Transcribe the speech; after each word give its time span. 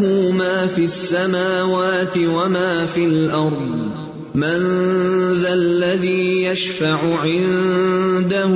له 0.00 0.30
ما 0.30 0.66
في 0.66 0.84
السماوات 0.84 2.18
وما 2.18 2.86
في 2.86 3.04
الارض 3.04 3.90
من 4.34 4.60
ذا 5.42 5.52
الذي 5.54 6.44
يشفع 6.44 6.98
عنده 7.24 8.54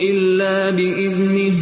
الا 0.00 0.70
باذنه 0.70 1.52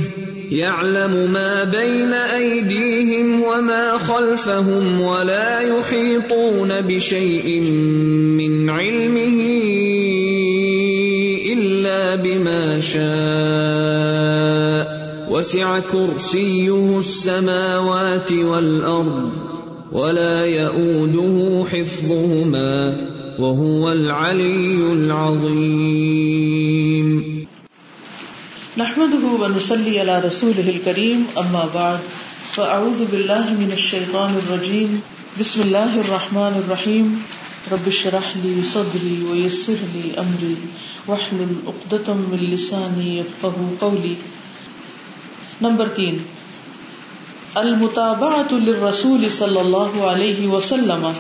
يعلم 0.51 1.33
ما 1.33 1.65
بين 1.65 2.13
ايديهم 2.13 3.43
وما 3.43 3.99
خلفهم 3.99 5.01
ولا 5.01 5.61
يحيطون 5.61 6.81
بشيء 6.81 7.61
من 8.41 8.71
علمه 8.71 9.39
الا 11.53 12.17
بما 12.17 12.81
شاء. 12.81 13.98
وسع 15.39 15.79
كرسيه 15.79 16.99
السماوات 16.99 18.33
والارض 18.33 19.33
ولا 19.93 20.47
يئوده 20.47 21.65
حفظهما 21.71 22.97
وهو 23.39 23.93
العلي 23.93 24.93
العظيم. 24.93 26.27
نحمده 28.79 29.25
ونصلي 29.41 30.01
على 30.01 30.19
رسوله 30.27 30.71
الكريم 30.71 31.27
اما 31.43 31.65
بعد 31.75 32.01
فاعوذ 32.55 33.01
بالله 33.13 33.47
من 33.63 33.71
الشيطان 33.73 34.33
الرجيم. 34.43 34.91
بسم 35.41 35.59
الله 35.63 36.01
الرحمن 36.01 36.55
الرحيم. 36.65 37.07
رب 37.73 37.87
اشرح 37.89 38.27
لي 38.43 38.55
صدري 38.65 39.17
ويسر 39.31 39.81
لي 39.95 40.05
امري 40.19 40.57
واحلل 41.07 41.53
عقدة 41.67 42.15
من 42.15 42.41
لساني 42.53 43.19
يفقهوا 43.19 43.71
قولي. 43.81 44.17
نمبر 45.63 45.89
تین۔ 45.89 46.19
المتابعة 47.55 48.53
للرسول 48.53 49.29
صلی 49.31 49.59
اللہ 49.59 50.03
علیہ 50.03 50.49
وسلم۔ 50.49 51.11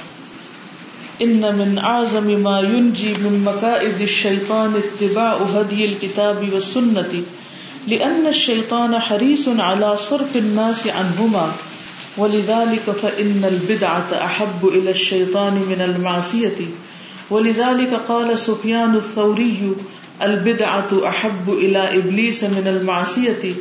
ان 1.18 1.42
من 1.56 1.78
اعظم 1.78 2.40
ما 2.42 2.60
ينجي 2.60 3.14
من 3.20 3.38
مكائد 3.40 4.00
الشيطان 4.00 4.72
اتباع 4.74 5.34
هدي 5.34 5.84
الكتاب 5.84 6.52
والسنة 6.52 7.20
لأن 7.86 8.26
الشيطان 8.26 8.94
حريص 8.94 9.48
على 9.60 9.86
صرف 10.08 10.36
الناس 10.36 10.86
عنهما 10.86 11.46
ولذلك 12.18 12.90
فإن 13.00 13.44
البدعة 13.44 14.24
أحب 14.24 14.66
إلى 14.66 14.90
الشيطان 14.90 15.54
من 15.54 15.80
المعصية 15.80 16.64
ولذلك 17.30 17.94
قال 18.06 18.38
سفيان 18.38 18.94
الثوري 18.94 19.72
البدعة 20.22 21.08
أحب 21.08 21.52
إلى 21.52 21.98
إبليس 21.98 22.42
من 22.42 22.66
المعصية 22.66 23.52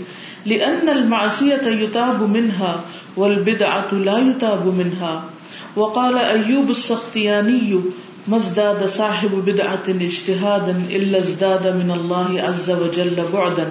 لأن 0.47 0.89
المعصية 0.89 1.65
يتاب 1.67 2.29
منها 2.29 2.81
والبدعة 3.17 3.93
لا 3.93 4.17
يتاب 4.17 4.63
منها. 4.67 5.23
وقال 5.75 6.17
أيوب 6.17 6.69
السختياني، 6.69 7.79
ما 8.27 8.37
ازداد 8.37 8.85
صاحب 8.85 9.31
بدعة 9.45 9.83
اجتهادا 9.87 10.75
إلا 10.89 11.17
ازداد 11.17 11.67
من 11.67 11.91
الله 11.91 12.41
عز 12.41 12.69
وجل 12.71 13.23
بعدا. 13.33 13.67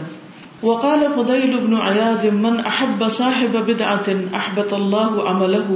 وقال 0.63 1.01
فضيل 1.17 1.61
بن 1.61 1.77
عياذ، 1.77 2.31
من 2.31 2.61
أحب 2.61 3.09
صاحب 3.09 3.57
بدعة 3.57 4.09
أحبط 4.35 4.75
الله 4.75 5.29
عمله 5.29 5.69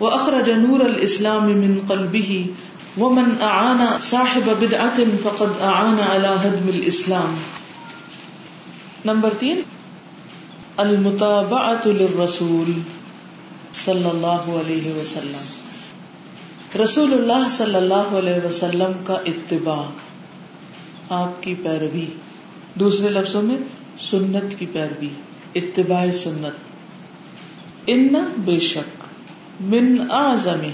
وأخرج 0.00 0.50
نور 0.50 0.80
الإسلام 0.86 1.44
من 1.44 1.84
قلبه، 1.88 2.46
ومن 2.98 3.38
أعان 3.42 4.00
صاحب 4.00 4.46
بدعة 4.60 4.98
فقد 5.24 5.50
أعان 5.62 5.98
على 6.00 6.26
هدم 6.26 6.66
الإسلام. 6.68 7.30
نمبر 9.06 9.30
تین 9.40 9.56
المتابعت 10.80 11.86
للرسول 11.86 12.72
صلی 13.74 14.08
اللہ 14.08 14.46
علیہ 14.46 14.92
وسلم. 14.92 15.48
رسول 16.82 17.12
اللہ 17.12 17.48
صلی 17.50 17.74
اللہ 17.74 18.16
علیہ 18.18 18.46
وسلم 18.46 18.92
کا 19.04 19.14
اتباع، 19.26 19.82
آپ 21.08 21.42
کی 21.42 21.54
پیروی. 21.54 22.06
دوسرے 22.74 23.08
لفظوں 23.08 23.42
میں، 23.42 23.56
سنت 24.00 24.58
کی 24.58 24.66
پیروی، 24.72 25.08
اتباع 25.54 26.10
سنت. 26.10 26.70
ان 27.86 28.14
بے 28.36 28.60
شک، 28.60 29.04
من 29.60 30.10
اعظم، 30.10 30.68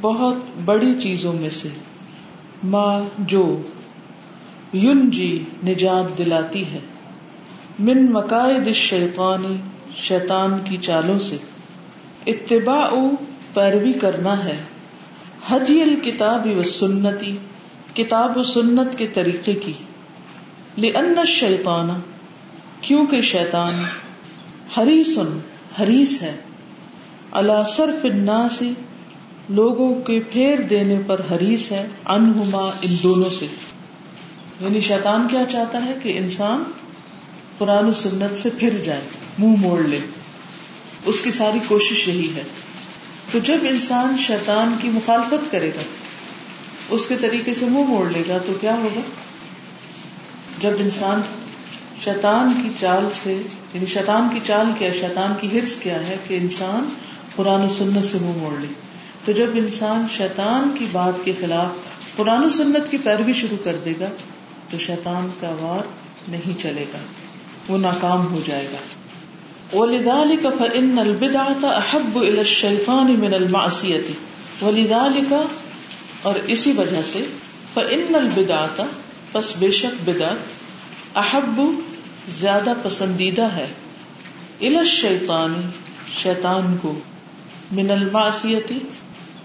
بہت 0.00 0.34
بڑی 0.64 0.94
چیزوں 1.00 1.32
میں 1.32 1.50
سے، 1.50 1.68
ما 2.64 3.04
جو 3.18 3.62
یون 4.72 5.10
جی 5.10 5.44
نجات 5.66 6.18
دلاتی 6.18 6.64
ہے. 6.66 6.78
من 7.78 8.12
مقاعد 8.12 8.66
الشیطانی 8.66 9.56
شیطان 9.96 10.58
کی 10.64 10.76
چالوں 10.76 11.18
سے۔ 11.18 11.36
اتباع 12.26 12.90
پیروی 13.54 13.92
کرنا 13.92 14.44
ہے۔ 14.44 14.56
حدی 15.50 15.82
الکتاب 15.82 16.46
و 16.58 16.62
سنتی، 16.62 17.36
کتاب 17.94 18.36
و 18.36 18.42
سنت 18.42 18.98
کے 18.98 19.06
طریقے 19.06 19.52
کی۔ 19.52 19.72
لأن 20.78 21.18
الشیطان، 21.18 21.88
کیونکہ 22.80 23.20
شیطان 23.20 23.84
حریصن 24.78 25.38
حریص 25.82 26.22
ہے۔ 26.22 26.36
اللہ 27.30 27.64
صرف 27.76 28.04
الناس، 28.04 28.62
لوگوں 29.48 29.94
کے 29.94 30.20
پھیر 30.32 30.60
دینے 30.60 30.98
پر 31.06 31.20
حریص 31.30 31.72
ہے 31.72 31.86
انہما 32.06 32.70
ان 32.82 32.96
دونوں 33.02 33.30
سے۔ 33.30 33.46
یعنی 34.60 34.80
شیطان 34.80 35.26
کیا 35.30 35.42
چاہتا 35.52 35.86
ہے 35.86 35.94
کہ 36.02 36.18
انسان 36.18 36.64
قرآن 37.62 37.84
و 37.84 37.92
سنت 37.92 38.38
سے 38.38 38.50
پھر 38.58 38.76
جائے، 38.84 39.00
منہ 39.38 39.56
موڑ 39.58 39.82
لے۔ 39.82 39.98
اس 41.06 41.20
کی 41.20 41.30
ساری 41.30 41.58
کوشش 41.68 42.08
یہی 42.08 42.36
ہے۔ 42.36 42.42
تو 43.32 43.38
جب 43.38 43.56
انسان 43.62 44.16
شیطان 44.26 44.74
کی 44.82 44.88
مخالفت 44.88 45.52
کرے 45.52 45.68
گا، 45.68 45.82
اس 46.88 47.06
کے 47.06 47.16
طریقے 47.20 47.54
سے 47.54 47.64
منہ 47.64 47.84
موڑ 47.84 48.10
لے 48.10 48.22
گا، 48.28 48.38
تو 48.46 48.52
کیا 48.60 48.74
ہوگا؟ 48.74 49.00
جب 50.58 50.70
انسان 50.78 51.20
شیطان 52.04 52.60
کی 52.62 52.68
چال 52.80 53.08
سے 53.22 53.32
یعنی 53.74 53.86
شیطان 53.86 54.28
کی 54.32 54.40
چال 54.46 54.66
کیا، 54.78 54.92
شیطان 54.92 55.32
کی 55.40 55.58
ہرس 55.58 55.76
کیا 55.76 56.06
ہے 56.06 56.16
کہ 56.28 56.36
انسان 56.36 56.88
قرآن 57.36 57.60
و 57.60 57.68
سنت 57.68 58.04
سے 58.04 58.18
منہ 58.20 58.36
موڑ 58.36 58.60
لے۔ 58.60 58.68
تو 59.24 59.32
جب 59.32 59.50
انسان 59.54 60.06
شیطان 60.16 60.76
کی 60.78 60.86
بات 60.92 61.24
کے 61.24 61.32
خلاف 61.40 61.70
قرآن 62.16 62.44
و 62.44 62.48
سنت 62.48 62.90
کی 62.90 62.98
پیروی 62.98 63.32
شروع 63.32 63.64
کر 63.64 63.76
دے 63.84 63.92
گا، 64.00 64.08
تو 64.70 64.78
شیطان 64.78 65.28
کا 65.40 65.48
وار 65.48 65.88
نہیں 66.28 66.60
چلے 66.60 66.84
گا۔ 66.92 66.98
وہ 67.68 67.78
ناکام 67.78 68.26
ہو 68.26 68.40
جائے 68.46 68.68
گا۔ 68.72 68.76
وَلِذَلِكَ 69.76 70.48
فَإِنَّ 70.58 71.00
الْبِدْعَةَ 71.00 71.60
أَحَبُّ 71.60 72.20
إِلَى 72.20 72.38
الشَّيْطَانِ 72.38 73.16
مِنَ 73.16 73.34
الْمَعْصِيَةِ۔ 73.34 74.00
وَلِذَلِكَ 74.62 75.34
اور 76.22 76.34
اسی 76.46 76.72
وجہ 76.76 77.02
سے 77.04 77.24
فَإِنَّ 77.74 78.16
الْبِدْعَةَ، 78.16 78.84
پس 79.32 79.52
بے 79.58 79.70
شک 79.70 80.08
بدعت 80.08 80.36
احب 81.16 81.60
زیادہ 82.28 82.72
پسندیدہ 82.82 83.42
ہے۔ 83.42 83.66
الى 84.60 84.76
الشیطان 84.76 85.70
شیطان 86.22 86.76
کو۔ 86.82 86.98
من 87.72 87.90
المعصیتی 87.90 88.78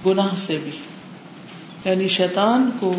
گناہ 0.05 0.27
سے 0.37 0.59
بھی۔ 0.63 0.71
یعنی 1.85 2.07
شیطان 2.07 2.69
کو 2.79 2.93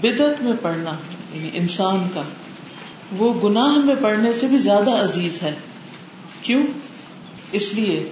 بدت 0.00 0.42
میں 0.42 0.52
پڑھنا 0.62 0.90
یعنی 1.32 1.50
انسان 1.52 2.06
کا۔ 2.14 2.22
وہ 3.12 3.48
گناہ 3.48 3.78
میں 3.78 3.94
پڑنے 4.02 4.32
سے 4.32 4.46
بھی 4.46 4.58
زیادہ 4.58 4.90
عزیز 4.90 5.42
ہے۔ 5.42 5.54
کیوں؟ 6.42 6.62
اس 7.52 7.74
لیے 7.74 8.08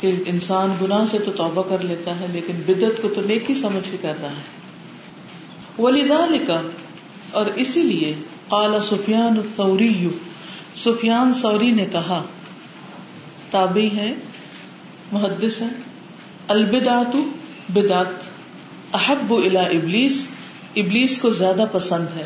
کہ 0.00 0.22
انسان 0.26 0.74
گناہ 0.82 1.04
سے 1.10 1.18
تو 1.24 1.32
توبہ 1.32 1.62
کر 1.68 1.84
لیتا 1.84 2.20
ہے، 2.20 2.26
لیکن 2.32 2.52
بدت 2.66 3.02
کو 3.02 3.08
تو 3.08 3.20
نیکی 3.26 3.54
سمجھ 3.54 3.90
کے 3.90 3.96
کر 4.00 4.12
رہا 4.22 4.30
ہے۔ 4.30 4.58
ولیدا 5.82 6.26
لکھا 6.26 6.62
اور 7.30 7.46
اسی 7.46 7.82
لیے 7.82 8.14
قال 8.48 8.82
سفیان 8.82 9.36
الثوری 9.36 10.08
سفیان 10.76 11.34
سوری 11.34 11.70
نے 11.70 11.86
کہا 11.92 12.22
تابی 13.50 13.88
ہے، 13.96 14.14
محدث 15.12 15.60
ہے۔ 15.60 15.66
البدات 16.48 17.16
بدات 17.68 18.28
احب 18.94 19.34
الى 19.34 19.76
ابلیس 19.76 20.28
ابلیس 20.76 21.20
کو 21.20 21.30
زیادہ 21.30 21.64
پسند 21.72 22.16
ہے۔ 22.16 22.24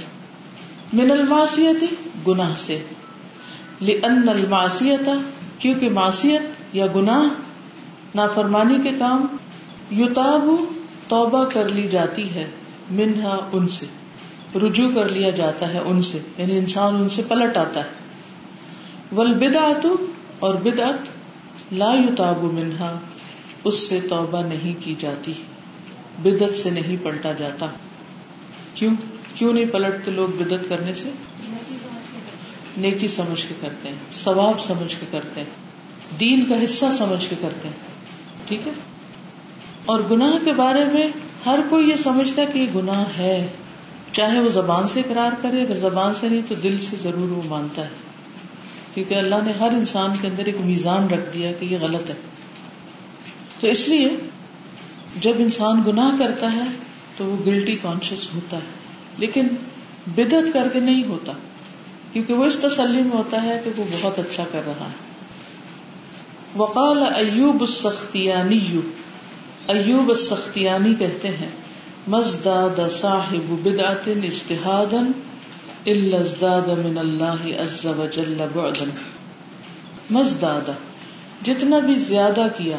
من 0.92 1.10
الماسیتی 1.10 1.86
گناہ 2.26 2.56
سے۔ 2.56 2.78
لأن 3.80 4.28
المعصیت 4.28 5.08
کیونکہ 5.58 5.90
معصیت 5.90 6.42
یا 6.72 6.86
گناہ 6.96 7.22
نافرمانی 8.14 8.78
کے 8.82 8.90
کام 8.98 9.26
یوتاب 9.90 10.44
توبہ 11.08 11.44
کر 11.44 11.68
لی 11.68 11.88
جاتی 11.88 12.34
ہے، 12.34 12.50
منہا 12.90 13.48
ان 13.52 13.68
سے۔ 13.68 13.86
رجوع 14.58 14.90
کر 14.94 15.08
لیا 15.08 15.30
جاتا 15.30 15.74
ہے 15.74 15.78
ان 15.78 16.02
سے 16.02 16.18
یعنی 16.38 16.58
انسان 16.58 16.94
ان 16.94 17.08
سے 17.08 17.22
پلٹ 17.28 17.56
آتا 17.56 17.80
ہے۔ 17.80 17.88
ولبدعت 19.14 19.86
اور 20.38 20.54
بدعت، 20.54 21.08
لا 21.72 21.92
یوتاب 21.92 22.42
منہا، 22.42 22.98
اس 23.64 23.88
سے 23.88 24.00
توبہ 24.10 24.42
نہیں 24.42 24.84
کی 24.84 24.94
جاتی۔ 24.98 25.32
بدت 26.22 26.54
سے 26.54 26.70
نہیں 26.70 26.96
پلٹا 27.02 27.32
جاتا۔ 27.32 27.66
کیوں؟ 28.74 28.94
کیوں 29.34 29.52
نہیں 29.52 29.64
پلٹتے 29.72 30.10
لوگ 30.10 30.28
بدت 30.28 30.68
کرنے 30.68 30.94
سے؟ 30.94 31.10
نیکی 32.76 33.08
سمجھ 33.08 33.46
کے 33.48 33.54
کرتے 33.60 33.88
ہیں، 33.88 33.96
ثواب 34.12 34.60
سمجھ 34.60 34.96
کے 35.00 35.06
کرتے 35.10 35.40
ہیں، 35.40 35.50
دین 36.20 36.44
کا 36.48 36.64
حصہ 36.64 36.86
سمجھ 36.98 37.28
کے 37.28 37.36
کرتے 37.40 37.68
ہیں، 37.68 37.76
ٹھیک 38.48 38.68
ہے؟ 38.68 38.72
اور 39.86 40.00
گناہ 40.10 40.44
کے 40.44 40.52
بارے 40.52 40.84
میں 40.84 41.06
ہر 41.46 41.58
کوئی 41.68 41.90
یہ 41.90 41.96
سمجھتا 41.96 42.42
ہے 42.42 42.46
کہ 42.46 42.58
یہ 42.58 42.66
گناہ 42.74 43.04
ہے۔ 43.18 43.46
چاہے 44.12 44.40
وہ 44.40 44.48
زبان 44.48 44.88
سے 44.88 45.00
اقرار 45.00 45.30
کرے، 45.42 45.62
اگر 45.62 45.76
زبان 45.76 46.14
سے 46.14 46.28
نہیں 46.28 46.40
تو 46.48 46.54
دل 46.54 46.78
سے 46.78 46.96
ضرور 47.02 47.30
وہ 47.30 47.42
مانتا 47.46 47.84
ہے۔ 47.84 47.88
کیونکہ 48.94 49.14
اللہ 49.14 49.34
نے 49.44 49.52
ہر 49.52 49.68
انسان 49.72 50.10
کے 50.20 50.28
اندر 50.28 50.44
ایک 50.44 50.56
میزان 50.60 51.08
رکھ 51.08 51.34
دیا 51.34 51.52
کہ 51.52 51.64
یہ 51.64 51.78
غلط 51.80 52.10
ہے۔ 52.10 52.14
تو 53.60 53.66
اس 53.66 53.88
لیے 53.88 54.16
جب 55.20 55.32
انسان 55.38 55.82
گناہ 55.86 56.18
کرتا 56.18 56.52
ہے 56.52 56.64
تو 57.16 57.24
وہ 57.24 57.36
گلٹی 57.46 57.76
کانشیس 57.82 58.28
ہوتا 58.34 58.56
ہے، 58.56 58.62
لیکن 59.18 59.46
بدت 60.06 60.52
کر 60.52 60.68
کے 60.72 60.80
نہیں 60.80 61.04
ہوتا۔ 61.04 61.32
کیونکہ 62.12 62.34
وہ 62.34 62.44
اس 62.44 62.56
تسلی 62.56 63.02
میں 63.02 63.12
ہوتا 63.12 63.42
ہے 63.42 63.60
کہ 63.64 63.70
وہ 63.76 63.84
بہت 63.92 64.18
اچھا 64.18 64.44
کر 64.52 64.60
رہا 64.66 64.86
ہے۔ 64.86 65.12
وقال 66.56 67.02
ایوب 67.14 67.60
السختیانی 67.60 68.80
ایوب 69.68 70.08
السختیانی 70.08 70.94
کہتے 70.98 71.28
ہیں، 71.28 71.50
مزداد 72.08 72.80
صاحب 72.90 73.50
بدعت 73.50 74.08
اجتہادا 74.08 75.00
الا 75.86 76.16
ازداد 76.16 76.68
من 76.84 76.98
اللہ 76.98 77.62
عز 77.62 77.86
وجل 77.86 78.44
بعدا۔ 78.52 78.84
مزداد، 80.10 80.70
جتنا 81.46 81.78
بھی 81.78 81.94
زیادہ 81.94 82.46
کیا 82.56 82.76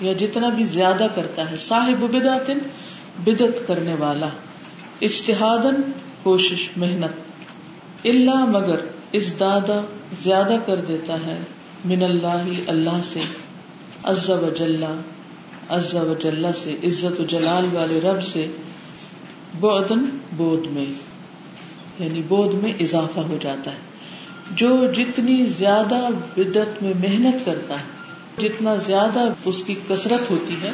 یا 0.00 0.12
جتنا 0.12 0.48
بھی 0.48 0.64
زیادہ 0.64 1.06
کرتا 1.14 1.50
ہے، 1.50 1.56
صاحب 1.56 2.04
بدعت 2.10 2.50
بدعت 3.18 3.66
کرنے 3.66 3.94
والا، 3.98 4.28
اجتہادا 5.00 5.70
کوشش، 6.22 6.68
محنت۔ 6.76 7.23
اللہ 8.04 8.44
مگر 8.44 8.76
اس 9.12 9.40
دادا 9.40 9.80
زیادہ 10.12 10.56
کر 10.66 10.76
دیتا 10.76 11.14
ہے 11.14 11.38
من 11.84 12.02
اللہ 12.02 12.60
اللہ 12.66 13.02
سے، 13.04 13.20
عز 14.02 14.30
و 14.30 14.48
جل، 14.58 14.84
عز 15.68 15.94
و 15.94 16.14
جل 16.20 16.46
سے، 16.54 16.74
عزت 16.84 17.20
و 17.20 17.24
جلال 17.24 17.66
والے 17.72 18.00
رب 18.00 18.22
سے 18.22 18.46
بعدن 19.60 20.04
بود 20.36 20.66
میں 20.66 20.86
یعنی 21.98 22.22
بود 22.28 22.54
میں 22.54 22.72
اضافہ 22.80 23.20
ہو 23.20 23.38
جاتا 23.40 23.70
ہے۔ 23.70 23.76
جو 24.50 24.92
جتنی 24.92 25.46
زیادہ 25.46 26.08
بدت 26.36 26.82
میں 26.82 26.92
محنت 27.00 27.46
کرتا 27.46 27.74
ہے، 27.74 27.94
جتنا 28.40 28.76
زیادہ 28.76 29.20
اس 29.44 29.62
کی 29.62 29.74
کثرت 29.88 30.30
ہوتی 30.30 30.54
ہے، 30.62 30.70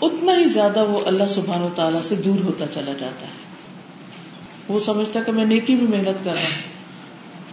اتنا 0.00 0.38
ہی 0.38 0.44
زیادہ 0.44 0.84
وہ 0.84 1.00
اللہ 1.06 1.24
سبحان 1.28 1.62
و 1.62 1.68
تعالیٰ 1.74 2.02
سے 2.02 2.14
دور 2.14 2.44
ہوتا 2.44 2.64
چلا 2.74 2.92
جاتا 3.00 3.26
ہے۔ 3.26 3.47
وہ 4.68 4.80
سمجھتا 4.80 5.20
ہے 5.20 5.24
کہ 5.24 5.32
میں 5.32 5.44
نیکی 5.44 5.74
بھی 5.74 5.86
محنت 5.86 6.24
کر 6.24 6.32
رہا 6.32 6.40
ہوں۔ 6.40 6.78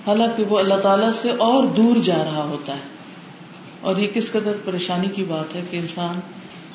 حالانکہ 0.07 0.44
وہ 0.44 0.59
اللہ 0.59 0.73
تعالیٰ 0.73 1.12
سے 1.13 1.29
اور 1.29 1.63
دور 1.67 1.95
جا 2.03 2.17
رہا 2.17 2.44
ہوتا 2.44 2.73
ہے۔ 2.73 2.95
اور 3.81 3.97
یہ 3.97 4.07
کس 4.13 4.31
قدر 4.31 4.53
پریشانی 4.65 5.07
کی 5.07 5.23
بات 5.23 5.56
ہے 5.56 5.62
کہ 5.69 5.77
انسان 5.77 6.19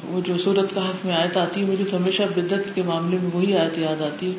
وہ 0.05 0.21
جو 0.21 0.39
سورت 0.39 0.75
کا 0.75 0.81
حق 0.81 1.07
میں 1.07 1.15
آیت 1.15 1.37
آتی 1.37 1.61
ہے، 1.61 1.67
مجھے 1.67 1.85
تو 1.91 1.97
ہمیشہ 1.97 2.23
بدت 2.37 2.75
کے 2.75 2.83
معاملے 2.83 3.17
میں 3.23 3.31
وہی 3.35 3.57
آیت 3.57 3.79
یاد 3.79 4.03
آتی 4.03 4.33
ہے۔ 4.33 4.37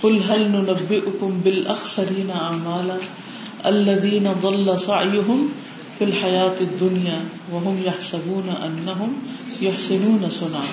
کل 0.00 0.18
حل 0.30 0.40
نبی 0.40 0.96
اکم 0.96 1.40
اعمالا 2.30 2.96
الذین 3.62 4.26
ضل 4.42 4.70
سعیہم 4.86 5.46
فی 5.98 6.04
الحیات 6.04 6.60
الدنیا 6.60 7.18
وهم 7.52 7.82
یحسبون 7.84 8.50
انہم 8.62 9.12
یحسنون 9.60 10.30
سنا 10.30 10.64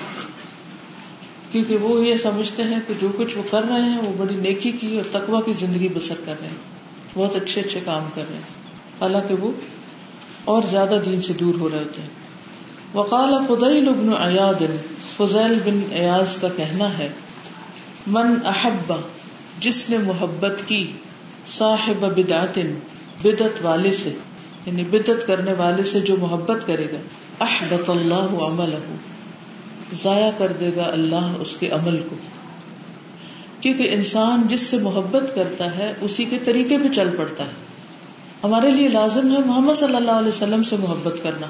کیونکہ 1.56 1.86
وہ 1.86 2.06
یہ 2.06 2.16
سمجھتے 2.16 2.62
ہیں 2.62 2.80
کہ 2.88 2.94
جو 3.00 3.08
کچھ 3.16 3.38
وہ 3.38 3.42
کر 3.50 3.62
رہے 3.62 3.80
ہیں، 3.80 3.98
وہ 3.98 4.12
بڑی 4.16 4.34
نیکی 4.34 4.72
کی 4.72 4.96
اور 4.96 5.20
تقوا 5.20 5.40
کی 5.40 5.52
زندگی 5.52 5.88
بسر 5.88 6.14
کر 6.24 6.34
رہے 6.40 6.48
ہیں۔ 6.48 6.76
بہت 7.14 7.36
اچھے 7.36 7.60
اچھے 7.60 7.80
کام 7.84 8.08
کر 8.14 8.24
رہے 8.28 8.34
ہیں۔ 8.34 8.42
حالانکہ 9.00 9.34
وہ 9.34 9.52
اور 10.44 10.62
زیادہ 10.70 10.98
دین 11.04 11.20
سے 11.20 11.32
دور 11.32 11.54
ہو 11.60 11.68
رہے 11.70 11.78
ہوتے 11.78 12.02
ہیں 12.02 12.08
وقال 12.94 13.34
فضیل 13.48 13.88
بن 13.88 14.10
ایاد 14.22 14.62
فضیل 15.16 15.58
بن 15.64 15.80
ایاز 15.90 16.36
کا 16.36 16.48
کہنا 16.56 16.98
ہے، 16.98 17.08
من 18.06 18.34
احبا 18.44 18.96
جس 19.60 19.90
نے 19.90 19.98
محبت 19.98 20.62
کی، 20.66 20.92
صاحب 21.48 22.04
بدعت 22.16 22.58
بدت 23.22 23.58
والے 23.62 23.92
سے 23.92 24.12
یعنی 24.66 24.84
بدت 24.84 25.26
کرنے 25.26 25.52
والے 25.52 25.84
سے 25.84 26.00
جو 26.00 26.16
محبت 26.16 26.66
کرے 26.66 26.86
گا، 26.92 26.98
احبط 27.44 27.90
اللہ 27.90 28.44
عملہ۔ 28.44 29.15
ضائع 29.94 30.30
کر 30.38 30.52
دے 30.52 30.70
گا 30.76 30.82
اللہ 30.82 31.34
اس 31.40 31.56
کے 31.56 31.68
عمل 31.68 32.02
کو۔ 32.10 32.16
کیونکہ 33.60 33.88
انسان 33.92 34.42
جس 34.48 34.60
سے 34.60 34.78
محبت 34.78 35.34
کرتا 35.34 35.76
ہے، 35.76 35.94
اسی 36.00 36.24
کے 36.24 36.38
طریقے 36.44 36.78
پہ 36.78 36.94
چل 36.94 37.08
پڑتا 37.18 37.44
ہے۔ 37.44 37.52
ہمارے 38.44 38.70
لیے 38.70 38.88
لازم 38.88 39.36
ہے 39.36 39.38
محمد 39.46 39.74
صلی 39.74 39.96
اللہ 39.96 40.10
علیہ 40.10 40.28
وسلم 40.28 40.62
سے 40.62 40.76
محبت 40.76 41.22
کرنا۔ 41.22 41.46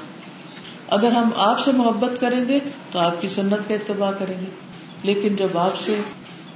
اگر 0.87 1.11
ہم 1.11 1.29
آپ 1.35 1.59
سے 1.59 1.71
محبت 1.71 2.21
کریں 2.21 2.47
گے، 2.47 2.59
تو 2.91 2.99
آپ 2.99 3.21
کی 3.21 3.27
سنت 3.27 3.67
کا 3.67 3.73
اتباع 3.73 4.11
کریں 4.11 4.39
گے۔ 4.41 4.49
لیکن 5.03 5.35
جب 5.35 5.57
آپ 5.57 5.77
سے 5.79 5.95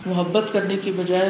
محبت 0.05 0.53
کرنے 0.53 0.77
کی 0.83 0.91
بجائے 0.91 1.29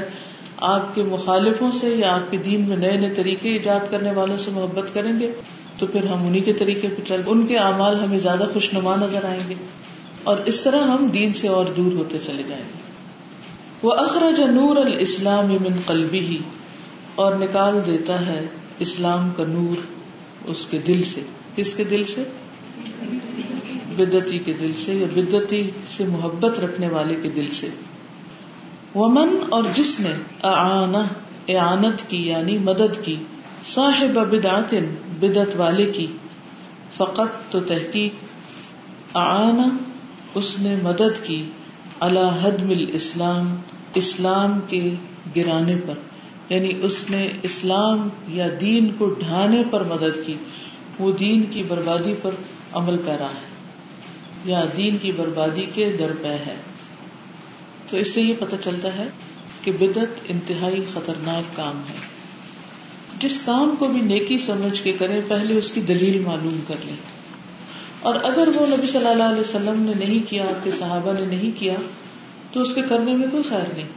آپ 0.58 0.96
کے 0.96 1.04
مخالفوں 1.04 1.72
سے 1.72 1.88
یا 1.88 2.16
آپ 2.16 2.32
کے 2.32 2.38
دین 2.38 2.62
میں 2.62 2.78
نئے 2.78 2.98
نئے 2.98 3.14
طریقے 3.16 3.50
ایجاد 3.50 3.92
کرنے 3.92 4.12
والوں 4.12 4.38
سے 4.38 4.52
محبت 4.52 4.94
کریں 4.94 5.20
گے، 5.20 5.32
تو 5.78 5.88
پھر 5.88 6.06
ہم 6.06 6.28
انہیں 6.28 6.42
کے 6.42 6.54
طریقے 6.54 6.88
پہ 6.98 7.08
چل، 7.08 7.22
ان 7.26 7.48
کے 7.48 7.58
اعمال 7.58 8.00
ہمیں 8.00 8.18
زیادہ 8.18 8.44
خوش 8.54 8.74
نما 8.74 8.96
نظر 8.96 9.26
آئیں 9.26 9.50
گے۔ 9.50 9.56
اور 10.24 10.38
اس 10.46 10.62
طرح 10.62 10.82
ہم 10.82 11.08
دین 11.08 11.34
سے 11.34 11.48
اور 11.48 11.66
دور 11.78 11.92
ہوتے 11.92 12.18
چلے 12.26 12.44
جائیں 12.48 12.64
گے۔ 12.64 12.82
وہ 13.82 13.94
اخراج 13.94 14.40
نور 14.40 14.76
الاسلام 14.76 15.46
من 15.46 15.82
قلبی 15.86 16.20
ہی 16.20 16.38
اور 17.16 17.36
نکال 17.36 17.80
دیتا 17.86 18.26
ہے 18.26 18.46
اسلام 18.80 19.30
کا 19.38 19.44
نور 19.48 19.80
اس 20.46 20.68
کے 20.70 20.78
دل 20.78 21.04
سے۔ 21.04 21.22
کس 21.56 21.74
کے 21.74 21.84
دل 21.84 22.04
سے؟ 22.04 22.24
بدتی 23.96 24.40
کے 24.40 24.54
دل 24.54 24.72
سے 24.76 24.94
یا 24.94 25.08
بدتی 25.16 25.70
سے 25.90 26.06
محبت 26.06 26.60
رکھنے 26.60 26.88
والے 26.88 27.16
کے 27.24 27.30
دل 27.30 27.48
سے۔ 27.52 27.70
ومن 28.96 29.36
اور 29.50 29.64
جس 29.74 30.00
نے 30.00 30.12
اعانہ، 30.44 30.98
اعانت 31.48 32.10
کی 32.10 32.28
یعنی 32.28 32.58
مدد 32.58 33.06
کی، 33.06 33.16
صاحب 33.64 34.14
بدعت 34.14 34.74
بدت 35.20 35.56
والے 35.56 35.86
کی، 35.86 36.08
فقط 36.98 37.52
تو 37.52 37.60
تحقیق، 37.60 38.12
اعانہ 39.18 39.91
اس 40.36 40.60
نے 40.60 40.76
مدد 40.84 41.26
کی 41.26 41.46
اللہ 42.00 42.40
حد 42.42 42.62
مل 42.62 42.86
اسلام 42.94 43.56
اسلام 43.96 44.60
کے 44.70 44.90
گرانے 45.36 45.76
پر۔ 45.86 45.94
یعنی 46.54 46.74
اس 46.82 47.10
نے 47.10 47.30
اسلام 47.44 48.10
یا 48.28 48.48
دین 48.62 48.90
کو 48.98 49.08
ڈھانے 49.10 49.64
پر 49.72 49.84
مدد 49.84 50.28
کی۔ 50.28 50.34
وہ 51.00 51.12
دین 51.12 51.44
کی 51.44 51.64
بربادی 51.68 52.14
پر 52.22 52.32
عمل 52.74 52.98
کرا 53.06 53.26
ہے۔ 53.26 53.48
یا 54.46 54.66
دین 54.78 54.98
کی 55.02 55.12
بربادی 55.12 55.66
کے 55.74 55.96
درپے 56.00 56.28
ہے۔ 56.28 56.56
تو 57.90 57.98
اس 57.98 58.14
سے 58.14 58.22
یہ 58.22 58.34
پتہ 58.40 58.56
چلتا 58.64 58.96
ہے 58.98 59.08
کہ 59.62 59.72
بدت 59.72 60.22
انتہائی 60.30 60.84
خطرناک 60.94 61.56
کام 61.56 61.78
ہے۔ 61.78 61.98
جس 63.20 63.42
کام 63.46 63.76
کو 63.80 63.88
بھی 63.88 64.02
نیکی 64.02 64.38
سمجھ 64.38 64.84
کے 64.84 64.92
کریں 64.92 65.22
پہلے 65.28 65.58
اس 65.58 65.72
کی 65.72 65.82
دلیل 65.82 66.20
معلوم 66.20 66.60
کر 66.68 66.76
لیں 66.86 66.96
اور 68.02 68.16
اگر 68.24 68.48
وہ 68.56 68.66
نبی 68.66 68.88
صلی 68.88 69.08
اللہ 69.08 69.24
علیہ 69.24 69.40
وسلم 69.40 69.92
نے 69.96 70.06
نہیں 70.06 70.30
کیا، 70.30 70.44
آپ 70.44 70.64
کے 70.64 70.72
صحابہ 70.72 71.14
نے 71.20 71.26
نہیں 71.26 71.60
کیا، 71.60 71.74
تو 72.54 72.62
اس 72.62 72.74
کے 72.74 72.82
کرنے 72.90 73.14
میں 73.14 73.28
کوئی 73.32 73.44
خیر 73.50 73.74
نہیں، 73.76 73.88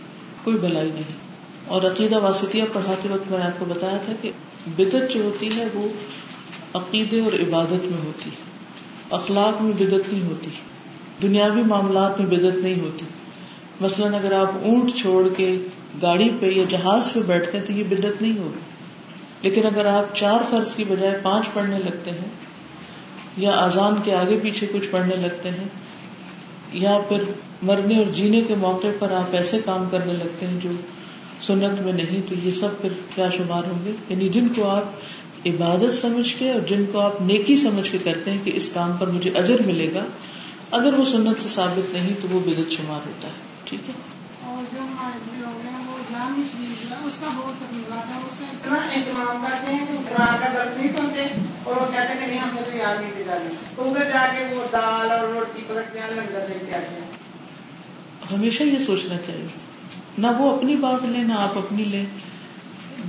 کوئی 0.44 0.56
بلائی 0.56 0.90
نہیں۔ 0.94 1.25
اور 1.66 1.82
عقیدہ 1.82 2.18
واسطیہ 2.18 2.62
پڑھاتے 2.73 3.08
وقت 3.08 3.30
میں 3.30 3.38
نے 3.38 3.44
آپ 3.44 3.58
کو 3.58 3.64
بتایا 3.64 3.99
تھا 4.04 4.12
کہ 4.20 4.30
بدت 4.78 5.14
جو 5.14 5.23
ہوتی 5.23 5.49
ہے، 5.56 5.64
وہ 5.75 5.88
عقیدے 6.75 7.20
اور 7.20 7.32
عبادت 7.32 7.84
میں 7.84 8.06
ہوتی۔ 8.06 8.30
اخلاق 9.11 9.62
میں 9.62 9.73
بدت 9.73 10.12
نہیں 10.12 10.26
ہوتی، 10.26 10.50
دنیاوی 11.23 11.62
معاملات 11.62 12.20
میں 12.20 12.26
بدت 12.26 12.56
نہیں 12.56 12.80
ہوتی۔ 12.80 13.04
مثلاً 13.80 14.14
اگر 14.14 14.32
آپ 14.32 14.50
اونٹ 14.62 14.94
چھوڑ 14.94 15.28
کے 15.37 15.56
گاڑی 16.02 16.30
پہ 16.40 16.46
یا 16.46 16.64
جہاز 16.68 17.12
پہ 17.12 17.20
بیٹھتے 17.20 17.58
ہیں 17.58 17.66
تو 17.66 17.73
یہ 17.73 17.84
بدت 17.84 18.23
نہیں 18.23 18.38
ہوگی۔ 18.38 18.61
لیکن 19.42 19.66
اگر 19.66 19.87
آپ 19.87 20.16
چار 20.16 20.38
فرض 20.50 20.75
کی 20.75 20.84
بجائے 20.88 21.18
پانچ 21.23 21.44
پڑھنے 21.52 21.78
لگتے 21.78 22.11
ہیں 22.11 22.43
یا 23.36 23.52
اذان 23.58 23.94
کے 24.04 24.14
آگے 24.14 24.38
پیچھے 24.42 24.66
کچھ 24.72 24.88
پڑھنے 24.90 25.16
لگتے 25.16 25.50
ہیں، 25.50 25.68
یا 26.78 26.98
پھر 27.08 27.22
مرنے 27.62 27.96
اور 27.96 28.12
جینے 28.12 28.40
کے 28.40 28.54
موقع 28.60 28.88
پر 28.98 29.12
آپ 29.12 29.34
ایسے 29.34 29.58
کام 29.64 29.84
کرنے 29.90 30.12
لگتے 30.12 30.46
ہیں 30.46 30.58
جو 30.62 30.70
سنت 31.42 31.80
میں 31.82 31.92
نہیں، 31.92 32.20
تو 32.28 32.34
یہ 32.42 32.50
سب 32.50 32.80
پھر 32.80 32.92
کیا 33.14 33.28
شمار 33.30 33.70
ہوں 33.70 33.84
گے؟ 33.84 33.92
یعنی 34.08 34.28
جن 34.28 34.48
کو 34.48 34.68
آپ 34.70 35.46
عبادت 35.46 35.94
سمجھ 35.94 36.34
کے 36.38 36.50
اور 36.50 36.60
جن 36.68 36.84
کو 36.92 37.00
آپ 37.00 37.20
نیکی 37.22 37.56
سمجھ 37.56 37.90
کے 37.90 37.98
کرتے 38.04 38.30
ہیں 38.30 38.38
کہ 38.44 38.52
اس 38.54 38.70
کام 38.74 38.96
پر 38.98 39.06
مجھے 39.08 39.30
اجر 39.34 39.66
ملے 39.66 39.88
گا، 39.94 40.04
اگر 40.70 40.94
وہ 40.94 41.04
سنت 41.04 41.40
سے 41.40 41.48
ثابت 41.48 41.92
نہیں 41.92 42.14
تو 42.22 42.28
وہ 42.30 42.40
بدت 42.40 42.72
شمار 42.72 43.06
ہوتا 43.06 43.28
ہے، 43.28 43.42
ٹھیک 43.64 43.88
ہے؟ 43.88 43.94
اور 44.44 44.62
جو 44.72 44.80
ہمارے 44.80 45.18
لوگ 46.28 46.38
ہیں 46.38 46.45
شریف 46.52 46.90
جو 46.90 47.07
اس 47.07 47.16
کا 47.21 47.26
بہت 47.37 47.54
تکمیلات 47.54 48.14
ہے 48.14 48.21
اس 48.26 48.37
کا 48.37 48.45
اتنا 48.52 48.90
اہتمام 48.93 49.47
کرتے 49.50 49.75
ہیں 49.75 49.87
کہ 49.87 49.93
قرآن 49.93 50.37
کا 50.40 50.47
درد 50.54 50.76
نہیں 50.76 50.93
سنتے 50.97 51.26
اور 51.62 51.76
وہ 51.76 51.93
کہتے 51.93 52.14
کہ 52.21 52.26
نہیں، 52.26 52.38
ہم 52.38 52.49
نے 52.54 52.62
تو 52.71 52.76
یاد 52.76 53.00
نہیں 53.00 53.11
دی۔ 53.19 53.23
ڈالی 53.26 53.54
تو 53.76 53.90
ادھر 53.90 54.04
جا 54.04 54.26
کے 54.38 54.54
وہ 54.54 54.64
دال 54.73 55.11
اور 55.11 55.21
روٹی 55.21 55.62
پلٹنے 55.66 56.00
والے 56.00 56.14
لنگر 56.14 56.49
لے 56.49 56.66
کے 56.66 56.75
آتے 56.75 57.00
ہیں۔ 57.00 57.25
ہمیشہ 58.38 58.62
یہ 58.62 58.78
سوچنا 58.78 59.14
چاہیے 59.26 59.47
نہ 60.19 60.26
وہ 60.38 60.57
اپنی 60.57 60.76
بات 60.76 61.04
لیں 61.04 61.25
نہ 61.25 61.33
آپ 61.33 61.59
اپنی 61.59 61.85
لیں 61.85 62.07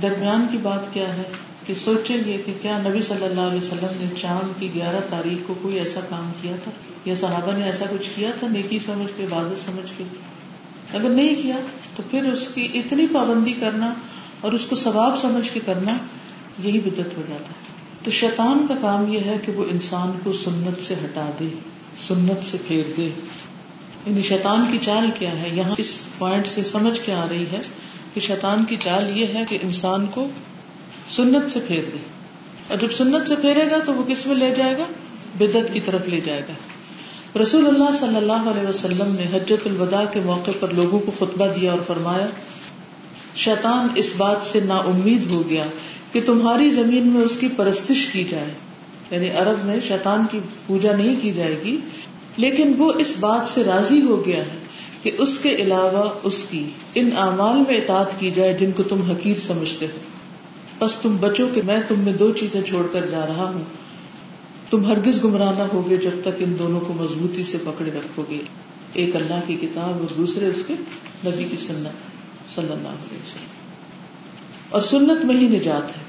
درمیان 0.02 0.46
کی 0.50 0.58
بات 0.58 0.94
کیا 0.94 1.12
ہے 1.14 1.22
کہ 1.66 1.74
سوچیں 1.74 2.24
گے 2.24 2.42
کہ 2.46 2.54
کیا 2.62 2.78
نبی 2.78 3.02
صلی 3.02 3.24
اللہ 3.24 3.40
علیہ 3.40 3.58
وسلم 3.58 3.96
نے 4.00 4.06
چاند 4.20 4.60
کی 4.60 4.74
گیارہ 4.74 5.00
تاریخ 5.10 5.46
کو 5.46 5.54
کوئی 5.62 5.78
ایسا 5.78 6.00
کام 6.08 6.32
کیا 6.40 6.56
تھا؟ 6.64 6.70
یا 7.04 7.14
صحابہ 7.14 7.52
نے 7.52 7.64
ایسا 7.64 7.84
کچھ 7.90 8.10
کیا 8.14 8.30
تھا؟ 8.38 8.46
نیکی 8.48 8.78
سمجھ 8.78 9.12
کے، 9.16 9.24
عبادت 9.24 9.58
سمجھ 9.64 9.92
کے؟ 9.96 10.04
اگر 10.92 11.08
نہیں 11.08 11.42
کیا 11.42 11.56
تو 11.96 12.02
پھر 12.10 12.32
اس 12.32 12.48
کی 12.54 12.68
اتنی 12.74 13.06
پابندی 13.12 13.52
کرنا 13.52 13.94
اور 14.40 14.52
اس 14.52 14.66
کو 14.66 14.76
ثواب 14.76 15.18
سمجھ 15.18 15.50
کے 15.52 15.60
کرنا 15.66 15.96
یہی 16.62 16.80
بدت 16.80 17.16
ہو 17.16 17.22
جاتا 17.28 17.48
ہے۔ 17.48 17.66
تو 18.04 18.10
شیطان 18.10 18.66
کا 18.66 18.74
کام 18.80 19.12
یہ 19.12 19.18
ہے 19.18 19.36
کہ 19.46 19.52
وہ 19.52 19.64
انسان 19.70 20.12
کو 20.24 20.32
سنت 20.32 20.82
سے 20.82 20.94
ہٹا 20.94 21.30
دے، 21.40 21.48
سنت 21.98 22.44
سے 22.44 22.56
پھیر 22.68 22.84
دے۔ 22.96 23.10
یعنی 24.06 24.22
شیطان 24.22 24.64
کی 24.72 24.78
چال 24.82 25.10
کیا 25.18 25.42
ہے؟ 25.42 25.48
یہاں 25.52 25.74
اس 25.78 26.00
پوائنٹ 26.18 26.46
سے 26.46 26.64
سمجھ 26.64 27.00
کے 27.06 27.14
آ 27.14 27.26
رہی 27.30 27.46
ہے 27.52 27.60
کہ 28.14 28.20
شیطان 28.20 28.64
کی 28.64 28.76
چال 28.80 29.16
یہ 29.16 29.26
ہے 29.34 29.44
کہ 29.48 29.58
انسان 29.62 30.06
کو 30.06 30.28
سنت 31.10 31.50
سے 31.50 31.60
پھیر 31.66 31.82
دے۔ 31.92 31.98
اور 32.68 32.76
جب 32.78 32.92
سنت 32.92 33.26
سے 33.26 33.36
پھیرے 33.36 33.70
گا 33.70 33.78
تو 33.86 33.94
وہ 33.94 34.02
کس 34.08 34.26
میں 34.26 34.36
لے 34.36 34.54
جائے 34.54 34.78
گا؟ 34.78 34.84
بدت 35.38 35.72
کی 35.72 35.80
طرف 35.80 36.00
لے 36.06 36.20
جائے 36.20 36.40
گا۔ 36.40 36.52
رسول 37.42 37.66
اللہ 37.66 37.92
صلی 38.00 38.16
اللہ 38.16 38.32
علیہ 38.32 38.68
وسلم 38.68 39.16
نے 39.18 39.36
حجت 39.36 39.66
الوداع 39.66 40.04
کے 40.12 40.20
موقع 40.24 40.50
پر 40.60 40.68
لوگوں 40.68 41.00
کو 41.00 41.12
خطبہ 41.18 41.46
دیا 41.46 41.70
اور 41.70 41.80
فرمایا، 41.86 42.26
شیطان 43.36 43.88
اس 43.94 44.12
بات 44.16 44.42
سے 44.42 44.60
نا 44.64 44.76
امید 44.76 45.30
ہو 45.30 45.48
گیا 45.48 45.62
کہ 46.12 46.20
تمہاری 46.26 46.70
زمین 46.70 47.06
میں 47.06 47.20
اس 47.20 47.36
کی 47.36 47.48
پرستش 47.56 48.06
کی 48.06 48.24
جائے۔ 48.24 48.50
یعنی 49.10 49.30
عرب 49.30 49.64
میں 49.64 49.76
شیطان 49.88 50.26
کی 50.30 50.40
پوجا 50.66 50.96
نہیں 50.96 51.16
کی 51.22 51.32
جائے 51.32 51.56
گی، 51.64 51.76
لیکن 52.36 52.72
وہ 52.78 52.92
اس 52.98 53.14
بات 53.20 53.48
سے 53.48 53.64
راضی 53.64 54.02
ہو 54.02 54.26
گیا 54.26 54.38
ہے 54.38 54.58
کہ 55.02 55.10
اس 55.18 55.38
کے 55.38 55.54
علاوہ 55.54 56.10
اس 56.22 56.42
کی 56.50 56.70
ان 56.94 57.10
اعمال 57.16 57.56
میں 57.56 57.76
اطاعت 57.76 58.20
کی 58.20 58.30
جائے 58.30 58.52
جن 58.52 58.72
کو 58.72 58.82
تم 58.82 59.02
حقیر 59.02 59.38
سمجھتے 59.38 59.86
ہو۔ 59.86 59.98
بس 60.78 60.96
تم 60.96 61.16
بچو 61.16 61.46
کہ 61.54 61.60
میں 61.64 61.80
تم 61.88 61.98
میں 61.98 62.12
دو 62.12 62.32
چیزیں 62.32 62.62
چھوڑ 62.62 62.86
کر 62.92 63.06
جا 63.06 63.26
رہا 63.26 63.44
ہوں۔ 63.44 63.85
تم 64.70 64.84
ہرگز 64.84 65.24
گمراہ 65.24 65.52
نہ 65.58 65.62
ہوگے 65.72 65.96
جب 65.96 66.10
تک 66.20 66.28
ان 66.38 66.56
دونوں 66.58 66.80
کو 66.80 66.92
مضبوطی 66.92 67.42
سے 67.42 67.58
پکڑے 67.64 67.90
رکھو 67.94 68.24
گے۔ 68.30 68.38
ایک 68.92 69.16
اللہ 69.16 69.40
کی 69.46 69.54
کتاب 69.54 69.88
اور 69.88 70.14
دوسرے 70.16 70.46
اس 70.46 70.64
کے 70.66 70.74
نبی 71.26 71.44
کی 71.44 71.56
سنت۔ 71.56 72.16
صلی 72.54 72.72
اللہ 72.72 72.88
علیہ 72.88 73.18
وسلم۔ 73.18 73.56
اور 74.70 74.80
سنت 74.80 75.24
میں 75.24 75.36
ہی 75.36 75.48
نجات 75.48 75.96
ہے۔ 75.96 76.02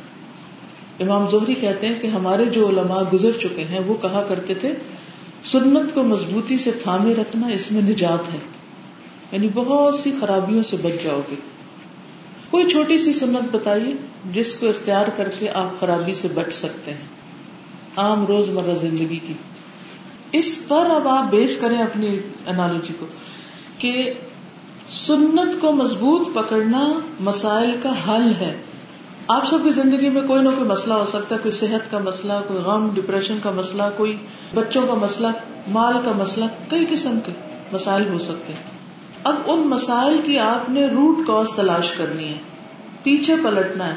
امام 1.06 1.30
زہری 1.30 1.54
کہتے 1.54 1.88
ہیں 1.88 2.02
کہ 2.02 2.08
ہمارے 2.08 2.46
جو 2.46 2.70
علماء 2.70 3.02
گزر 3.14 3.32
چکے 3.32 3.64
ہیں، 3.64 3.80
وہ 3.80 3.94
کہا 4.02 4.26
کرتے 4.30 4.54
تھے، 4.54 4.74
سنت 5.44 5.94
کو 5.94 6.04
مضبوطی 6.04 6.58
سے 6.58 6.72
تھامے 6.72 7.16
رکھنا 7.16 7.48
اس 7.48 7.72
میں 7.72 7.82
نجات 7.82 8.34
ہے۔ 8.34 8.40
یعنی 9.32 9.48
بہت 9.54 9.96
سی 9.96 10.12
خرابیوں 10.20 10.64
سے 10.64 10.78
بچ 10.82 11.04
جاؤ 11.04 11.22
گے۔ 11.32 11.36
کوئی 12.50 12.70
چھوٹی 12.70 12.98
سی 12.98 13.14
سنت 13.14 13.56
بتائیے 13.56 13.94
جس 14.34 14.54
کو 14.54 14.70
اختیار 14.70 15.06
کر 15.16 15.30
کے 15.40 15.50
آپ 15.50 15.80
خرابی 15.80 16.14
سے 16.14 16.28
بچ 16.34 16.54
سکتے 16.54 16.94
ہیں۔ 16.94 17.17
عام 17.98 18.26
روز 18.26 18.50
مرہ 18.50 18.76
زندگی 18.76 19.20
کی۔ 19.28 19.34
اس 20.32 20.68
پر 20.68 20.86
اب 20.90 21.08
آپ 21.08 21.24
بیس 21.32 21.58
کریں 21.62 21.78
اپنی 21.78 22.20
انالوجی 22.46 22.94
کو 23.00 23.06
کہ 23.78 24.14
سنت 24.90 25.62
کو 25.62 25.72
مضبوط 25.72 26.28
پکڑنا 26.34 27.00
مسائل 27.20 27.72
کا 27.84 27.92
حل 28.08 28.32
ہے۔ 28.40 28.58
آپ 29.28 29.50
سب 29.50 29.58
کی 29.64 29.70
زندگی 29.70 30.10
میں 30.10 30.22
کوئی 30.28 30.44
نہ 30.44 30.50
کوئی 30.50 30.70
مسئلہ 30.70 30.94
ہو 30.94 31.06
سکتا 31.06 31.36
ہے، 31.36 31.40
کوئی 31.44 31.52
صحت 31.52 31.92
کا 31.92 31.98
مسئلہ، 31.98 32.34
کوئی 32.48 32.60
غم 32.60 32.90
ڈپریشن 32.94 33.38
کا 33.44 33.52
مسئلہ، 33.52 33.84
کوئی 33.98 34.18
بچوں 34.56 34.88
کا 34.88 34.94
مسئلہ، 34.94 35.28
مال 35.68 35.94
کا 36.06 36.12
مسئلہ، 36.12 36.46
کئی 36.68 36.86
قسم 36.90 37.20
کے 37.26 37.32
مسائل 37.72 38.10
ہو 38.10 38.18
سکتے 38.20 38.54
ہیں۔ 38.54 38.78
اب 39.24 39.36
ان 39.46 39.60
مسائل 39.60 40.18
کی 40.24 40.40
آپ 40.40 40.70
نے 40.70 40.86
روٹ 40.86 41.28
کاز 41.28 41.52
تلاش 41.56 41.92
کرنی 41.92 42.28
ہے۔ 42.28 42.38
پیچھے 43.04 43.36
پلٹنا 43.44 43.88
ہے۔ 43.88 43.96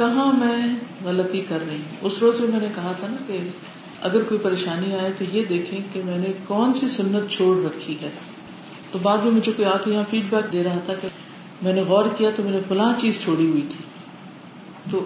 کہاں 0.00 0.32
میں 0.32 0.76
غلطی 1.04 1.40
کر 1.48 1.58
رہی 1.68 1.76
ہوں؟ 1.76 1.96
اس 2.00 2.18
روز 2.20 2.40
بھی 2.40 2.48
میں 2.48 2.60
نے 2.60 2.66
کہا 2.74 2.92
تھا 3.00 3.06
نا 3.10 3.16
کہ 3.26 3.38
اگر 4.00 4.22
کوئی 4.22 4.40
پریشانی 4.42 4.94
آئے 4.94 5.12
تو 5.18 5.24
یہ 5.32 5.44
دیکھیں 5.44 5.78
کہ 5.92 6.00
میں 6.04 6.18
نے 6.18 6.28
کون 6.46 6.74
سی 6.74 6.88
سنت 6.88 7.30
چھوڑ 7.30 7.64
رکھی 7.64 7.96
ہے۔ 8.02 8.08
تو 8.92 8.98
بعد 9.02 9.18
میں 9.18 9.30
مجھے 9.30 9.52
کوئی 9.52 9.68
آ 9.68 9.76
کے 9.84 9.90
یہاں 9.90 10.02
فیڈ 10.10 10.24
بیک 10.30 10.52
دے 10.52 10.64
رہا 10.64 10.78
تھا 10.84 10.92
کہ 10.94 11.08
میں 11.62 11.72
نے 11.72 11.82
غور 11.82 12.04
کیا 12.18 12.30
تو 12.36 12.42
میں 12.42 12.50
نے 12.50 12.60
فلاں 12.68 12.92
چیز 12.98 13.20
چھوڑی 13.24 13.46
ہوئی 13.46 13.62
تھی۔ 13.62 13.84
تو 14.90 15.04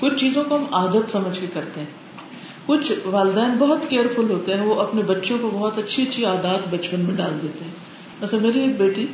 کچھ 0.00 0.14
چیزوں 0.16 0.44
کو 0.48 0.56
ہم 0.56 0.64
عادت 0.74 1.12
سمجھ 1.12 1.40
کے 1.40 1.46
کرتے 1.54 1.80
ہیں۔ 1.80 1.86
کچھ 2.66 2.92
والدین 3.04 3.56
بہت 3.58 3.78
کیئرفل 3.88 4.30
ہوتے 4.30 4.54
ہیں، 4.54 4.66
وہ 4.66 4.80
اپنے 4.80 5.02
بچوں 5.02 5.38
کو 5.40 5.50
بہت 5.52 5.78
اچھی 5.78 6.02
اچھی 6.02 6.24
عادات 6.24 6.74
بچپن 6.74 7.00
میں 7.00 7.14
ڈال 7.14 7.38
دیتے 7.42 7.64
ہیں۔ 7.64 7.72
ویسے 8.20 8.38
میری 8.38 8.60
ایک 8.60 8.78
بیٹی، 8.78 9.06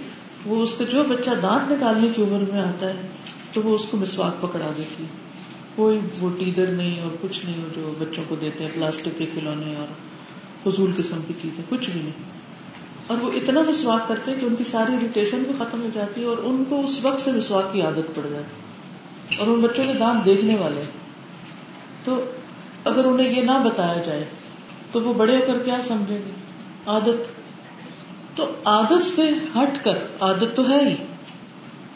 وہ 0.47 0.63
اس 0.63 0.75
کا 0.75 0.85
جو 0.93 1.03
بچہ 1.09 1.31
دانت 1.43 1.73
نکالنے 1.73 2.09
کی 2.17 2.23
عمر 2.23 2.53
میں 2.53 2.61
آتا 2.61 2.87
ہے 2.87 3.09
تو 3.53 3.63
وہ 3.65 3.75
اس 3.75 3.87
کو 3.91 3.97
مسواک 3.97 4.43
پکڑا 4.43 4.71
دیتی 4.79 5.03
ہے 5.05 5.09
کوئی 5.77 6.01
وہ 6.21 6.31
ٹیدر 6.39 6.67
نہیں 6.67 7.01
اور 7.01 7.11
کچھ 7.21 7.45
نہیں 7.45 7.63
ہو 7.63 7.69
جو 7.77 7.95
بچوں 7.99 8.25
کو 8.29 8.37
دیتے 8.37 8.65
ہیں 8.65 8.71
پلاسٹک 8.75 9.09
کے 9.19 9.27
کھلونے 9.27 9.75
اور 9.77 9.87
فضول 10.63 10.93
قسم 10.97 11.21
کی 11.29 11.35
چیزیں، 11.43 11.65
کچھ 11.69 11.91
بھی 11.91 12.01
نہیں۔ 12.01 12.13
اور 13.07 13.19
وہ 13.19 13.31
اتنا 13.33 13.61
مسواک 13.61 14.09
کرتے 14.09 14.31
ہیں 14.31 14.41
کہ 14.41 14.47
ان 14.47 14.57
کی 14.57 14.65
ساری 14.65 14.95
اریٹیشن 14.95 15.39
بھی 15.39 15.53
ختم 15.59 15.83
ہو 15.83 15.89
جاتی 15.95 16.21
ہے 16.21 16.27
اور 16.27 16.37
ان 16.39 16.65
کو 16.69 16.81
اس 16.81 16.99
وقت 17.03 17.21
سے 17.21 17.33
مسواک 17.33 17.73
کی 17.73 17.83
عادت 17.83 18.15
پڑ 18.15 18.29
جاتی 18.31 18.55
اور 19.37 19.47
ان 19.47 19.61
بچوں 19.61 19.85
کے 19.85 19.93
دانت 19.99 20.25
دیکھنے 20.25 20.57
والے۔ 20.57 20.83
تو 22.05 22.25
اگر 22.85 23.05
انہیں 23.05 23.31
یہ 23.31 23.43
نہ 23.43 23.65
بتایا 23.65 24.03
جائے، 24.07 24.25
تو 24.93 25.01
وہ 25.01 25.15
بڑے 25.15 25.37
ہو 25.37 25.43
کر 25.47 25.59
کیا 25.59 25.81
سمجھیں 25.89 26.19
گے؟ 26.19 26.31
عادت۔ 26.87 27.43
تو 28.37 28.53
عادت 28.65 29.07
سے 29.07 29.31
ہٹ 29.57 29.85
کر، 29.85 29.99
عادت 30.21 30.57
تو 30.57 30.71
ہے 30.71 30.91
ہی۔ 30.91 30.95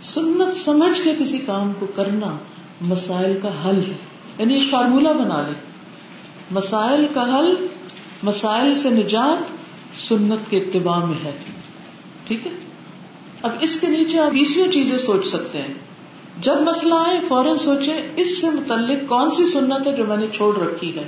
سنت 0.06 0.56
سمجھ 0.56 1.00
کے 1.04 1.14
کسی 1.18 1.38
کام 1.38 1.72
کو 1.78 1.86
کرنا 1.86 2.38
مسائل 2.80 3.38
کا 3.42 3.48
حل 3.48 3.80
ہے۔ 3.88 3.94
یعنی 4.38 4.54
ایک 4.54 4.70
فارمولا 4.70 5.12
بنا 5.12 5.44
لے 5.46 5.52
مسائل 6.50 7.06
کا 7.14 7.38
حل، 7.38 7.66
مسائل 8.22 8.74
سے 8.74 8.90
نجات 8.90 9.52
سنت 10.00 10.50
کے 10.50 10.58
اتباع 10.58 11.04
میں 11.04 11.24
ہے۔ 11.24 11.32
ٹھیک 12.26 12.46
ہے؟ 12.46 12.52
اب 13.42 13.50
اس 13.60 13.80
کے 13.80 13.86
نیچے 13.86 14.18
آپ 14.18 14.30
بیسوں 14.30 14.72
چیزیں 14.72 14.98
سوچ 14.98 15.26
سکتے 15.26 15.62
ہیں۔ 15.62 15.74
جب 16.40 16.60
مسئلہ 16.60 16.94
آئے، 16.94 17.20
فوراً 17.28 17.58
سوچے 17.58 18.10
اس 18.16 18.40
سے 18.40 18.50
متعلق 18.50 19.08
کون 19.08 19.30
سی 19.30 19.46
سنت 19.46 19.86
ہے 19.86 19.96
جو 19.96 20.04
میں 20.04 20.16
نے 20.16 20.26
چھوڑ 20.32 20.58
رکھی 20.58 20.98
ہے۔ 20.98 21.04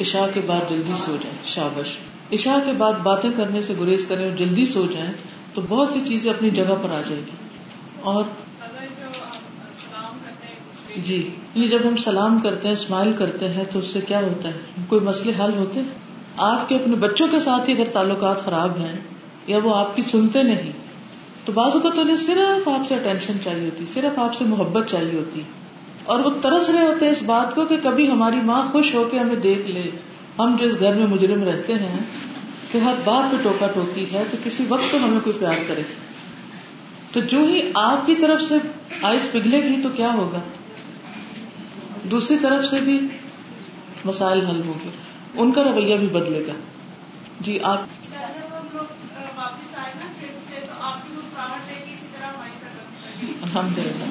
عشاء 0.00 0.26
کے 0.34 0.40
بعد 0.46 0.70
جلدی 0.70 0.92
سو 1.06 1.16
جائیں، 1.22 1.38
شابش۔ 1.44 1.96
عشاء 2.32 2.58
کے 2.66 2.72
بعد 2.72 2.92
باتیں 2.92 3.30
کرنے 3.36 3.62
سے 3.62 3.74
گریز 3.80 4.06
کریں 4.08 4.28
اور 4.28 4.36
جلدی 4.36 4.66
سو 4.66 4.86
جائیں۔ 4.92 5.12
تو 5.54 5.62
بہت 5.68 5.88
سی 5.92 6.00
چیزیں 6.06 6.32
اپنی 6.32 6.50
جگہ 6.50 6.74
پر 6.82 6.90
آ 6.90 7.02
جائیں 7.08 7.22
گی۔ 7.26 7.30
اور 8.00 8.24
جی 10.96 11.30
یہ 11.54 11.68
جب 11.68 11.78
ہم 11.84 11.96
سلام 11.96 12.38
کرتے 12.40 12.68
ہیں، 12.68 12.72
اسمائل 12.72 13.12
کرتے 13.18 13.48
ہیں، 13.48 13.64
تو 13.72 13.78
اس 13.78 13.86
سے 13.86 14.00
کیا 14.08 14.20
ہوتا 14.20 14.48
ہے؟ 14.48 14.58
کوئی 14.88 15.00
مسئلے 15.00 15.32
حل 15.44 15.58
ہوتے 15.58 15.80
ہیں؟ 15.80 15.86
آپ 16.36 16.68
کے 16.68 16.74
اپنے 16.74 16.96
بچوں 16.96 17.28
کے 17.30 17.40
ساتھ 17.40 17.70
ہی 17.70 17.74
اگر 17.74 17.90
تعلقات 17.92 18.44
خراب 18.44 18.76
ہیں، 18.76 18.98
یا 19.46 19.58
وہ 19.62 19.76
آپ 19.76 19.96
کی 19.96 20.02
سنتے 20.02 20.42
نہیں، 20.42 20.72
تو 21.44 21.52
بازو 21.52 21.80
کا 21.80 21.88
تو 21.94 22.00
انہیں 22.00 22.16
صرف 22.16 22.68
آپ 22.68 22.88
سے 22.88 22.94
اٹینشن 22.94 23.32
چاہیے 23.44 23.64
ہوتی، 23.64 23.84
صرف 23.94 24.18
آپ 24.18 24.34
سے 24.34 24.44
محبت 24.44 24.86
چاہیے 24.86 25.18
ہوتی۔ 25.18 25.42
اور 26.04 26.18
وہ 26.18 26.30
ترس 26.42 26.70
رہے 26.70 26.86
ہوتے 26.86 27.04
ہیں 27.04 27.12
اس 27.12 27.22
بات 27.22 27.54
کو 27.54 27.64
کہ 27.64 27.76
کبھی 27.82 28.10
ہماری 28.10 28.36
ماں 28.36 28.62
خوش 28.72 28.94
ہو 28.94 29.08
کے 29.10 29.18
ہمیں 29.18 29.36
دیکھ 29.36 29.70
لے۔ 29.70 29.90
ہم 30.38 30.56
جو 30.60 30.66
اس 30.66 30.80
گھر 30.80 30.94
میں 30.94 31.06
مجرم 31.06 31.42
رہتے 31.42 31.74
ہیں 31.74 32.00
کہ 32.72 32.78
ہر 32.78 32.94
بات 33.04 33.32
پہ 33.32 33.36
ٹوکا 33.42 33.66
ٹوکی 33.66 34.06
ہے 34.12 34.24
تو 34.30 34.36
کسی 34.44 34.64
وقت 34.68 34.92
تو 34.92 35.04
ہمیں 35.04 35.20
کوئی 35.20 35.38
پیار 35.38 35.64
کرے۔ 35.68 35.82
تو 37.12 37.20
جو 37.20 37.38
ہی 37.38 37.70
آپ 37.74 38.06
کی 38.06 38.14
طرف 38.14 38.42
سے 38.42 38.54
آئس 39.02 39.32
پگھلے 39.32 39.62
گی 39.62 39.82
تو 39.82 39.88
کیا 39.88 40.12
ہوگا؟ 40.12 40.38
دوسری 42.10 42.36
طرف 42.42 42.64
سے 42.64 42.80
بھی 42.80 43.00
مسائل 44.04 44.46
حل 44.46 44.62
ہوں 44.66 44.74
گے۔ 44.84 44.90
ان 45.34 45.52
کا 45.52 45.62
رویہ 45.64 45.96
بھی 45.96 46.06
بدلے 46.06 46.46
گا۔ 46.46 46.52
جی 47.40 47.58
آپ۔ 47.62 47.82
الحمد 53.42 53.78
للہ 53.78 54.04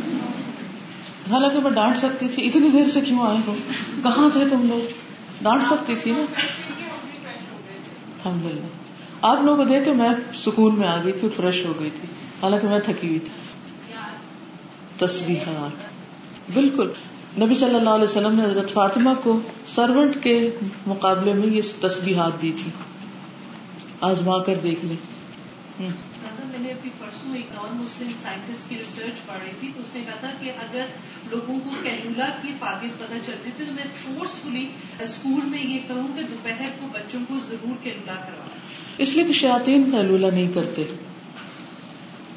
حالانکہ 1.31 1.59
میں 1.59 1.71
ڈانٹ 1.71 1.97
سکتی 1.97 2.27
تھی، 2.27 2.47
اتنی 2.47 2.69
دیر 2.69 2.89
سے 2.89 3.01
کیوں 3.01 3.27
آئے 3.27 3.37
ہو؟ 3.47 3.55
کہاں 4.03 4.29
تھے 4.29 4.45
تم 4.49 4.67
لوگ؟ 4.69 4.87
ڈانٹ 5.41 5.63
سکتی 5.63 5.95
تھی 5.95 6.11
نا؟ 6.11 6.39
الحمد 8.25 8.45
للہ 8.45 8.65
آپ 9.21 9.37
لوگوں 9.43 9.63
کو 9.63 9.69
دیکھ 9.69 9.85
کے 9.85 9.93
میں 9.93 10.09
سکون 10.35 10.79
میں 10.79 10.87
آ 10.87 11.03
گئی 11.03 11.11
تھی 11.11 11.27
فریش 11.35 11.65
ہو 11.65 11.73
گئی 11.79 11.89
تھی۔ 11.89 12.07
حالانکہ 12.43 12.67
میں 12.67 12.79
تھکی 12.79 13.07
ہوئی 13.07 13.19
تھی۔ 13.19 13.29
تصویرات 14.97 15.85
بالکل۔ 16.53 16.91
نبی 17.41 17.55
صلی 17.55 17.75
اللہ 17.75 17.89
علیہ 17.89 18.03
وسلم 18.03 18.35
نے 18.35 18.43
حضرت 18.45 18.71
فاطمہ 18.71 19.09
کو 19.23 19.39
سرونٹ 19.67 20.23
کے 20.23 20.49
مقابلے 20.87 21.33
میں 21.33 21.47
یہ 21.47 21.61
تسبیحات 21.81 22.41
دی 22.41 22.51
تھی۔ 22.63 22.71
آزما 24.01 24.43
کر 24.43 24.55
دیکھ 24.63 24.85
لیں۔ 24.85 25.91
ابھی 26.79 26.89
پرسوں 26.99 27.35
ایک 27.35 27.47
نان 27.53 27.77
مسلم 27.77 28.11
سائنٹسٹ 28.23 28.69
کی 28.69 28.75
ریسرچ 28.77 29.25
پڑھ 29.25 29.37
رہی 29.43 29.51
تھی، 29.59 29.71
تو 29.75 29.81
اس 29.81 29.95
نے 29.95 30.01
کہا 30.05 30.15
تھا 30.19 30.29
کہ 30.41 30.51
اگر 30.57 30.85
لوگوں 31.31 31.59
کو 31.63 31.69
کیلولا 31.83 32.27
کی 32.41 32.51
فادیت 32.59 32.99
پتہ 32.99 33.17
چلتی 33.25 33.49
تھی 33.57 33.65
تو 33.65 33.71
میں 33.71 33.83
فورسفلی 34.03 34.65
اسکول 34.99 35.45
میں 35.45 35.63
یہ 35.63 35.79
کروں 35.87 36.07
کہ 36.15 36.21
دوپہر 36.21 36.71
کو 36.79 36.87
بچوں 36.93 37.21
کو 37.27 37.35
ضرور 37.47 37.75
کیلولا 37.83 38.15
کرواؤں۔ 38.15 38.57
اس 38.97 39.13
لیے 39.13 39.23
کہ 39.23 39.33
شاطین 39.33 39.89
کیلولا 39.91 40.29
نہیں 40.29 40.51
کرتے۔ 40.51 40.83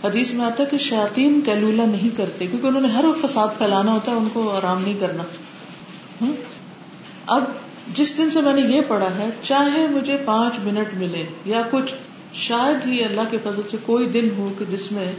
حدیث 0.04 0.30
میں 0.30 0.44
آتا 0.44 0.62
ہے 0.62 0.68
کہ 0.70 0.78
شاطین 0.78 1.40
کیلولا 1.40 1.84
نہیں 1.84 2.16
کرتے، 2.16 2.46
کیونکہ 2.46 2.66
انہوں 2.66 2.82
نے 2.82 2.88
ہر 2.88 3.04
وقت 3.04 3.26
فساد 3.26 3.58
پھیلانا 3.58 3.92
ہوتا 3.92 4.12
ہے، 4.12 4.16
ان 4.16 4.28
کو 4.32 4.50
آرام 4.50 4.82
نہیں 4.82 5.00
کرنا۔ 5.00 5.22
اب 7.26 7.44
جس 7.94 8.16
دن 8.18 8.30
سے 8.30 8.40
میں 8.40 8.52
نے 8.52 8.60
یہ 8.60 8.80
پڑھا 8.88 9.14
ہے، 9.18 9.28
چاہے 9.42 9.86
مجھے 9.90 10.16
پانچ 10.24 10.54
منٹ 10.58 10.94
ملے 10.94 11.24
یا 11.44 11.62
کچھ 11.70 11.94
شاید 12.34 12.86
ہی 12.86 13.04
اللہ 13.04 13.20
کے 13.30 13.38
فضل 13.42 13.62
سے 13.70 13.76
کوئی 13.86 14.06
دن 14.08 14.28
ہو 14.36 14.52
کہ 14.58 14.64
جس 14.70 14.92
میں 14.92 15.12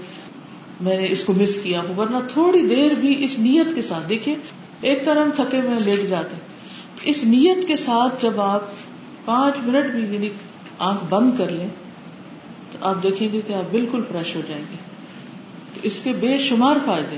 میں 0.82 1.02
نے 1.02 1.08
اس 1.10 1.24
کو 1.24 1.34
مس 1.34 1.60
کیا 1.64 1.82
ہو، 1.82 1.94
ورنہ 1.98 2.18
تھوڑی 2.28 2.68
دیر 2.68 2.92
بھی 2.92 3.24
اس 3.24 3.40
نیت 3.40 3.76
کے 3.76 3.82
ساتھ، 3.82 4.10
دیکھیے، 4.10 4.36
ایک 4.82 5.06
طرح 5.06 5.24
ہم 5.24 5.30
تھکے 5.36 5.62
میں 5.62 5.80
لیٹ 5.80 6.10
جاتے 6.10 6.36
اس 7.04 7.24
نیت 7.24 7.68
کے 7.68 7.76
ساتھ 7.76 8.24
جب 8.24 8.42
آپ 8.42 8.62
پانچ 9.26 9.56
منٹ 9.64 9.86
بھی 9.86 10.14
یعنی 10.14 10.30
آنکھ 10.80 11.04
بند 11.10 11.32
کر 11.38 11.50
لیں، 11.50 11.68
تو 12.72 12.78
آپ 12.82 13.04
دیکھیں 13.04 13.28
گے 13.34 13.42
کہ 13.48 13.54
آپ 13.54 13.72
بالکل 13.72 14.02
فریش 14.12 14.36
ہو 14.36 14.42
جائیں 14.48 14.64
گے۔ 14.72 14.76
تو 15.74 15.80
اس 15.84 16.02
کے 16.04 16.14
بے 16.14 16.38
شمار 16.38 16.76
فائدے 16.86 17.18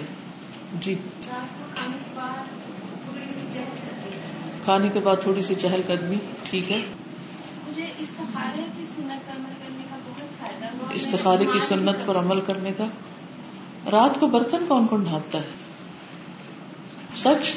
جی۔ 0.81 0.95
کھانے 4.63 4.89
کے 4.93 4.99
بعد 5.03 5.15
تھوڑی 5.21 5.43
سی 5.43 5.53
چہل 5.61 5.81
قدمی 5.87 6.15
ٹھیک 6.43 6.71
ہے۔ 6.71 6.79
مجھے 7.75 7.91
استخارے 7.99 8.65
کی 8.77 8.85
سنت 8.85 9.27
پر 9.27 9.33
عمل 9.35 9.53
کرنے 9.59 9.83
کا 9.89 9.95
بہت 10.05 10.39
فائدہ 10.39 10.65
ہوا 10.65 10.91
استخارے 10.93 11.45
کی 11.45 11.59
سنت 11.59 12.05
پر 12.05 12.15
عمل 12.15 12.41
کرنے 12.41 12.71
کا؟ 12.77 12.85
رات 13.91 14.19
کو 14.19 14.27
برتن 14.27 14.65
کون 14.67 14.87
کون 14.87 15.03
ڈھانپتا 15.03 15.39
ہے؟ 15.39 15.51
سچ؟ 17.15 17.51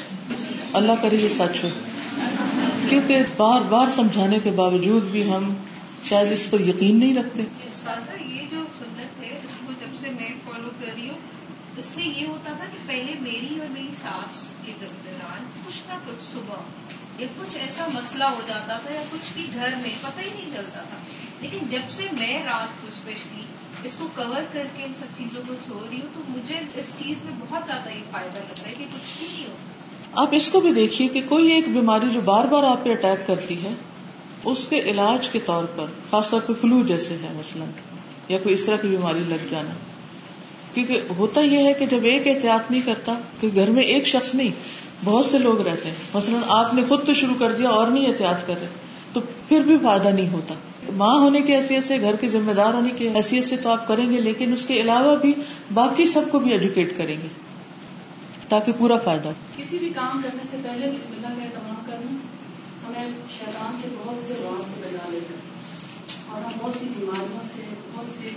اللہ 0.73 0.91
کرے 1.01 1.15
یہ 1.15 1.27
سچ 1.27 1.63
ہو 1.63 1.69
کیونکہ 2.89 3.23
بار 3.37 3.61
بار 3.61 3.87
سمجھانے 3.87 4.39
کے 4.43 4.51
باوجود 4.51 5.03
بھی 5.03 5.33
ہم 5.33 5.53
شاید 6.03 6.31
اس 6.31 6.49
پر 6.49 6.59
یقین 6.59 6.99
نہیں 6.99 7.15
رکھتے۔ 7.15 7.41
یہ 7.41 8.45
جو 8.51 8.63
سنت 8.79 9.21
ہے 9.21 9.39
اس 9.43 9.67
کو 9.67 9.73
جب 9.79 9.97
سے 9.99 10.09
میں 10.09 10.29
فالو 10.45 10.69
کر 10.79 10.85
رہی 10.95 11.09
ہوں 11.09 11.17
اس 11.77 11.85
سے 11.85 12.01
یہ 12.03 12.27
ہوتا 12.27 12.53
تھا 12.57 12.65
کہ 12.71 12.87
پہلے 12.87 13.13
میری 13.19 13.59
اور 13.59 13.67
میری 13.69 13.95
ساس 14.01 14.45
کے 14.65 14.71
دوران 14.81 15.45
کچھ 15.65 15.89
نہ 15.89 15.93
کچھ 16.05 16.33
صبح 16.33 16.55
یا 17.19 17.27
کچھ 17.39 17.57
ایسا 17.57 17.87
مسئلہ 17.93 18.23
ہو 18.23 18.41
جاتا 18.47 18.77
تھا 18.77 18.93
یا 18.93 19.03
کچھ 19.11 19.33
بھی 19.33 19.47
گھر 19.53 19.69
میں 19.81 19.89
پتہ 20.01 20.21
ہی 20.21 20.29
نہیں 20.35 20.51
چلتا 20.57 20.79
تھا۔ 20.79 20.97
لیکن 21.41 21.57
جب 21.69 21.81
سے 21.89 22.03
میں 22.11 22.43
رات 22.43 22.81
کو 22.81 22.87
اسپیشلی 22.87 23.41
اس 23.83 23.95
کو 23.95 24.07
کور 24.15 24.41
کر 24.53 24.67
کے 24.77 24.83
ان 24.83 24.93
سب 24.93 25.05
چیزوں 25.17 25.41
کو 25.47 25.53
سو 25.67 25.79
رہی 25.89 25.97
ہوں، 25.97 26.07
تو 26.13 26.19
مجھے 26.27 26.59
اس 26.75 26.93
چیز 27.03 27.23
میں 27.25 27.33
بہت 27.39 27.63
زیادہ 27.65 27.89
یہ 27.89 28.03
فائدہ 28.11 28.37
لگ 28.37 28.43
رہا 28.43 28.69
ہے 28.69 28.73
کہ 28.77 28.85
کچھ 28.93 29.19
بھی 29.19 29.27
نہیں 29.33 29.47
ہو۔ 29.47 29.55
آپ 30.21 30.27
اس 30.31 30.49
کو 30.49 30.61
بھی 30.61 30.71
دیکھیے 30.71 31.07
کہ 31.07 31.21
کوئی 31.29 31.51
ایک 31.51 31.67
بیماری 31.67 32.09
جو 32.09 32.21
بار 32.21 32.45
بار 32.45 32.63
آپ 32.63 32.83
پہ 32.83 32.91
اٹیک 32.91 33.27
کرتی 33.27 33.63
ہے، 33.63 33.73
اس 34.43 34.67
کے 34.67 34.81
علاج 34.81 35.29
کے 35.29 35.39
طور 35.39 35.63
پر، 35.75 35.85
خاص 36.11 36.29
طور 36.29 36.41
پہ 36.41 36.53
فلو 36.61 36.83
جیسے 36.83 37.13
ہے 37.13 37.27
مثلاً، 37.35 37.69
یا 38.27 38.37
کوئی 38.43 38.55
اس 38.55 38.63
طرح 38.63 38.75
کی 38.75 38.87
بیماری 38.87 39.19
لگ 39.19 39.47
جانا۔ 39.49 39.73
کیونکہ 40.73 41.01
ہوتا 41.17 41.41
یہ 41.41 41.57
ہے 41.57 41.73
کہ 41.73 41.85
جب 41.85 41.99
ایک 42.03 42.27
احتیاط 42.27 42.71
نہیں 42.71 42.81
کرتا 42.81 43.13
کہ 43.39 43.49
گھر 43.55 43.69
میں 43.69 43.83
ایک 43.83 44.07
شخص 44.07 44.35
نہیں 44.35 44.51
بہت 45.03 45.25
سے 45.25 45.37
لوگ 45.37 45.61
رہتے 45.61 45.89
ہیں۔ 45.89 45.95
مثلاً 46.13 46.39
آپ 46.47 46.73
نے 46.73 46.81
خود 46.87 47.05
تو 47.05 47.13
شروع 47.13 47.35
کر 47.39 47.51
دیا 47.51 47.69
اور 47.69 47.87
نہیں 47.87 48.07
احتیاط 48.07 48.47
کر 48.47 48.53
رہے، 48.59 48.67
تو 49.13 49.21
پھر 49.47 49.59
بھی 49.59 49.77
فائدہ 49.83 50.07
نہیں 50.07 50.29
ہوتا۔ 50.29 50.53
ماں 50.95 51.15
ہونے 51.19 51.41
کی 51.41 51.55
حیثیت 51.55 51.83
سے، 51.83 52.01
گھر 52.01 52.15
کے 52.15 52.27
ذمہ 52.27 52.51
دار 52.51 52.73
ہونے 52.73 52.89
کی 52.89 53.09
حیثیت 53.09 53.49
سے 53.49 53.57
تو 53.57 53.69
آپ 53.69 53.87
کریں 53.87 54.11
گے، 54.11 54.21
لیکن 54.21 54.53
اس 54.53 54.65
کے 54.65 54.81
علاوہ 54.81 55.15
بھی 55.15 55.33
باقی 55.73 56.05
سب 56.05 56.21
کو 56.31 56.39
بھی 56.39 56.51
ایجوکیٹ 56.51 56.97
کریں 56.97 57.15
گے 57.23 57.27
تاکہ 58.49 58.71
پورا 58.77 58.97
فائدہ 59.03 59.29
کسی 59.57 59.77
بھی 59.77 59.89
کام 59.89 60.21
کرنے 60.23 60.43
سے 60.51 60.57
پہلے 60.63 60.87
بسم 60.87 61.13
اللہ 61.15 61.39
کا 61.39 61.43
اہتمام 61.43 61.81
کرنا۔ 61.85 62.17
ہمیں 62.87 63.07
شیطان 63.39 63.79
کے 63.81 63.89
بہت 64.03 64.27
سے 64.27 64.33
غور 64.43 64.61
سے 64.61 64.79
بچا 64.79 65.09
لیتا 65.09 65.33
ہے 65.33 65.39
اور 66.29 66.41
ہم 66.41 66.51
بہت 66.59 66.75
سی 66.79 66.85
بیماریوں 66.97 67.39
سے، 67.43 67.61
بہت 67.95 68.05
سی 68.05 68.29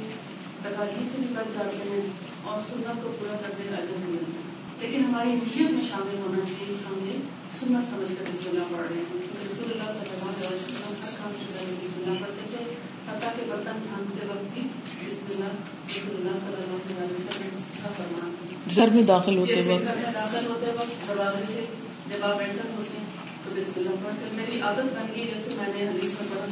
تکالیف 0.62 1.12
سے 1.12 1.16
بھی 1.16 1.34
بچ 1.34 1.54
جاتے 1.54 1.90
ہیں 1.90 2.06
اور 2.44 2.58
سنت 2.70 3.02
کو 3.02 3.12
پورا 3.20 3.36
کرنے 3.36 3.76
کا 3.76 3.82
عزم 3.82 4.10
ملتا 4.10 4.48
ہے 4.48 4.51
لیکن 4.82 5.04
ہماری 5.04 5.30
نیت 5.34 5.70
میں 5.70 5.82
شامل 5.88 6.16
ہونا 6.18 6.44
چاہیے 6.46 6.76
ہم 6.84 6.98
یہ 7.04 7.18
سنت 7.58 7.90
سمجھ 7.90 8.14
کر 8.14 8.30
بسم 8.30 8.48
اللہ 8.50 8.70
پڑھ 8.70 8.86
رہے 8.86 8.96
ہیں 8.96 9.04
کیونکہ 9.10 9.44
رسول 9.44 9.72
اللہ 9.72 9.90
صلی 9.92 10.10
اللہ 10.12 10.30
علیہ 10.30 10.48
وسلم 10.48 10.94
ہر 11.02 11.12
کام 11.16 11.32
سے 11.40 11.52
پہلے 11.52 11.74
بسم 11.80 12.00
اللہ 12.02 12.22
پڑھتے 12.22 12.46
تھے 12.52 12.64
حتیٰ 13.08 13.30
کہ 13.36 13.50
برتن 13.50 13.78
ڈھانکتے 13.84 14.26
وقت 14.28 14.52
بھی 14.54 14.62
بسم 15.02 15.28
اللہ 15.28 15.52
رسول 15.88 16.16
اللہ 16.16 16.38
صلی 16.40 16.56
اللہ 16.56 16.96
علیہ 16.96 17.18
وسلم 17.18 17.60
کا 17.76 17.92
فرمان۔ 17.96 18.34
گھر 18.74 18.94
میں 18.94 19.02
داخل 19.06 19.36
ہوتے 19.38 19.60
وقت۔ 19.62 19.84
گھر 19.84 19.96
میں 19.98 20.12
داخل 20.14 20.46
ہوتے 20.46 20.72
وقت 20.76 21.08
دروازے 21.08 21.44
سے 21.48 21.64
جب 22.08 22.24
آپ 22.24 22.40
انٹر 22.40 22.70
ہوتے 22.72 22.98
ہیں 22.98 23.06
تو 23.44 23.54
بسم 23.54 23.72
اللہ 23.76 24.02
پڑھتے 24.02 24.34
میری 24.36 24.60
عادت 24.62 24.90
بن 24.96 25.12
گئی 25.14 25.26
جیسے 25.26 25.54
میں 25.56 25.68
نے 25.68 25.86
حدیث 25.88 26.14
میں 26.14 26.28
پڑھا 26.30 26.46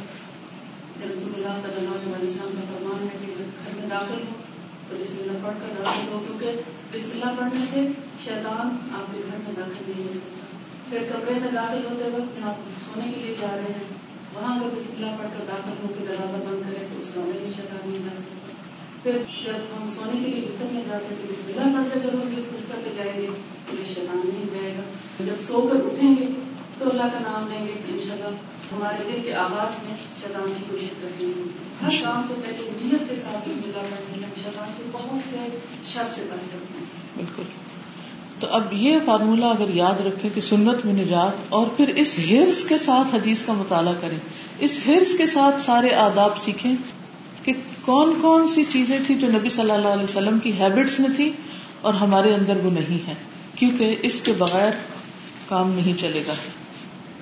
کہ 0.95 1.09
رسول 1.09 1.35
اللہ 1.35 1.61
صلی 1.63 1.77
اللہ 1.77 2.15
علیہ 2.15 2.29
وسلم 2.29 2.55
کا 2.57 2.71
فرمان 2.71 3.03
ہے 3.05 3.19
کہ 3.21 3.35
گھر 3.37 3.75
میں 3.75 3.89
داخل 3.91 4.23
ہو 4.23 4.39
تو 4.89 4.97
بسم 4.97 5.19
اللہ 5.21 5.45
پڑھ 5.45 5.59
کر 5.61 5.83
داخل 5.83 6.13
ہو 6.13 6.23
کیونکہ 6.27 6.61
بسم 6.93 7.11
اللہ 7.13 7.39
پڑھنے 7.39 7.65
سے 7.71 7.87
شیطان 8.25 8.77
آپ 8.95 9.13
کے 9.13 9.21
گھر 9.31 9.37
میں 9.37 9.55
داخل 9.57 9.85
نہیں 9.89 10.09
ہو 10.09 10.13
سکتا۔ 10.15 10.47
پھر 10.91 10.99
کمرے 11.13 11.39
میں 11.41 11.51
داخل 11.55 11.81
ہوتے 11.85 12.11
وقت 12.11 12.45
آپ 12.45 12.55
سونے 12.85 13.13
کے 13.13 13.21
لیے 13.21 13.35
جا 13.41 13.47
رہے 13.55 13.63
ہیں۔ 13.63 14.11
وہاں 14.35 14.57
اگر 14.57 14.69
بسم 14.75 14.93
اللہ 14.97 15.17
پڑھ 15.19 15.29
کر 15.39 15.45
داخل 15.49 15.71
ہو 15.83 15.89
کے 15.99 16.05
دروازہ 16.09 16.37
بند 16.37 16.63
کریں 16.63 16.89
تو 16.95 17.01
اس 17.01 17.11
کمرے 17.15 17.39
میں 17.39 17.47
شیطان 17.47 17.91
نہیں 17.91 18.03
جا 18.05 18.17
سکتا 18.17 18.53
پھر 19.03 19.13
جب 19.47 19.55
ہم 19.55 19.91
سونے 19.97 20.25
کے 20.25 20.31
لیے 20.31 20.47
بستر 20.49 20.65
میں 20.73 20.83
جاتے 20.89 21.05
ہیں 21.05 21.17
تو 21.23 21.35
بسم 21.35 21.43
اللہ 21.47 21.77
پڑھ 21.77 21.93
پڑھتے 21.93 22.09
ضرور 22.09 22.31
جس 22.31 22.45
بستر 22.53 22.75
پہ 22.85 22.91
جائیں 22.97 23.23
گے 23.23 23.27
تو 23.71 23.77
یہ 23.79 23.95
شیطان 23.95 24.21
نہیں 24.25 24.61
جائے 24.61 24.75
گا۔ 24.77 24.83
جب 25.25 25.35
سو 25.47 25.69
کر 25.73 25.77
اٹھیں 25.87 26.17
گے 26.17 26.27
تو 26.79 26.91
اللہ 26.91 27.03
کا 27.03 27.19
نام 27.19 27.49
لیں 27.51 27.67
گے 27.67 27.73
ان 27.89 27.99
شاء 28.07 28.15
اللہ 28.15 28.29
ہمارے 28.73 29.13
دل 29.13 29.19
کے 29.25 29.35
آغاز 29.35 29.85
میں 29.85 29.97
شیطان 30.21 30.53
کی 30.59 30.65
کوشش 30.69 30.89
کرتے 31.03 31.27
ہیں۔ 31.27 31.49
ہر 31.83 32.05
کام 32.05 32.23
سے 32.29 32.35
پہلے 32.45 32.71
نیت 32.83 33.09
کے 33.09 33.15
ساتھ 33.17 33.49
بسم 33.49 33.61
اللہ 33.65 33.83
پڑھنے 33.91 34.17
میں 34.21 34.43
شیطان 34.45 34.73
کے 34.77 34.83
بہت 34.93 35.31
سے 35.31 35.37
شر 35.87 36.03
سے 36.15 36.23
بچ 36.31 36.47
سکتے 36.47 36.79
ہیں۔ 36.79 36.85
بالکل۔ 37.17 37.43
تو 38.41 38.47
اب 38.51 38.73
یہ 38.75 38.99
فارمولہ 39.05 39.47
اگر 39.49 39.75
یاد 39.75 40.01
رکھیں 40.01 40.29
کہ 40.35 40.41
سنت 40.43 40.85
میں 40.87 40.93
نجات 40.95 41.43
اور 41.51 41.67
پھر 41.77 41.93
اس 41.97 42.19
ہرس 42.21 42.63
کے 42.65 42.77
ساتھ 42.79 43.15
حدیث 43.15 43.43
کا 43.45 43.53
مطالعہ 43.53 43.95
کریں 44.01 44.19
اس 44.61 44.79
ہرس 44.87 45.17
کے 45.19 45.27
ساتھ 45.29 45.61
سارے 45.61 45.95
آداب 46.01 46.39
سیکھیں 46.39 46.75
کہ 47.45 47.53
کون 47.83 48.13
کون 48.21 48.49
سی 48.49 48.65
چیزیں 48.69 48.99
تھی 49.07 49.15
جو 49.15 49.31
نبی 49.31 49.49
صلی 49.51 49.71
اللہ 49.71 49.89
علیہ 49.91 50.05
وسلم 50.05 50.39
کی 50.39 50.53
ہیبٹس 50.59 50.99
میں 51.01 51.11
تھی 51.17 51.31
اور 51.83 51.95
ہمارے 51.97 52.35
اندر 52.35 52.65
وہ 52.65 52.71
نہیں 52.71 53.07
ہے 53.09 53.15
کیونکہ 53.55 53.97
اس 54.03 54.21
کے 54.21 54.33
بغیر 54.39 54.81
کام 55.49 55.73
نہیں 55.73 56.01
چلے 56.01 56.23
گا 56.27 56.35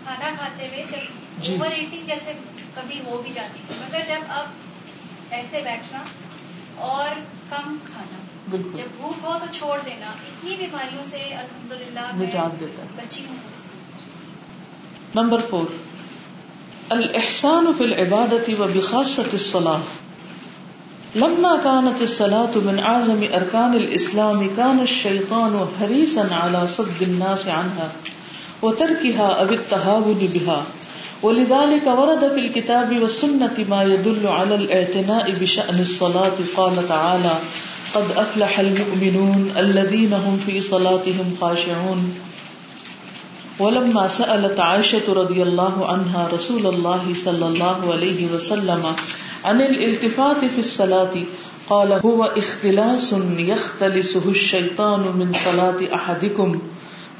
کھانا 0.04 0.30
کھاتے 0.32 0.66
ہوئے 0.66 0.84
جب 0.90 1.44
جی۔ 1.44 1.52
اوور 1.52 1.70
ایٹنگ 1.70 2.06
جیسے 2.06 2.32
کبھی 2.74 3.00
ہو 3.06 3.20
بھی 3.22 3.32
جاتی 3.32 3.60
تھی 3.66 3.74
مگر 3.78 4.08
جب 4.08 4.32
اب 4.32 5.34
ایسے 5.34 5.60
بیٹھنا 5.64 6.02
اور 6.86 7.20
کم 7.48 7.76
کھانا 7.84 8.26
بالکل۔ 8.50 8.70
جب 8.74 8.84
بھوک 8.96 9.24
ہو 9.24 9.38
تو 9.40 9.46
چھوڑ 9.52 9.78
دینا۔ 9.86 10.06
اتنی 10.06 10.56
بیماریوں 10.58 11.02
سے 11.04 11.16
الحمد 11.16 11.72
للہ 11.72 12.24
نجات 12.24 12.60
دیتا 12.60 12.82
ہے۔ 12.82 12.88
بچی 12.96 13.22
ہوں 13.30 13.36
نمبر 15.14 15.38
فور۔ 15.50 15.72
الحسان 16.88 17.72
فی 17.78 17.84
العبادت 17.84 18.50
و 18.58 18.66
بخاصت 18.74 19.28
الصلاح 19.32 19.78
لما 21.14 21.56
كانت 21.62 22.02
الصلاة 22.02 22.58
من 22.64 22.80
أعظم 22.80 23.24
أركان 23.34 23.72
الإسلام 23.72 24.48
كان 24.56 24.80
الشيطان 24.80 25.64
حريصا 25.80 26.22
على 26.30 26.58
صد 26.76 27.02
الناس 27.02 27.48
عنها 27.48 27.88
وتركها 28.62 29.26
أو 29.26 29.48
التهاون 29.50 30.26
بها۔ 30.32 30.64
ولذلك 31.22 31.86
ورد 31.86 32.20
في 32.20 32.40
الكتاب 32.40 32.94
والسنة 33.00 33.62
ما 33.68 33.82
يدل 33.82 34.26
على 34.26 34.54
الاعتناء 34.54 35.30
بشأن 35.40 35.80
الصلاة 35.80 36.42
قال 36.54 36.88
تعالى 36.88 37.38
قد 37.94 38.04
أفلح 38.16 38.58
المؤمنون 38.60 39.52
الذين 39.56 40.12
هم 40.12 40.36
في 40.46 40.60
صلاتهم 40.60 41.36
خاشعون. 41.40 42.14
ولما 43.58 44.08
سألت 44.08 44.60
عائشة 44.60 45.12
رضي 45.12 45.42
الله 45.42 45.86
عنها 45.86 46.28
رسول 46.32 46.66
الله 46.66 47.14
صلى 47.24 47.46
الله 47.46 47.92
عليه 47.92 48.26
وسلم 48.34 48.82
عن 49.44 49.60
الالتفات 49.60 50.44
في 50.44 50.58
الصلاة، 50.58 51.14
قال 51.70 51.92
هو 51.92 52.24
اختلاس 52.24 53.14
يختلسه 53.36 54.30
الشيطان 54.30 55.00
من 55.00 55.32
صلاة 55.44 55.94
أحدكم. 55.94 56.60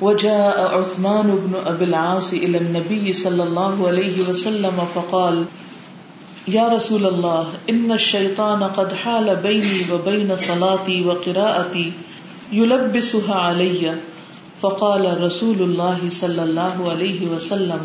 وجاء 0.01 0.79
عثمان 0.79 1.39
بن 1.47 1.55
أبي 1.67 1.85
العاص 1.85 2.33
إلى 2.33 2.59
النبي 2.59 3.13
صلى 3.13 3.43
الله 3.43 3.89
عليه 3.89 4.29
وسلم 4.29 4.87
فقال 4.95 5.45
يا 6.49 6.69
رسول 6.69 7.07
الله 7.07 7.47
إن 7.71 7.93
الشيطان 7.93 8.63
قد 8.63 8.93
حال 8.93 9.37
بيني 9.37 9.93
وبين 9.93 10.37
صلاتي 10.37 11.05
وقراءتي 11.05 11.93
يلبسها 12.53 13.35
علي 13.35 13.95
فقال 14.63 15.23
رسول 15.23 15.63
الله 15.63 15.99
صلى 16.11 16.43
الله 16.43 16.91
عليه 16.91 17.27
وسلم 17.27 17.81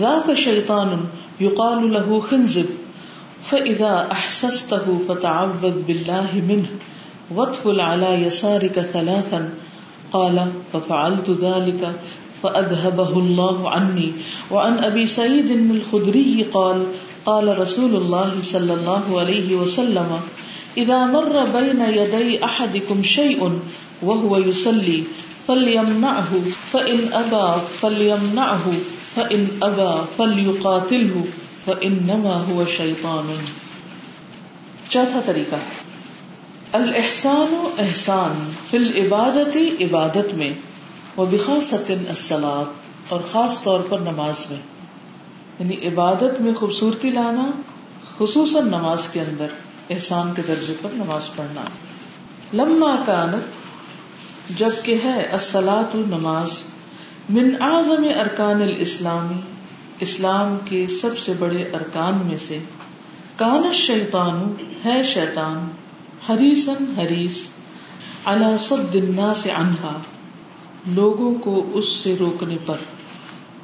ذاك 0.00 0.34
شيطان 0.34 1.00
يقال 1.40 1.92
له 1.92 2.20
خنزب 2.30 2.66
فإذا 3.44 4.08
أحسسته 4.12 5.00
فتعوذ 5.08 5.70
بالله 5.88 6.42
منه 6.48 6.68
وادخل 7.30 7.80
على 7.80 8.26
يسارك 8.26 8.80
ثلاثا، 8.80 9.50
قال 10.12 10.52
ففعلت 10.72 11.30
ذلك 11.30 11.92
فأذهبه 12.42 13.18
الله 13.18 13.70
عني 13.70 14.12
وعن 14.50 14.78
أبي 14.84 15.06
سعيد 15.06 15.50
الخدري 15.50 16.46
قال 16.52 16.86
قال 17.24 17.58
رسول 17.58 17.94
الله 17.96 18.32
صلى 18.42 18.74
الله 18.74 19.20
عليه 19.20 19.54
وسلم 19.54 20.16
إذا 20.76 20.98
مر 21.06 21.44
بين 21.52 21.82
يدي 21.96 22.44
أحدكم 22.44 23.02
شيء 23.02 23.58
وهو 24.02 24.36
يصلي 24.36 25.02
فليمنعه 25.46 26.32
فإن 26.70 26.98
أبى 27.12 27.60
فليمنعه 27.80 28.72
فإن 29.14 29.46
أبى 29.62 29.92
فليقاتله 30.16 31.24
فإنما 31.64 32.44
هو 32.48 32.64
شيطان 32.76 33.34
چوتھا 34.88 35.20
طریقہ 35.26 35.56
الحسان 36.72 37.54
و 37.54 37.68
احسان 37.78 38.50
فی 38.70 38.76
العبادت 38.76 39.56
عبادت 39.80 40.34
میں 40.34 40.52
وہ 41.16 41.26
بخاصت 41.30 41.92
اور 43.08 43.20
خاص 43.32 43.62
طور 43.62 43.80
پر 43.80 43.98
نماز 43.98 44.50
میں۔ 44.50 44.73
یعنی 45.58 45.88
عبادت 45.88 46.40
میں 46.40 46.54
خوبصورتی 46.54 47.10
لانا، 47.10 47.50
خصوصاً 48.18 48.68
نماز 48.68 49.08
کے 49.08 49.20
اندر، 49.20 49.46
احسان 49.90 50.32
کے 50.36 50.42
درجے 50.48 50.74
پر 50.82 50.88
نماز 50.94 51.34
پڑھنا۔ 51.36 51.64
لما 52.54 52.96
کانت، 53.06 53.64
جبکہ 54.58 54.98
ہے 55.04 55.22
السلاط 55.32 55.94
نماز 55.94 56.48
من 57.30 57.50
اعظم 57.60 58.04
ارکان 58.20 58.62
الاسلامی 58.62 59.40
اسلام 60.00 60.56
کے 60.64 60.86
سب 61.00 61.18
سے 61.18 61.32
بڑے 61.38 61.62
ارکان 61.62 62.18
میں 62.24 62.38
سے۔ 62.46 62.58
کان 63.36 63.72
شیطان 63.72 64.52
ہے 64.84 65.02
شیطان 65.14 65.70
حریسن 66.28 66.94
حریس 66.98 67.42
اللہ 68.24 68.56
صد 68.58 68.94
الناس 68.94 69.38
سے 69.38 69.50
انہا 69.50 69.98
لوگوں 70.86 71.34
کو 71.34 71.70
اس 71.74 71.88
سے 71.88 72.16
روکنے 72.20 72.56
پر۔ 72.66 72.76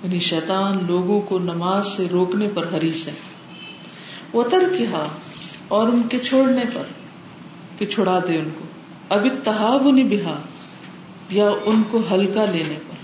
یعنی 0.05 0.19
شیطان 0.19 0.85
لوگوں 0.89 1.21
کو 1.21 1.39
نماز 1.39 1.89
سے 1.89 2.07
روکنے 2.13 2.49
پر 2.55 2.67
حریص 2.79 3.07
ہے۔ 3.07 3.13
وہ 4.33 4.43
ترکا 4.51 5.07
اور 5.69 5.89
ان 5.89 6.03
کے 6.11 6.19
چھوڑنے 6.19 6.63
پر 6.75 6.83
کہ 7.79 7.87
چھڑا 7.87 8.19
دے 8.29 8.39
ان 8.39 8.49
کو۔ 8.59 8.65
اب 9.09 9.25
اتحاب 9.25 9.83
بہا 9.83 10.39
یا 11.31 11.51
ان 11.65 11.83
کو 11.91 12.01
ہلکا 12.13 12.45
لینے 12.53 12.75
پر۔ 12.89 12.95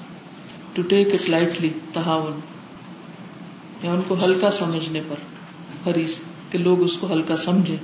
ٹو 0.72 0.82
ٹیک 0.82 1.08
اٹ 1.14 1.30
لائٹلی 1.30 1.70
تحاون۔ 1.92 2.40
یا 3.82 3.92
ان 3.92 4.00
کو 4.08 4.16
ہلکا 4.24 4.50
سمجھنے 4.50 5.00
پر 5.08 5.14
حریص، 5.90 6.14
کہ 6.50 6.58
لوگ 6.58 6.80
اس 6.82 6.96
کو 6.96 7.12
ہلکا 7.12 7.36
سمجھے 7.36 7.76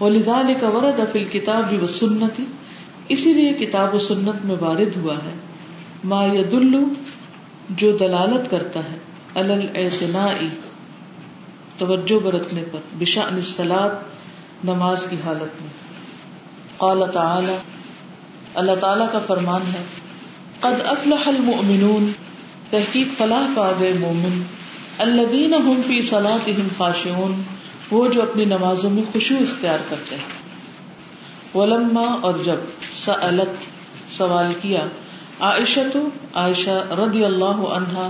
وہ 0.00 0.10
لذال 0.10 0.54
کا 0.60 0.68
ورد 0.68 1.00
افل 1.00 1.24
کتاب 1.24 1.68
بھی 1.68 1.76
وہ 1.76 1.86
سنتی 1.86 2.44
اسی 3.08 3.32
لیے 3.32 3.52
کتاب 3.52 3.94
و 3.94 3.98
سنت 3.98 4.44
میں 4.44 4.56
وارد 4.60 4.96
ہوا 4.96 5.14
ہے۔ 5.14 5.34
ما 6.04 6.24
ید 6.24 6.52
جو 7.70 7.96
دلالت 7.96 8.50
کرتا 8.50 8.80
ہے 8.80 8.96
الل 9.34 10.48
توجہ 11.78 12.18
برتنے 12.18 12.62
پر 12.72 12.78
بشا 12.98 13.28
نسلات 13.32 13.90
نماز 14.64 15.06
کی 15.10 15.16
حالت 15.24 15.62
میں۔ 15.62 15.70
قال 16.76 17.02
تعالی، 17.12 17.56
اللہ 18.54 18.72
تعالی 18.80 19.04
کا 19.12 19.18
فرمان 19.26 19.60
ہے، 19.74 19.84
قد 20.60 20.86
افلح 20.86 21.28
المؤمنون، 21.28 22.12
تحقیق 22.70 23.18
فلاح 23.18 23.46
پا 23.56 23.72
گئے 23.80 23.92
مومن، 24.00 24.42
الذین 24.98 25.54
هم 25.54 25.80
فی 25.86 26.02
صلاتهم 26.02 26.68
خاشعون، 26.78 27.42
وہ 27.90 28.08
جو 28.08 28.22
اپنی 28.22 28.44
نمازوں 28.44 28.90
میں 28.90 29.02
خوشو 29.12 29.34
اختیار 29.40 29.78
کرتے 29.88 30.16
ہیں۔ 30.16 30.42
ولما 31.58 32.18
اور 32.20 32.34
جب 32.44 32.56
سألت، 32.92 33.64
سوال 34.12 34.52
کیا 34.62 34.80
عائشہ 35.42 35.80
تو 35.92 36.08
عائشہ 36.34 36.86
رضی 36.90 37.24
اللہ 37.24 37.44
عنہا 37.44 38.08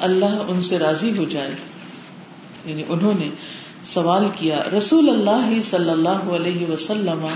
اللہ 0.00 0.42
ان 0.48 0.62
سے 0.62 0.78
راضی 0.78 1.18
ہو 1.18 1.24
جائے۔ 1.24 1.50
یعنی 2.64 2.82
انہوں 2.88 3.12
نے 3.18 3.28
سوال 3.84 4.24
کیا، 4.36 4.60
رسول 4.78 5.08
اللہ 5.08 5.60
صلی 5.62 5.90
اللہ 5.90 6.08
علیہ 6.08 6.66
وسلم، 6.66 7.26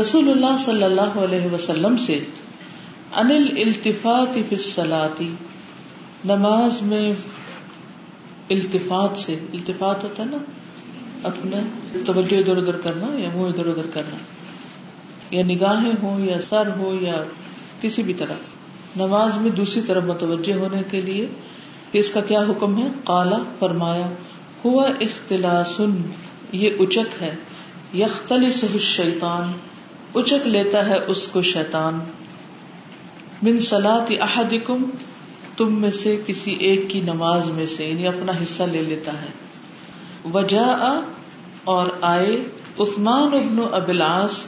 رسول 0.00 0.30
اللہ 0.30 0.56
صلی 0.58 0.82
اللہ 0.82 1.00
علیہ 1.00 1.54
وسلم 1.54 1.96
سے، 1.96 2.24
انل 3.14 3.62
التفات 3.66 4.38
فصلاتی 4.50 5.34
نماز 6.24 6.82
میں 6.82 7.12
التفات 8.50 9.16
سے، 9.16 9.38
التفات 9.52 10.04
ہوتا 10.04 10.22
ہے 10.22 10.28
نا، 10.28 10.36
اپنا 11.22 11.56
توجہ 12.06 12.36
ادھر 12.36 12.56
ادھر 12.56 12.76
کرنا 12.76 13.06
یا 13.14 13.28
منہ 13.34 13.48
ادھر 13.48 13.66
ادھر 13.66 13.86
کرنا۔ 13.92 14.16
یا 15.30 15.42
نگاہیں 15.42 15.92
ہوں 16.02 16.24
یا 16.24 16.40
سر 16.40 16.68
ہو 16.76 16.98
یا 17.00 17.24
کسی 17.80 18.02
بھی 18.02 18.14
طرح۔ 18.14 18.34
نماز 18.96 19.36
میں 19.36 19.50
دوسری 19.50 19.82
طرف 19.82 20.02
متوجہ 20.02 20.52
ہونے 20.52 20.82
کے 20.90 21.00
لیے 21.00 21.26
کہ 21.92 21.98
اس 21.98 22.10
کا 22.10 22.20
کیا 22.20 22.40
حکم 22.40 22.82
ہے؟ 22.82 22.88
کالا 23.04 23.38
فرمایا، 23.58 24.06
ہوا 24.64 24.88
اختلاس 25.00 25.80
یہ 26.52 26.70
اچک 26.78 27.22
ہے۔ 27.22 27.34
یختلی 27.94 28.52
شیطان 28.80 29.52
اچک 30.14 30.46
لیتا 30.46 30.88
ہے 30.88 30.98
اس 31.06 31.28
کو 31.28 31.42
شیطان۔ 31.42 31.98
من 33.42 33.58
سلاد 33.58 34.12
احدکم، 34.20 34.84
تم 35.56 35.80
میں 35.80 35.90
سے 35.90 36.20
کسی 36.26 36.54
ایک 36.54 36.84
کی 36.88 37.00
نماز 37.00 37.50
میں 37.50 37.66
سے 37.66 37.84
یعنی 37.84 38.06
اپنا 38.06 38.32
حصہ 38.42 38.62
لے 38.62 38.82
لیتا 38.82 39.12
ہے۔ 39.22 39.26
وجا 40.32 41.00
اور 41.64 41.86
آئے، 42.00 42.42
عثمان 42.78 43.22
ابن 43.22 43.60
ابلاس 43.72 44.42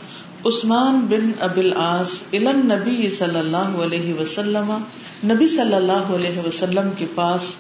عثمان 0.46 1.06
بن 1.08 1.30
ابل 1.40 1.72
آس 1.76 2.22
علم 2.32 2.72
نبی 2.72 3.10
صلی 3.10 3.38
اللہ 3.38 3.56
علیہ 3.56 4.14
وسلم، 4.14 4.72
نبی 5.24 5.46
صلی 5.46 5.74
اللہ 5.74 6.10
علیہ 6.10 6.46
وسلم 6.46 6.90
کے 6.98 7.04
پاس 7.14 7.56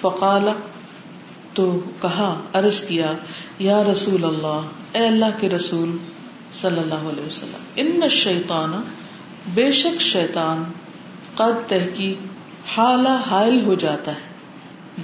فقال، 0.00 0.48
تو 1.54 1.80
کہا، 2.02 2.40
عرض 2.52 2.80
کیا، 2.80 3.12
یا 3.58 3.82
رسول 3.84 4.24
اللہ، 4.24 4.60
اے 4.92 5.06
اللہ 5.06 5.40
کے 5.40 5.48
رسول 5.48 5.96
صلی 6.60 6.80
اللہ 6.80 7.08
علیہ 7.08 7.26
وسلم، 7.26 7.62
ان 7.76 8.08
شیطان 8.08 8.80
بے 9.54 9.70
شک 9.70 10.00
شیطان، 10.00 10.64
قد 11.34 11.68
تحقیق 11.68 12.26
حالہ 12.78 13.18
حائل 13.30 13.64
ہو 13.64 13.74
جاتا 13.74 14.12
ہے، 14.12 14.26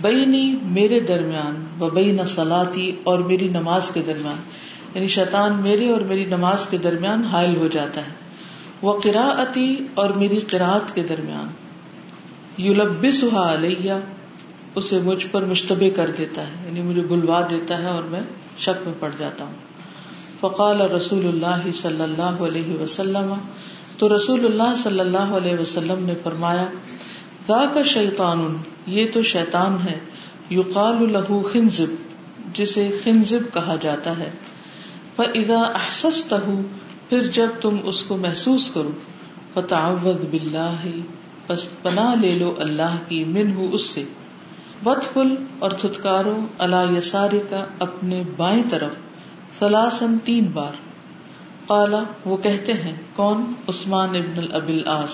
بینی 0.01 0.59
میرے 0.63 1.01
درمیان، 1.01 1.67
و 1.81 1.91
بین 1.91 2.27
سلاتی 2.27 2.93
اور 3.05 3.19
میری 3.19 3.49
نماز 3.49 3.91
کے 3.91 4.03
درمیان۔ 4.07 4.37
یعنی 4.95 5.07
شیطان 5.07 5.53
میرے 5.53 5.91
اور 5.91 6.01
میری 6.01 6.25
نماز 6.25 6.67
کے 6.67 6.79
درمیان 6.79 7.25
حائل 7.25 7.57
ہو 7.57 7.69
جاتا 7.69 8.01
ہے۔ 8.01 8.25
وہ 8.83 9.01
قراءتی 9.01 9.77
اور 9.95 10.11
میری 10.11 10.41
قرآت 10.41 10.95
کے 10.95 11.03
درمیان۔ 11.03 11.49
علیہ، 13.37 13.93
اسے 14.75 14.99
مجھ 14.99 15.27
پر 15.31 15.45
مشتبہ 15.45 15.97
کر 15.97 16.11
دیتا 16.19 16.43
ہے۔ 16.43 16.53
یعنی 16.67 16.83
مجھے 16.83 17.03
بلوا 17.03 17.47
دیتا 17.51 17.79
ہے 17.79 17.87
اور 17.87 18.03
میں 18.03 18.21
شک 18.59 18.89
میں 18.89 18.95
پڑ 18.99 19.11
جاتا 19.19 19.45
ہوں۔ 19.45 19.55
فقال 20.41 20.81
رسول 20.81 21.27
اللہ 21.27 21.71
صلی 21.75 22.03
اللہ 22.03 22.23
علیہ 22.23 22.83
وسلم۔ 22.83 23.35
تو 23.99 24.17
رسول 24.17 24.45
اللہ 24.45 24.77
صلی 24.77 25.01
اللہ 25.01 25.19
علیہ 25.19 25.55
وسلم 25.59 26.07
نے 26.07 26.15
فرمایا 26.23 26.67
دا 27.49 27.65
کا 27.75 27.83
شیطان، 27.83 28.57
یہ 28.87 29.07
تو 29.13 29.23
شیطان 29.23 29.77
ہے، 29.85 29.99
یقال 30.51 31.13
له 31.13 31.41
خنزب، 31.53 31.87
جسے 32.55 32.91
خنزب 33.05 33.55
کہا 33.55 33.77
جاتا 33.81 34.19
ہے۔ 34.19 34.31
ادا 35.19 35.61
احسس 35.61 36.33
پھر 37.09 37.23
جب 37.23 37.47
تم 37.61 37.77
اس 37.85 38.03
کو 38.03 38.17
محسوس 38.17 38.71
کرو 38.75 38.91
فتح 39.55 39.91
بلّہ 40.31 40.75
بس 41.47 41.83
پناہ 41.83 42.15
لے 42.15 42.31
لو 42.31 42.55
اللہ 42.59 42.97
کی 43.09 43.25
من 43.25 43.53
ہوں 43.57 43.69
اس 43.73 43.83
سے۔ 43.83 44.05
وط 44.87 45.15
پل 45.15 45.35
اور 45.59 45.71
تھتکارو 45.71 46.47
اللہ 46.59 46.99
یساری 46.99 47.41
کا 47.51 47.65
اپنے 47.79 48.23
بائیں 48.37 48.63
طرف۔ 48.71 48.91
سلاسن 49.59 50.19
تین 50.25 50.45
بار۔ 50.45 50.73
کالا 51.69 52.03
وہ 52.25 52.37
کہتے 52.37 52.73
ہیں، 52.73 52.97
کون؟ 53.17 53.53
عثمان 53.69 54.09
ابن 54.09 54.45
البل 54.53 54.83
آس۔ 54.87 55.11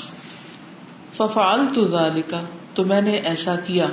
ففال 1.12 1.60
تو 1.74 1.88
ذالکا 1.88 2.40
تو 2.74 2.84
میں 2.84 3.00
نے 3.00 3.10
ایسا 3.10 3.54
کیا۔ 3.66 3.86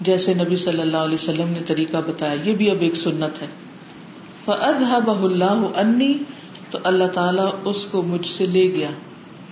جیسے 0.00 0.34
نبی 0.34 0.56
صلی 0.56 0.80
اللہ 0.80 0.96
علیہ 0.96 1.14
وسلم 1.14 1.48
نے 1.48 1.60
طریقہ 1.66 1.96
بتایا، 2.06 2.36
یہ 2.44 2.54
بھی 2.54 2.70
اب 2.70 2.76
ایک 2.80 2.96
سنت 2.96 3.42
ہے۔ 3.42 3.46
اللہ 4.52 5.66
انی 5.76 6.18
تو 6.70 6.78
اللہ 6.84 7.04
تعالیٰ 7.04 7.50
اس 7.64 7.84
کو 7.84 8.02
مجھ 8.02 8.26
سے 8.26 8.46
لے 8.46 8.72
گیا۔ 8.72 8.90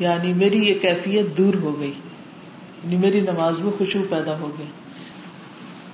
یعنی 0.00 0.33
میری 0.33 0.68
یہ 0.68 0.74
کیفیت 0.74 1.38
دور 1.38 1.54
ہو 1.54 1.80
گئی۔ 1.80 1.92
یعنی 2.85 2.96
میری 2.96 3.20
نماز 3.20 3.59
میں 3.59 3.72
خوشبو 3.78 4.04
پیدا 4.11 4.38
ہو 4.38 4.50
گیا 4.59 4.66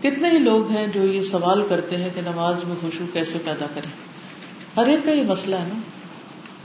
کتنے 0.01 0.31
ہی 0.31 0.39
لوگ 0.39 0.71
ہیں 0.71 0.87
جو 0.87 1.03
یہ 1.03 1.23
سوال 1.23 1.63
کرتے 1.69 1.97
ہیں 1.97 2.09
کہ 2.15 2.21
نماز 2.21 2.65
میں 2.65 2.77
خوشبو 2.81 3.07
کیسے 3.13 3.39
پیدا 3.45 3.67
کرے 3.75 3.89
ہر 4.77 4.89
ایک 4.89 5.01
کا 5.05 5.13
یہ 5.13 5.23
مسئلہ 5.23 5.57
ہے 5.57 5.69
نا 5.75 5.81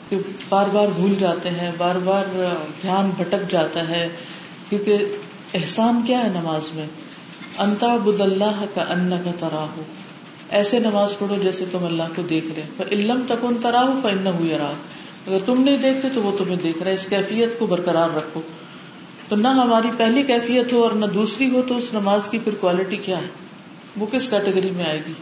کہ 0.10 0.18
بار 0.50 0.66
بار 0.74 0.88
بھول 0.96 1.16
جاتے 1.20 1.50
ہیں، 1.50 1.72
بار 1.78 1.96
بار 2.04 2.24
دھیان 2.82 3.10
بھٹک 3.18 3.52
جاتا 3.52 3.88
ہے۔ 3.88 4.10
کیونکہ 4.70 4.98
احسان 5.54 6.02
کیا 6.08 6.24
ہے 6.24 6.30
نماز 6.30 6.70
میں؟ 6.76 6.86
انتا 7.58 7.98
بد 7.98 8.22
اللہ 8.22 8.66
کا 8.74 8.82
ان 8.82 9.10
کا 9.26 9.32
تراہ 9.40 9.66
ایسے 10.50 10.80
نماز 10.80 11.14
پڑھو 11.20 11.36
جیسے 11.44 11.66
تم 11.72 11.86
اللہ 11.86 12.04
کو 12.16 12.22
دیکھ 12.22 12.46
رہے 12.56 12.84
علم 12.92 13.22
تک 13.26 13.34
ان 13.42 13.56
تراہ 13.62 13.88
فن 14.04 14.28
ہوئی 14.28 14.54
اگر 14.54 15.38
تم 15.46 15.62
نہیں 15.62 15.78
دیکھتے 15.78 16.08
تو 16.14 16.22
وہ 16.22 16.38
تمہیں 16.38 16.56
دیکھ 16.64 16.78
رہا 16.78 16.90
ہے۔ 16.90 16.96
اس 16.96 17.08
کیفیت 17.08 17.60
کو 17.60 17.66
برقرار 17.66 18.10
رکھو۔ 18.16 18.42
تو 19.30 19.36
نہ 19.36 19.48
ہماری 19.48 19.88
پہلی 19.98 20.24
کیفیت 20.24 20.74
ہو 20.74 20.84
اور 20.84 20.92
نہ 20.92 21.06
دوسری 21.06 21.50
ہو، 21.50 21.62
تو 21.68 21.78
اس 21.78 21.94
نماز 21.94 22.30
کی 22.30 22.40
پھر 22.40 22.56
کوالٹی 22.56 22.96
کیا 22.96 23.18
ہے؟ 23.18 23.28
وہ 23.98 24.06
کس 24.12 24.30
کیٹیگری 24.30 24.70
میں 24.70 24.86
آئے 24.86 25.02
گی؟ 25.08 25.14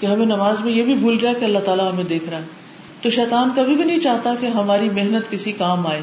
کہ 0.00 0.06
ہمیں 0.06 0.26
نماز 0.26 0.60
میں 0.60 0.72
یہ 0.72 0.82
بھی 0.82 0.94
بھول 0.94 1.18
جائے 1.18 1.34
کہ 1.40 1.44
اللہ 1.44 1.58
تعالیٰ 1.58 1.92
ہمیں 1.92 2.04
دیکھ 2.04 2.28
رہا 2.28 2.38
ہے۔ 2.38 2.44
تو 3.02 3.10
شیطان 3.10 3.50
کبھی 3.56 3.74
بھی 3.74 3.84
نہیں 3.84 4.00
چاہتا 4.00 4.34
کہ 4.40 4.46
ہماری 4.46 4.90
محنت 4.90 5.30
کسی 5.30 5.52
کام 5.52 5.86
آئے۔ 5.86 6.00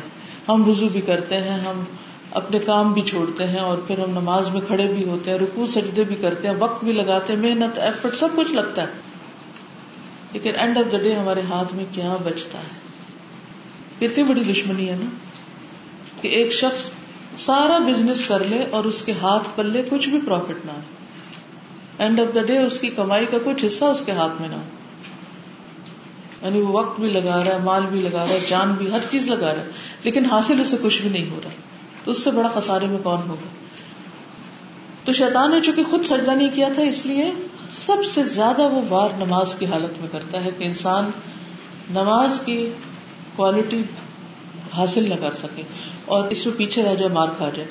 ہم 0.50 0.70
وزو 0.70 0.88
بھی 0.88 1.02
کرتے 1.02 1.38
ہیں، 1.38 1.60
ہم 1.60 1.84
اپنے 2.32 2.60
کام 2.60 2.94
بھی 2.94 3.02
چھوڑتے 3.02 3.48
ہیں 3.48 3.60
اور 3.60 3.78
پھر 3.78 4.00
ہم 4.00 4.12
نماز 4.12 4.50
میں 4.50 4.62
کھڑے 4.68 4.88
بھی 4.88 5.04
ہوتے 5.04 5.32
ہیں 5.32 5.38
رکو 5.38 5.68
سجدے 5.68 6.04
بھی 6.04 6.16
کرتے 6.16 6.48
ہیں، 6.48 6.56
وقت 6.60 6.84
بھی 6.84 6.92
لگاتے 6.92 7.34
ہیں، 7.34 7.40
محنت 7.40 7.78
ایفرٹ 7.78 8.16
سب 8.16 8.28
کچھ 8.36 8.52
لگتا 8.52 8.82
ہے۔ 8.82 8.88
لیکن 10.32 10.52
اینڈ 10.56 10.78
آف 10.78 10.92
دا 10.92 10.98
ڈے 10.98 11.16
ہمارے 11.16 11.42
ہاتھ 11.50 11.76
میں 11.76 11.86
کیا 11.92 12.18
بچتا 12.24 12.60
ہے؟ 12.60 12.90
کتنی 14.00 14.24
بڑی 14.24 14.44
دشمنی 14.44 14.90
ہے 14.90 14.96
نا 15.00 15.10
کہ 16.22 16.28
ایک 16.28 16.54
شخص 16.54 16.86
سارا 17.40 17.78
بزنس 17.78 18.26
کر 18.28 18.44
لے 18.44 18.66
اور 18.72 18.84
اس 18.84 19.02
کے 19.02 19.14
ہاتھ 19.22 19.50
پلے 19.56 19.84
کچھ 19.90 20.10
بھی 20.10 20.20
پروفٹ 20.26 20.66
نہ 20.66 20.72
ہو۔ 20.72 20.80
اینڈ 21.98 22.20
آف 22.20 22.36
دا 22.36 22.42
ڈے 22.42 22.58
اس 22.58 22.80
کی 22.80 22.90
کمائی 22.90 23.26
کا 23.26 23.38
کچھ 23.46 23.66
حصہ 23.66 23.86
اس 23.86 24.04
کے 24.06 24.12
ہاتھ 24.12 24.42
میں 24.42 24.50
نہ 24.50 24.56
ہو۔ 24.56 24.62
یعنی 26.42 26.62
وہ 26.62 26.68
وقت 26.68 27.00
بھی 27.00 27.10
لگا 27.10 27.44
رہا 27.44 27.52
ہے، 27.52 27.60
مال 27.60 27.82
بھی 27.90 28.02
لگا 28.02 28.24
رہا 28.24 28.34
ہے، 28.34 28.46
جان 28.50 28.72
بھی، 28.72 28.92
ہر 28.92 29.00
چیز 29.10 29.28
لگا 29.28 29.56
رہا 29.56 29.62
ہے، 29.62 29.70
لیکن 30.04 30.26
حاصل 30.26 30.62
اسے 30.62 30.78
کچھ 30.82 31.02
بھی 31.02 31.10
نہیں 31.10 31.30
ہو 31.32 31.40
رہا۔ 31.44 31.50
تو 32.04 32.12
اس 32.12 32.24
سے 32.24 32.32
بڑا 32.32 32.50
خسارے 32.54 32.86
میں 32.86 32.98
کون 33.04 33.18
ہوگا؟ 33.28 33.48
تو 35.06 35.14
شیطان 35.14 35.52
نے 35.52 35.62
چونکہ 35.62 35.84
خود 35.84 36.04
سجدہ 36.04 36.32
نہیں 36.32 36.50
کیا 36.54 36.68
تھا، 36.76 36.82
اس 36.82 37.06
لیے 37.06 37.32
سب 37.70 38.06
سے 38.06 38.24
زیادہ 38.24 38.62
وہ 38.62 38.82
وار 38.90 39.10
نماز 39.18 39.56
کی 39.56 39.66
حالت 39.66 40.02
میں 40.02 40.08
کرتا 40.12 40.46
ہے 40.46 40.50
کہ 40.58 40.64
انسان 40.64 41.10
نماز 41.90 42.40
کی 42.46 42.70
کوالٹی 43.36 43.82
حاصل 44.78 45.10
نہ 45.10 45.14
کر 45.22 45.34
سکے 45.34 45.62
اور 46.06 46.28
اس 46.30 46.46
میں 46.46 46.58
پیچھے 46.58 46.84
رہ 46.84 46.96
جائے، 46.96 47.08
مار 47.08 47.28
کھا 47.38 47.50
جائے۔ 47.56 47.70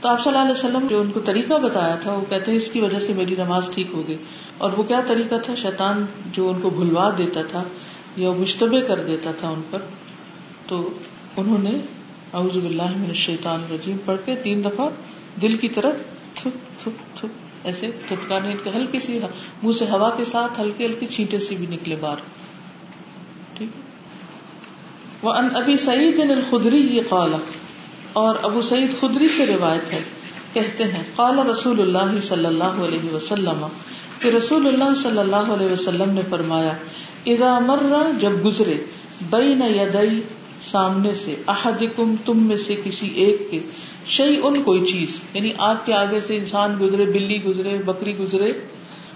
تو 0.00 0.08
آپ 0.08 0.24
صلی 0.24 0.32
اللہ 0.32 0.42
علیہ 0.42 0.64
وسلم 0.64 0.86
جو 0.86 1.00
ان 1.00 1.10
کو 1.10 1.20
طریقہ 1.20 1.54
بتایا 1.54 1.94
تھا، 1.94 2.12
وہ 2.12 2.30
کہتے 2.30 2.50
ہیں 2.50 2.58
اس 2.58 2.68
کی 2.68 2.80
وجہ 2.80 2.98
سے 2.98 3.12
میری 3.12 3.34
نماز 3.38 3.68
ٹھیک 3.74 3.86
ہو 3.94 4.08
گئی۔ 4.08 4.16
اور 4.58 4.72
وہ 4.72 4.82
کیا 4.82 5.00
طریقہ 5.06 5.34
تھا؟ 5.42 5.54
شیطان 5.54 6.06
جو 6.32 6.48
ان 6.48 6.60
کو 6.60 6.70
بھلوا 6.70 7.10
دیتا 7.18 7.42
تھا 7.42 7.62
یا 8.16 8.30
مشتبہ 8.32 8.80
کر 8.88 9.04
دیتا 9.06 9.30
تھا 9.40 9.48
ان 9.48 9.62
پر، 9.70 9.78
تو 10.66 10.90
انہوں 11.36 11.58
نے 11.58 11.70
اعوذ 12.38 12.54
باللہ 12.56 12.92
من 12.96 13.08
الشیطان 13.08 13.64
الرجیم، 13.66 13.96
پڑھ 14.04 14.20
کے 14.24 14.34
تین 14.42 14.64
دفعہ 14.64 14.88
دل 15.42 15.56
کی 15.56 15.68
طرف 15.74 16.00
تھپ 16.36 16.56
تھپ 16.82 17.02
تھپ، 17.18 17.66
ایسے 17.70 17.90
تھتکانے 18.06 18.54
ہلکی 18.74 19.00
سی 19.00 19.18
منہ 19.62 19.72
سے 19.78 19.84
ہوا 19.90 20.10
کے 20.16 20.24
ساتھ 20.30 20.60
ہلکی 20.60 20.84
ہلکی 20.84 21.06
چھینٹے 21.06 21.38
سی 21.46 21.56
بھی 21.56 21.66
نکلے 21.70 21.96
بار 22.00 22.24
ٹھیک 23.58 25.24
وہ 25.24 25.32
ان 25.32 25.48
ابھی 25.56 25.76
سعید 25.84 26.20
الخدری 26.30 26.80
یہ 26.96 27.08
قالا 27.08 27.36
اور 28.22 28.34
ابو 28.44 28.62
سعید 28.62 28.98
خدری 29.00 29.28
سے 29.36 29.46
روایت 29.46 29.92
ہے، 29.92 30.02
کہتے 30.52 30.84
ہیں، 30.90 31.02
قال 31.14 31.38
رسول 31.48 31.80
اللہ 31.80 32.20
صلی 32.24 32.46
اللہ 32.46 32.84
علیہ 32.86 33.14
وسلم، 33.14 33.66
کہ 34.20 34.28
رسول 34.36 34.66
اللہ 34.68 34.94
صلی 35.02 35.18
اللہ 35.18 35.52
علیہ 35.54 35.72
وسلم 35.72 36.12
نے 36.14 36.22
فرمایا، 36.30 36.72
اذا 37.32 37.58
مرہ 37.66 38.02
جب 38.20 38.44
گزرے 38.44 38.76
بین 39.30 39.62
یدئی 39.70 40.20
سامنے 40.70 41.14
سے، 41.14 41.34
احدکم، 41.46 42.14
تم 42.24 42.42
میں 42.42 42.56
سے 42.56 42.74
کسی 42.84 43.08
ایک 43.14 43.50
کے 43.50 43.58
شعی 44.06 44.36
ان 44.42 44.62
کوئی 44.62 44.84
چیز 44.84 45.18
یعنی 45.34 45.52
آپ 45.58 45.86
کے 45.86 45.94
آگے 45.94 46.20
سے 46.20 46.36
انسان 46.36 46.76
گزرے، 46.80 47.04
بلی 47.04 47.44
گزرے، 47.44 47.78
بکری 47.84 48.18
گزرے 48.18 48.52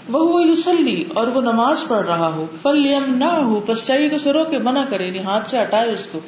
وہ 0.08 0.42
یوسلی 0.42 1.04
اور 1.14 1.26
وہ 1.26 1.40
نماز 1.40 1.82
پڑھ 1.88 2.06
رہا 2.06 2.28
ہو 2.28 2.46
پل 2.62 2.86
نہ 3.06 3.24
ہو 3.24 3.60
بس 3.66 3.86
چاہیے 3.86 4.08
تو 4.08 4.18
سرو 4.18 4.44
کے 4.50 4.58
منع 4.58 4.84
کرے 4.90 5.06
یعنی 5.06 5.18
ہاتھ 5.18 5.50
سے 5.50 5.62
ہٹائے 5.62 5.92
اس 5.92 6.08
کو۔ 6.12 6.18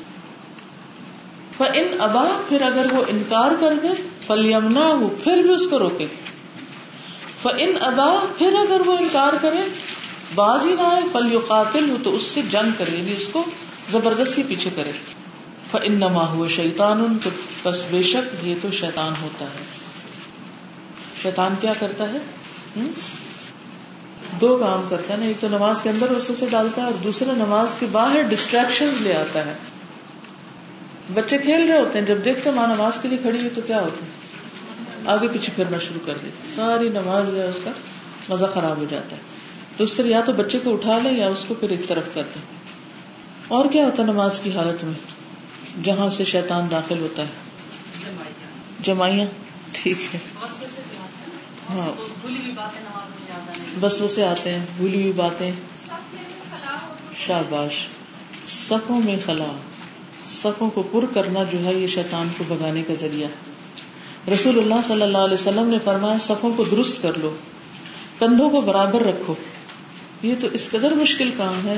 ان 1.75 1.87
ابا 1.99 2.25
پھر 2.49 2.63
اگر 2.63 2.87
وہ 2.93 3.03
انکار 3.09 3.51
کر 3.61 3.75
دے 3.83 3.89
پل 4.27 4.53
نہ 4.73 4.79
ہو 4.79 5.09
پھر 5.25 5.43
بھی 5.43 5.55
اس 5.55 5.67
کو 5.67 5.79
روکے۔ 5.79 6.07
ان 7.45 7.71
ابا 7.81 8.25
پھر 8.39 8.53
اگر 8.53 8.81
وہ 8.87 8.93
انکار 8.93 9.33
کرے 9.41 9.69
باز 10.35 10.65
ہی 10.65 10.73
نہ 10.73 10.83
آئے 10.83 11.03
پل 11.13 11.33
یو 11.33 11.41
قاتل 11.47 11.91
ہو 11.91 11.97
تو 12.03 12.15
اس 12.15 12.23
سے 12.23 12.41
جنگ 12.51 12.71
کرے 12.79 12.97
یعنی 12.97 13.13
اس 13.17 13.29
کو 13.29 13.45
زبردستی 13.90 14.42
پیچھے 14.48 14.70
کرے۔ 14.74 14.90
ان 15.83 15.92
نما 15.92 16.46
شیتان 16.48 17.18
تو 17.24 17.31
بس 17.62 17.85
بے 17.90 18.03
شک 18.03 18.46
یہ 18.46 18.55
تو 18.62 18.70
شیطان 18.70 19.12
ہوتا 19.22 19.44
ہے۔ 19.44 19.62
شیطان 21.22 21.55
کیا 21.61 21.72
کرتا 21.81 22.05
ہے؟ 22.12 22.18
دو 24.40 24.57
کام 24.57 24.87
کرتا 24.88 25.12
ہے 25.12 25.18
نا، 25.18 25.24
ایک 25.24 25.37
تو 25.40 25.48
نماز 25.48 25.83
کے 25.83 25.88
اندر 25.88 26.11
وسو 26.11 26.35
سے 26.35 26.46
ڈالتا 26.50 26.81
ہے 26.81 26.87
اور 26.87 26.94
دوسرا 27.05 27.33
نماز 27.33 27.74
کے 27.79 27.87
باہر 27.92 28.22
ڈسٹریکشن 28.22 28.90
لے 29.00 29.16
آتا 29.16 29.44
ہے۔ 29.44 29.53
بچے 31.14 31.38
کھیل 31.38 31.70
رہے 31.70 31.81
ہوتے 31.81 31.98
ہیں، 31.98 32.07
جب 32.07 32.18
دیکھتے 32.24 32.50
ماں 32.50 32.66
نماز 32.66 32.92
کے 33.03 33.09
لیے 33.09 33.18
کھڑی 33.18 33.38
ہوئی، 33.38 33.50
تو 33.55 33.61
کیا 33.66 33.81
ہوتا 33.81 34.05
ہے؟ 34.05 34.11
آگے 35.11 35.29
پیچھے 35.33 35.53
پھرنا 35.57 35.79
شروع 35.79 36.07
کر 36.07 36.14
دیتے 36.22 36.50
ساری 36.55 36.88
نماز 36.88 37.26
جو 37.26 37.42
ہے، 37.42 37.46
اس 37.46 37.61
کا 37.64 37.70
مزہ 38.29 38.44
خراب 38.55 38.76
ہو 38.76 38.85
جاتا 38.90 39.16
ہے۔ 39.16 39.20
تو 39.76 39.85
اس 39.85 39.94
طرح 39.94 40.07
یا 40.07 40.20
تو 40.20 40.33
بچے 40.33 40.59
کو 40.64 40.72
اٹھا 40.72 40.98
لیں 40.98 41.18
یا 41.18 41.29
اس 41.29 41.44
کو 41.48 41.55
پھر 41.55 41.70
ایک 41.70 41.88
طرف 41.88 42.05
کر 42.14 42.22
دیں 42.35 42.60
اور 43.51 43.65
کیا 43.73 43.85
ہوتا 43.85 44.03
ہے 44.03 44.13
نماز 44.13 44.41
کی 44.41 44.53
حالت 44.53 44.85
میں؟ 44.85 44.95
جہاں 45.85 46.09
سے 46.09 46.25
شیطان 46.25 46.71
داخل 46.71 47.01
ہوتا 47.01 47.23
ہے۔ 47.23 47.29
جمائیاں۔ 48.81 49.27
ٹھیک 49.73 49.97
ہے۔ 50.15 50.19
ہاں۔ 51.71 51.91
بس 53.81 54.03
اسے 54.03 54.27
آتے 54.27 54.55
ہیں، 54.55 54.67
بھولی 54.77 55.01
ہوئی 55.03 55.13
باتیں۔ 55.13 55.53
شاباش۔ 57.17 57.87
صفوں 58.47 59.01
میں 59.05 59.17
خلا۔ 59.27 59.53
صفوں 60.31 60.71
کو 60.71 60.83
پر 60.83 61.15
کرنا 61.15 61.43
جو 61.43 61.65
ہے 61.65 61.75
یہ 61.75 61.87
شیطان 61.87 62.29
کو 62.39 62.45
بگانے 62.49 62.83
کا 62.83 62.95
ذریعہ۔ 62.95 63.29
رسول 64.31 64.59
اللہ 64.59 64.83
صلی 64.85 65.03
اللہ 65.03 65.19
علیہ 65.19 65.35
وسلم 65.35 65.67
نے 65.67 65.79
فرمایا، 65.85 66.19
صفوں 66.19 66.51
کو 66.57 66.65
درست 66.65 67.03
کر 67.03 67.13
لو۔ 67.15 67.37
کندھوں 68.19 68.51
کو 68.51 68.61
برابر 68.61 69.03
رکھو۔ 69.03 69.35
یہ 70.23 70.35
تو 70.41 70.47
اس 70.53 70.71
قدر 70.71 70.91
مشکل 70.91 71.31
کام 71.37 71.67
ہے۔ 71.69 71.77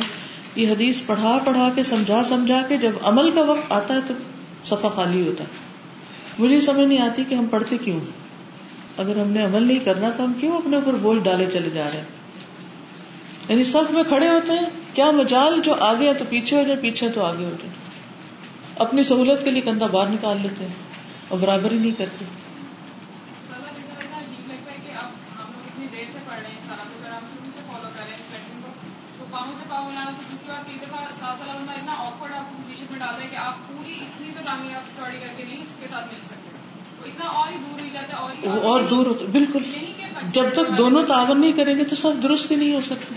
یہ 0.56 0.68
حدیث 0.68 1.00
پڑھا 1.06 1.38
پڑھا 1.44 1.70
کے 1.74 1.82
سمجھا 1.82 2.24
سمجھا 2.24 2.62
کے 2.68 2.76
جب 2.76 2.90
عمل 3.02 3.30
کا 3.30 3.42
وقت 3.42 3.72
آتا 3.72 3.94
ہے 3.94 3.98
تو 4.06 4.14
صفا 4.64 4.88
خالی 4.88 5.28
ہوتا 5.28 5.44
ہے۔ 5.44 5.48
مجھے 6.38 6.60
سمجھ 6.60 6.86
نہیں 6.86 6.98
آتی 6.98 7.24
کہ 7.28 7.34
ہم 7.34 7.46
پڑھتے 7.46 7.78
کیوں 7.78 8.00
اگر 8.96 9.18
ہم 9.18 9.30
نے 9.30 9.44
عمل 9.44 9.62
نہیں 9.62 9.78
کرنا 9.78 10.10
تو 10.16 10.24
ہم 10.24 10.32
کیوں 10.40 10.56
اپنے 10.56 10.76
اوپر 10.76 10.92
بوجھ 10.94 11.18
ڈالے 11.18 11.46
چلے 11.52 11.70
جا 11.70 11.84
رہے 11.84 11.98
ہیں؟ 11.98 12.04
یعنی 13.48 13.64
سب 13.64 13.82
میں 13.90 14.02
کھڑے 14.02 14.28
ہوتے 14.28 14.52
ہیں، 14.52 14.66
کیا 14.94 15.10
مجال 15.10 15.60
جو 15.64 15.74
آگے 15.74 16.08
ہے 16.08 16.14
تو 16.14 16.24
پیچھے 16.28 16.56
ہو 16.56 16.62
جائے، 16.62 16.76
پیچھے 16.80 17.08
تو 17.08 17.24
آگے 17.24 17.44
ہو 17.44 17.50
جائے۔ 17.50 17.70
اپنی 18.76 19.02
سہولت 19.02 19.44
کے 19.44 19.50
لیے 19.50 19.62
کندھا 19.62 19.86
باہر 19.86 20.08
نکال 20.08 20.36
لیتے 20.42 20.64
ہیں 20.64 20.72
اور 21.28 21.38
برابری 21.38 21.78
نہیں 21.78 21.98
کرتے۔ 21.98 22.24
برابر 31.40 31.60
ہی 31.60 32.04
نہیں 37.76 37.90
کرتے 37.90 38.12
اور 38.66 38.80
دور 38.90 39.06
ہوتا 39.06 39.24
بالکل۔ 39.32 39.58
جب 40.32 40.44
تک 40.52 40.78
دونوں 40.78 41.02
تعاون 41.02 41.40
نہیں 41.40 41.52
کریں 41.52 41.78
گے 41.78 41.84
تو 41.84 41.96
سب 41.96 42.12
درست 42.22 42.50
ہی 42.50 42.56
نہیں 42.56 42.74
ہو 42.74 42.80
سکتے۔ 42.80 43.14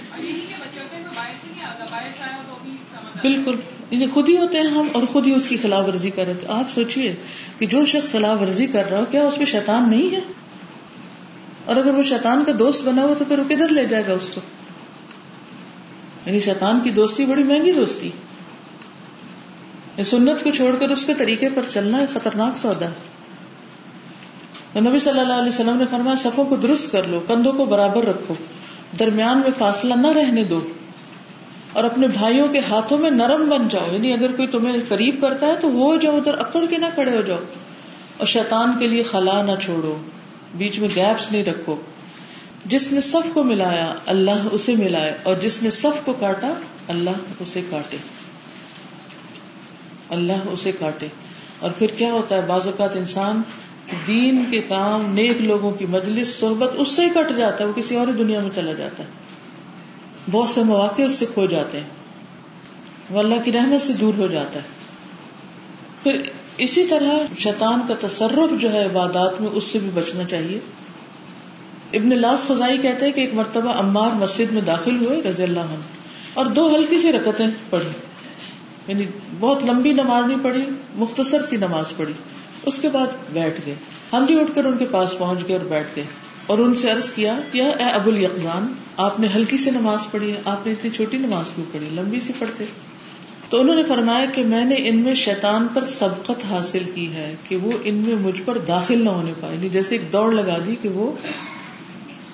بالکل۔ 3.21 3.55
یعنی 3.91 4.07
خود 4.07 4.29
ہی 4.29 4.37
ہوتے 4.37 4.57
ہیں 4.57 4.67
ہم 4.67 4.87
اور 4.93 5.03
خود 5.03 5.27
ہی 5.27 5.31
اس 5.31 5.47
کی 5.47 5.57
خلاف 5.57 5.87
ورزی 5.87 6.09
کر 6.09 6.25
رہے 6.25 6.33
تھے 6.33 6.47
آپ 6.47 6.71
سوچیے 6.73 7.15
کہ 7.59 7.65
جو 7.65 7.85
شخص 7.85 8.11
خلاف 8.11 8.41
ورزی 8.41 8.67
کر 8.67 8.89
رہا 8.89 8.99
ہو 8.99 9.05
کیا 9.11 9.23
اس 9.23 9.37
میں 9.37 9.45
شیطان 9.45 9.89
نہیں 9.89 10.15
ہے؟ 10.15 10.19
اور 11.65 11.75
اگر 11.75 11.93
وہ 11.93 12.03
شیطان 12.03 12.43
کا 12.45 12.51
دوست 12.59 12.83
بنا 12.83 13.01
ہوا 13.03 13.13
تو 13.17 13.25
پھر 13.25 13.39
وہ 13.39 13.43
کدھر 13.43 13.67
لے 13.67 13.85
جائے 13.85 14.07
گا 14.07 14.13
اس 14.13 14.29
کو؟ 14.29 14.41
یعنی 16.25 16.39
شیطان 16.39 16.79
کی 16.79 16.89
دوستی 16.89 17.25
بڑی 17.25 17.43
مہنگی 17.43 17.71
دوستی۔ 17.71 18.11
سنت 20.05 20.43
کو 20.43 20.49
چھوڑ 20.49 20.75
کر 20.79 20.89
اس 20.89 21.05
کے 21.05 21.13
طریقے 21.13 21.49
پر 21.49 21.61
چلنا 21.69 21.97
ایک 21.97 22.09
خطرناک 22.09 22.57
سودا 22.57 22.85
ہے۔ 22.85 22.93
نبی 24.79 24.99
صلی 24.99 25.19
اللہ 25.19 25.33
علیہ 25.33 25.49
وسلم 25.49 25.77
نے 25.77 25.85
فرمایا، 25.89 26.15
صفوں 26.15 26.45
کو 26.45 26.55
درست 26.55 26.91
کر 26.91 27.03
لو، 27.03 27.19
کندھوں 27.27 27.53
کو 27.53 27.65
برابر 27.65 28.05
رکھو، 28.05 28.33
درمیان 28.99 29.37
میں 29.37 29.51
فاصلہ 29.57 29.93
نہ 29.93 30.07
رہنے 30.07 30.43
دو، 30.43 30.61
اور 31.73 31.83
اپنے 31.83 32.07
بھائیوں 32.07 32.47
کے 32.47 32.59
ہاتھوں 32.59 32.97
میں 32.97 33.09
نرم 33.09 33.49
بن 33.49 33.67
جاؤ۔ 33.67 33.87
یعنی 33.91 34.13
اگر 34.13 34.31
کوئی 34.31 34.47
تمہیں 34.47 34.77
قریب 34.87 35.21
کرتا 35.21 35.47
ہے 35.47 35.55
تو 35.61 35.69
وہ 35.69 35.97
جو 35.97 36.15
ادھر 36.15 36.37
اکڑ 36.37 36.65
کے 36.69 36.77
نہ 36.77 36.85
کھڑے 36.93 37.17
ہو 37.17 37.21
جاؤ۔ 37.21 37.39
اور 38.17 38.27
شیطان 38.27 38.79
کے 38.79 38.87
لیے 38.87 39.03
خلا 39.03 39.41
نہ 39.41 39.51
چھوڑو، 39.61 39.95
بیچ 40.55 40.79
میں 40.79 40.89
گیپس 40.95 41.31
نہیں 41.31 41.45
رکھو۔ 41.45 41.75
جس 42.65 42.91
نے 42.91 43.01
سب 43.01 43.21
کو 43.33 43.43
ملایا، 43.43 43.93
اللہ 44.05 44.47
اسے 44.51 44.75
ملائے، 44.75 45.17
اور 45.23 45.35
جس 45.35 45.63
نے 45.63 45.69
سب 45.69 45.91
کو 46.05 46.13
کاٹا، 46.13 46.53
اللہ 46.87 47.09
اسے 47.39 47.61
کاٹے۔ 47.69 47.97
اللہ 50.09 50.47
اسے 50.51 50.71
کاٹے۔ 50.79 51.07
اور 51.59 51.71
پھر 51.77 51.87
کیا 51.97 52.11
ہوتا 52.11 52.35
ہے؟ 52.35 52.41
بعض 52.41 52.67
اوقات 52.67 52.95
انسان 52.95 53.41
دین 54.07 54.43
کے 54.51 54.61
کام، 54.61 55.13
نیک 55.13 55.41
لوگوں 55.41 55.71
کی 55.71 55.85
مجلس، 55.85 56.27
صحبت، 56.27 56.71
اس 56.77 56.87
سے 56.87 57.05
ہی 57.05 57.09
کٹ 57.09 57.37
جاتا 57.37 57.63
ہے، 57.63 57.69
وہ 57.69 57.73
کسی 57.73 57.95
اور 57.95 58.07
دنیا 58.07 58.39
میں 58.39 58.49
چلا 58.55 58.73
جاتا 58.73 59.03
ہے۔ 59.03 59.09
بہت 60.31 60.49
سے 60.49 60.63
مواقع 60.63 61.01
اس 61.01 61.13
سے 61.13 61.25
کھو 61.33 61.45
جاتے 61.45 61.79
ہیں۔ 61.79 61.89
وہ 63.09 63.19
اللہ 63.19 63.35
کی 63.45 63.51
رحمت 63.51 63.81
سے 63.81 63.93
دور 63.93 64.13
ہو 64.17 64.27
جاتا 64.27 64.59
ہے۔ 64.59 64.63
پھر 66.03 66.21
اسی 66.57 66.85
طرح 66.85 67.39
شیطان 67.39 67.81
کا 67.87 68.07
تصرف 68.07 68.61
جو 68.61 68.73
ہے 68.73 68.85
عبادات 68.85 69.41
میں، 69.41 69.49
اس 69.49 69.63
سے 69.63 69.79
بھی 69.79 69.89
بچنا 69.93 70.23
چاہیے۔ 70.23 70.59
ابن 71.95 72.21
لاس 72.21 72.45
فضائی 72.45 72.77
کہتے 72.77 73.05
ہیں 73.05 73.13
کہ 73.13 73.21
ایک 73.21 73.33
مرتبہ 73.33 73.71
عمار 73.71 74.11
مسجد 74.11 74.51
میں 74.51 74.61
داخل 74.61 75.05
ہوئے 75.05 75.21
رضی 75.21 75.43
اللہ 75.43 75.59
عنہ 75.59 75.81
اور 76.33 76.45
دو 76.45 76.75
ہلکی 76.75 76.97
سی 76.97 77.11
رکتیں 77.11 77.47
پڑھی 77.69 77.89
یعنی 78.87 79.05
بہت 79.39 79.63
لمبی 79.63 79.93
نماز 79.93 80.27
نہیں 80.27 80.37
پڑھی، 80.43 80.61
مختصر 80.95 81.41
سی 81.49 81.55
نماز 81.55 81.93
پڑھی۔ 81.97 82.13
اس 82.65 82.79
کے 82.79 82.89
بعد 82.89 83.07
بیٹھ 83.33 83.61
گئے۔ 83.65 83.75
ہم 84.13 84.25
بھی 84.25 84.39
اٹھ 84.39 84.51
کر 84.55 84.65
ان 84.65 84.77
کے 84.77 84.85
پاس 84.91 85.17
پہنچ 85.17 85.47
گئے 85.47 85.57
اور 85.57 85.65
بیٹھ 85.65 85.87
گئے۔ 85.95 86.03
اور 86.47 86.57
ان 86.57 86.75
سے 86.75 86.91
عرض 86.91 87.11
کیا 87.11 87.39
کیا 87.51 87.65
اے 87.65 87.83
ابو 87.83 88.09
الیقزان، 88.09 88.73
آپ 88.97 89.19
نے 89.19 89.27
ہلکی 89.35 89.57
سے 89.57 89.71
نماز 89.71 89.99
پڑھی 90.11 90.31
ہے؟ 90.31 90.41
آپ 90.45 90.67
نے 90.67 90.73
اتنی 90.73 90.91
چھوٹی 90.91 91.17
نماز 91.17 91.53
کیوں 91.55 91.65
پڑھی؟ 91.71 91.89
لمبی 91.91 92.19
سی 92.19 92.33
پڑھتے۔ 92.39 92.65
تو 93.49 93.61
انہوں 93.61 93.75
نے 93.75 93.83
فرمایا 93.83 94.25
کہ 94.25 94.43
میں 94.43 94.65
نے 94.65 94.75
ان 94.77 94.97
میں 94.97 95.13
شیطان 95.13 95.67
پر 95.73 95.85
سبقت 95.85 96.45
حاصل 96.49 96.83
کی 96.93 97.13
ہے 97.13 97.35
کہ 97.43 97.55
وہ 97.55 97.71
ان 97.83 97.95
میں 97.95 98.15
مجھ 98.15 98.41
پر 98.45 98.57
داخل 98.57 99.03
نہ 99.03 99.09
ہونے 99.09 99.33
پائے 99.41 99.55
یعنی 99.55 99.69
جیسے 99.69 99.95
ایک 99.95 100.13
دوڑ 100.13 100.31
لگا 100.31 100.57
دی 100.65 100.75
کہ 100.81 100.89
وہ 100.89 101.11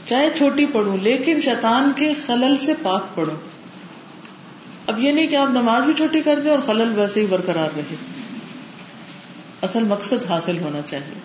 چاہے 0.06 0.30
چھوٹی 0.38 0.66
پڑھوں 0.66 0.98
لیکن 0.98 1.42
شیطان 1.42 1.92
کے 1.96 2.14
خلل 2.26 2.58
سے 2.58 2.74
پاک 2.82 3.16
پڑھوں 3.16 3.36
اب 4.88 5.00
یہ 5.00 5.12
نہیں 5.12 5.28
کہ 5.28 5.36
آپ 5.36 5.50
نماز 5.50 5.84
بھی 5.84 5.94
چھوٹی 5.94 6.22
کر 6.22 6.40
دیں 6.40 6.52
اور 6.52 6.60
خلل 6.60 7.00
ویسے 7.00 7.22
ہی 7.22 7.26
برقرار 7.26 7.70
رہے۔ 7.76 7.96
اصل 9.62 9.84
مقصد 9.84 10.26
حاصل 10.30 10.60
ہونا 10.60 10.82
چاہیے۔ 10.82 11.20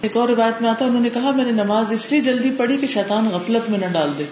ایک 0.00 0.16
اور 0.16 0.28
روایت 0.28 0.62
میں 0.62 0.70
آتا 0.70 0.84
انہوں 0.84 1.00
نے 1.00 1.10
کہا، 1.10 1.30
میں 1.30 1.44
نے 1.44 1.50
نماز 1.50 1.92
اس 1.92 2.12
لیے 2.12 2.20
جلدی 2.20 2.50
پڑھی 2.50 2.76
کہ 2.76 2.86
شیطان 2.86 3.28
غفلت 3.28 3.70
میں 3.70 3.78
نہ 3.78 3.86
ڈال 3.86 4.12
دے۔ 4.18 4.24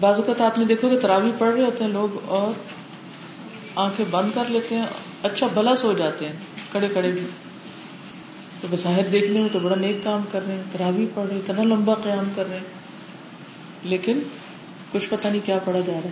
بعض 0.00 0.16
اوقات 0.16 0.40
آپ 0.40 0.58
نے 0.58 0.64
دیکھو 0.64 0.88
کہ 0.88 0.98
تراوی 0.98 1.30
پڑھ 1.38 1.54
رہے 1.54 1.64
ہوتے 1.64 1.84
ہیں 1.84 1.90
لوگ 1.90 2.18
اور 2.26 2.52
آنکھیں 3.74 4.06
بند 4.10 4.30
کر 4.34 4.44
لیتے 4.48 4.74
ہیں 4.74 4.86
اچھا 5.22 5.46
بلا 5.54 5.76
سو 5.76 5.92
جاتے 5.92 6.26
ہیں، 6.26 6.36
کڑے 6.72 6.88
کڑے 6.94 7.10
بھی 7.10 7.22
تو 8.60 8.68
بظاہر 8.70 9.04
دیکھنے 9.04 9.40
میں 9.40 9.48
تو 9.52 9.58
بڑا 9.58 9.76
نیک 9.76 9.96
کام 10.04 10.20
کر 10.32 10.46
رہے 10.46 10.54
ہیں، 10.54 10.62
تراوی 10.72 11.06
پڑھ 11.14 11.26
رہے 11.26 11.36
اتنا 11.36 11.62
لمبا 11.62 11.94
قیام 11.94 12.30
کر 12.34 12.48
رہے 12.48 12.56
ہیں۔ 12.56 12.64
لیکن 13.82 14.18
کچھ 14.92 15.10
پتہ 15.10 15.28
نہیں 15.28 15.46
کیا 15.46 15.58
پڑھا 15.64 15.80
جا 15.80 15.92
رہا 15.92 16.04
ہے۔ 16.04 16.10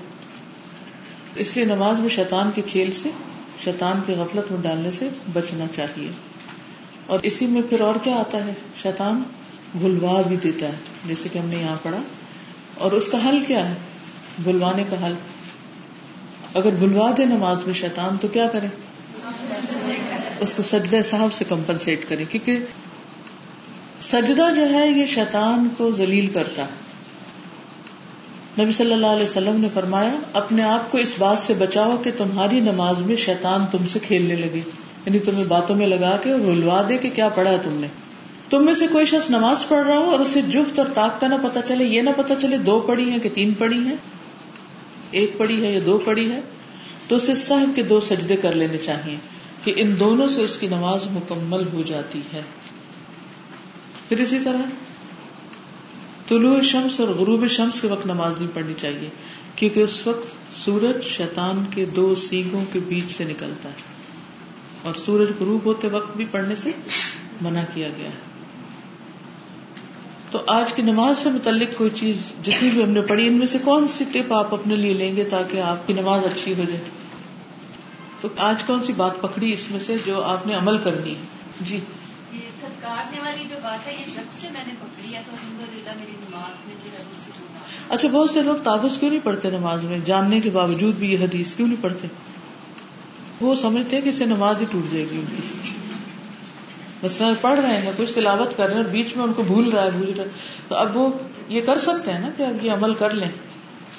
اس 1.35 1.57
لیے 1.57 1.64
نماز 1.64 2.00
میں 2.00 2.09
شیطان 2.09 2.50
کے 2.54 2.62
کھیل 2.66 2.92
سے، 2.92 3.11
شیطان 3.64 4.00
کی 4.07 4.12
غفلت 4.12 4.52
میں 4.52 4.62
ڈالنے 4.62 4.90
سے 4.90 5.09
بچنا 5.33 5.64
چاہیے۔ 5.76 6.11
اور 7.07 7.18
اسی 7.22 7.46
میں 7.46 7.62
پھر 7.68 7.80
اور 7.80 7.94
کیا 8.02 8.16
آتا 8.16 8.46
ہے؟ 8.46 8.52
شیطان 8.83 9.22
بھلوا 9.74 10.22
بھی 10.28 10.37
دیتا 10.37 10.66
ہے، 10.66 10.76
جیسے 11.07 11.28
کہ 11.33 11.38
ہم 11.38 11.48
نے 11.48 11.57
یہاں 11.57 11.76
پڑھا۔ 11.83 11.98
اور 12.78 12.92
اس 12.92 13.09
کا 13.09 13.28
حل 13.28 13.40
کیا 13.46 13.68
ہے؟ 13.68 13.74
بھلوانے 14.42 14.85
کا 14.90 15.07
حل۔ 15.07 15.14
اگر 16.54 16.70
بھلوا 16.70 17.11
دے 17.18 17.24
نماز 17.24 17.64
میں 17.64 17.74
شیطان 17.74 18.16
تو 18.20 18.28
کیا 18.28 18.48
کرے؟ 18.48 18.66
اس 20.40 20.55
کو 20.55 20.62
سجدہ 20.62 21.03
صاحب 21.03 21.33
سے 21.33 21.44
کمپنسیٹ 21.49 22.09
کرے 22.09 22.25
کیونکہ 22.25 22.59
سجدہ 24.01 24.55
جو 24.57 24.70
ہے 24.70 24.90
یہ 24.90 25.07
شیطان 25.07 25.68
کو 25.77 25.92
ذلیل 25.92 26.27
کرتا 26.27 26.62
ہے۔ 26.62 26.85
نبی 28.62 28.73
صلی 28.73 28.92
اللہ 28.92 29.07
علیہ 29.07 29.25
وسلم 29.25 29.61
نے 29.61 29.68
فرمایا، 29.75 30.14
اپنے 30.33 30.62
آپ 30.62 30.92
کو 30.92 30.99
اس 30.99 31.14
بات 31.18 31.38
سے 31.38 31.55
بچاؤ 31.55 31.97
کہ 32.05 32.11
تمہاری 32.18 32.61
نماز 32.61 33.01
میں 33.01 33.16
شیطان 33.16 33.64
تم 33.70 33.87
سے 33.87 33.99
کھیلنے 33.99 34.35
لگے۔ 34.37 34.61
یعنی 35.07 35.18
تمہیں 35.18 35.44
باتوں 35.44 35.77
میں 35.77 35.87
لگا 35.87 36.16
کے 36.16 36.33
رلوا 36.33 36.83
دے 36.88 36.99
کہ 36.99 37.11
کیا 37.11 37.29
پڑھا 37.29 37.51
ہے 37.51 37.59
تم 37.62 37.75
نے۔ 37.75 37.87
تم 38.51 38.64
میں 38.64 38.75
سے 38.75 38.87
کوئی 38.92 39.07
شخص 39.07 39.31
نماز 39.31 39.68
پڑھ 39.68 39.87
رہا 39.87 39.99
ہو 39.99 40.11
اور 40.11 40.18
اسے 40.18 40.42
جفت 40.42 40.79
اور 40.79 40.87
تاک 40.94 41.20
کا 41.20 41.27
نہ 41.27 41.35
پتا 41.42 41.62
چلے، 41.62 41.85
یہ 41.85 42.03
نہ 42.03 42.11
پتا 42.16 42.35
چلے 42.35 42.57
دو 42.57 42.81
پڑھی 42.81 43.12
ہے 43.12 43.18
کہ 43.18 43.29
تین 43.35 43.55
پڑھی 43.55 43.88
ہے 43.88 43.94
ایک 45.11 45.38
پڑھی 45.38 45.66
ہے 45.66 45.73
یا 45.73 45.81
دو 45.87 45.99
پڑھی 45.99 46.33
ہے، 46.33 46.40
تو 47.09 47.16
اسے 47.16 47.35
صاحب 47.35 47.70
کے 47.75 47.83
دو 47.83 48.01
سجدے 48.01 48.37
کر 48.37 48.53
لینے 48.53 48.79
چاہیے۔ 48.79 49.16
کہ 49.64 49.72
ان 49.77 50.00
دونوں 50.00 50.29
سے 50.29 50.42
اس 50.42 50.59
کی 50.59 50.66
نماز 50.66 51.07
مکمل 51.11 51.62
ہو 51.72 51.83
جاتی 51.87 52.20
ہے۔ 52.33 52.42
پھر 54.09 54.20
اسی 54.20 54.38
طرح 54.44 54.62
طلوع 56.29 56.61
شمس 56.62 57.00
اور 57.00 57.09
غروب 57.09 57.48
شمس 57.48 57.81
کے 57.81 57.88
وقت 57.88 58.07
نماز 58.07 58.40
نہیں 58.40 58.55
پڑھنی 58.55 58.74
چاہیے، 58.81 59.09
کیونکہ 59.57 59.81
اس 59.81 60.07
وقت 60.07 60.55
سورج 60.57 61.05
شیطان 61.05 61.64
کے 61.70 61.85
دو 61.85 62.14
سیگوں 62.14 62.64
کے 62.72 62.81
بیچ 62.81 63.11
سے 63.11 63.24
نکلتا 63.24 63.68
ہے۔ 63.68 63.94
اور 64.83 64.94
سورج 64.94 65.29
غروب 65.40 65.66
ہوتے 65.66 65.88
وقت 65.88 66.16
بھی 66.16 66.24
پڑھنے 66.31 66.57
سے 66.57 66.70
منع 67.40 67.62
کیا 67.74 67.88
گیا 67.88 68.09
ہے۔ 68.09 68.35
تو 70.31 70.42
آج 70.46 70.72
کی 70.72 70.83
نماز 70.83 71.18
سے 71.18 71.31
متعلق 71.31 71.77
کوئی 71.77 71.90
چیز 71.94 72.16
جتنی 72.42 72.70
بھی 72.70 72.85
ہم 72.85 72.90
نے 72.90 73.00
پڑھی، 73.00 73.27
ان 73.27 73.33
میں 73.33 73.46
سے 73.46 73.59
کون 73.64 73.87
سی 73.87 74.05
ٹپ 74.12 74.33
آپ 74.33 74.55
اپنے 74.55 74.77
لیے 74.77 74.94
لیں 74.94 75.16
گے 75.16 75.24
تاکہ 75.24 75.61
آپ 75.61 75.87
کی 75.87 75.92
نماز 75.92 76.24
اچھی 76.24 76.53
ہو 76.53 76.62
جائے؟ 76.68 76.81
تو 78.24 78.30
آج 78.37 78.64
کون 78.64 78.82
سی 78.82 78.92
بات 78.92 79.20
پکڑی 79.20 79.52
اس 79.52 79.70
میں 79.70 79.80
سے 79.80 79.96
جو 80.06 80.22
آپ 80.22 80.46
نے 80.46 80.54
عمل 80.54 80.78
کرنی 80.78 81.10
ہے؟ 81.10 81.20
جی۔ 81.60 81.80
والی 83.24 83.44
جو 83.50 83.56
بات 83.62 83.87
ہے 83.87 83.92
یہ 83.92 84.04
جب 84.14 84.22
سے 84.32 84.48
میں 84.52 84.64
نے 84.66 84.72
پکڑی 84.80 85.14
ہے 85.14 85.22
تو 85.26 85.32
الحمد 85.32 85.74
للہ 85.74 85.90
میری 86.00 86.12
نماز 86.12 86.66
میں 86.66 86.74
جو 86.84 86.98
ہے 86.98 87.04
اچھا 87.88 88.08
بہت 88.12 88.30
سے 88.30 88.42
لوگ 88.42 88.56
تابوز 88.56 88.98
کیوں 88.98 89.10
نہیں 89.10 89.24
پڑھتے 89.24 89.50
نماز 89.50 89.84
میں؟ 89.84 89.98
جاننے 90.04 90.40
کے 90.40 90.50
باوجود 90.50 90.94
بھی 90.94 91.12
یہ 91.12 91.18
حدیث 91.18 91.54
کیوں 91.54 91.68
نہیں 91.68 91.82
پڑھتے؟ 91.82 92.06
وہ 93.40 93.54
سمجھتے 93.54 94.00
کہ 94.00 94.08
اسے 94.08 94.24
نماز 94.24 94.60
ہی 94.60 94.66
ٹوٹ 94.70 94.92
جائے 94.92 95.06
گی 95.10 95.18
ان 95.18 95.24
کی۔ 95.24 95.70
بس 97.02 97.22
پڑھ 97.40 97.60
رہے 97.60 97.80
ہیں 97.80 97.92
کچھ 97.96 98.12
تلاوت 98.12 98.56
کر 98.56 98.66
رہے 98.66 98.74
ہیں 98.74 98.82
بیچ 98.82 99.16
میں 99.16 99.24
ان 99.24 99.32
کو 99.32 99.42
بھول 99.42 99.68
رہا 99.68 99.84
ہے 99.84 99.90
بھول 99.90 100.12
رہا 100.16 100.24
ہے۔ 100.24 100.28
تو 100.68 100.74
اب 100.74 100.96
وہ 100.96 101.08
یہ 101.48 101.60
کر 101.66 101.78
سکتے 101.78 102.12
ہیں 102.12 102.20
نا 102.20 102.28
کہ 102.37 102.42
اب 102.42 102.64
یہ 102.64 102.72
عمل 102.72 102.94
کر 102.94 103.10
لیں۔ 103.10 103.30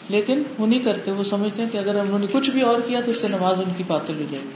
لیکن 0.10 0.44
وہ 0.58 0.68
نہیں 0.68 0.80
کرتے، 0.80 1.12
وہ 1.12 1.24
سمجھتے 1.24 1.62
ہیں 1.64 1.70
کہ 1.72 1.78
اگر 1.78 1.96
انہوں 1.96 2.20
نے 2.20 2.26
کچھ 2.32 2.50
بھی 2.50 2.62
اور 2.62 2.76
کیا 2.88 3.02
تو 3.02 3.12
اس 3.12 3.22
سے 3.22 3.28
نماز 3.28 3.60
ان 3.60 3.74
کی 3.78 3.84
باطل 3.88 4.14
ہو 4.14 4.26
جائے 4.32 4.44
گی۔ 4.44 4.50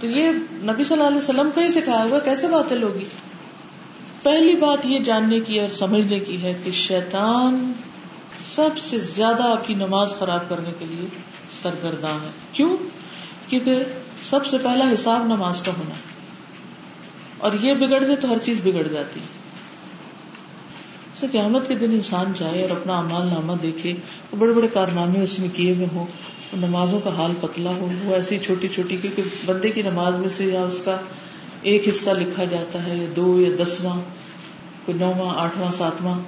تو 0.00 0.06
یہ 0.06 0.30
نبی 0.52 0.84
صلی 0.84 0.92
اللہ 0.92 1.06
علیہ 1.06 1.18
وسلم 1.18 1.48
کا 1.54 1.62
ہی 1.62 1.70
سکھایا 1.70 2.04
ہوا 2.04 2.18
کیسے 2.18 2.46
باطل 2.46 2.82
ہوگی؟ 2.82 3.04
پہلی 4.22 4.56
بات 4.56 4.86
یہ 4.86 4.98
جاننے 4.98 5.40
کی 5.40 5.60
اور 5.60 5.68
سمجھنے 5.68 6.20
کی 6.20 6.42
ہے 6.42 6.54
کہ 6.64 6.70
شیطان 6.70 7.72
سب 8.46 8.78
سے 8.78 8.98
زیادہ 8.98 9.42
آپ 9.42 9.66
کی 9.66 9.74
نماز 9.74 10.14
خراب 10.18 10.48
کرنے 10.48 10.70
کے 10.78 10.84
لیے 10.84 11.08
سرگرداں 11.62 12.24
ہے۔ 12.24 12.30
کیوں؟ 12.52 12.76
کیونکہ 13.48 13.84
سب 14.22 14.46
سے 14.46 14.58
پہلا 14.58 14.92
حساب 14.92 15.26
نماز 15.26 15.62
کا 15.62 15.72
ہونا 15.78 15.94
اور 17.38 17.50
یہ 17.60 17.74
بگڑ 17.74 18.00
جائے 18.00 18.16
تو 18.16 18.30
ہر 18.30 18.38
چیز 18.44 18.58
بگڑ 18.64 18.82
جاتی 18.82 19.20
ہے۔ 19.20 19.45
قیامت 21.20 21.68
کے 21.68 21.74
دن 21.74 21.90
انسان 21.90 22.32
جائے 22.36 22.62
اور 22.62 22.70
اپنا 22.70 22.98
امال 22.98 23.26
نامہ 23.26 23.52
دیکھے 23.62 23.90
اور 23.90 24.38
بڑے 24.38 24.52
بڑے 24.52 24.68
کارنامے 24.72 25.22
اس 25.22 25.38
میں 25.38 25.48
کیے 25.52 25.74
ہوئے 25.74 25.86
ہوں 25.92 26.06
نمازوں 26.56 27.00
کا 27.00 27.10
حال 27.16 27.32
پتلا 27.40 27.70
ہو، 27.70 27.88
وہ 28.04 28.14
ایسی 28.14 28.38
چھوٹی 28.38 28.68
چھوٹی 28.68 28.96
کیونکہ 28.96 29.22
بندے 29.46 29.70
کی 29.70 29.82
نماز 29.82 30.14
میں 30.14 30.28
سے 30.28 30.44
یا 30.44 30.64
اس 30.64 30.82
کا 30.82 30.96
ایک 31.62 31.88
حصہ 31.88 32.10
لکھا 32.10 32.44
جاتا 32.44 32.86
ہے 32.86 32.96
یا 32.96 33.06
دو 33.16 33.40
یا 33.40 33.64
دسواں، 33.64 34.00
کوئی 34.84 34.98
نواں، 34.98 35.34
آٹھواں، 35.36 35.72
ساتواں 35.72 36.18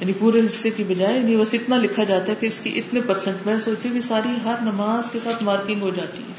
یعنی 0.00 0.12
پورے 0.12 0.40
حصے 0.46 0.70
کی 0.70 0.84
بجائے 0.84 1.18
نہیں 1.18 1.36
بس 1.36 1.54
اتنا 1.54 1.76
لکھا 1.76 2.04
جاتا 2.04 2.30
ہے 2.30 2.36
کہ 2.40 2.46
اس 2.46 2.58
کی 2.58 2.78
اتنے 2.78 3.00
پرسینٹ 3.00 3.46
میں 3.46 3.60
سوچتی 3.60 3.88
کہ 3.88 4.00
ساری 4.00 4.28
ہر 4.44 4.54
نماز 4.62 5.10
کے 5.10 5.18
ساتھ 5.24 5.42
مارکنگ 5.42 5.80
ہو 5.80 5.90
جاتی 5.90 6.22
ہے۔ 6.22 6.32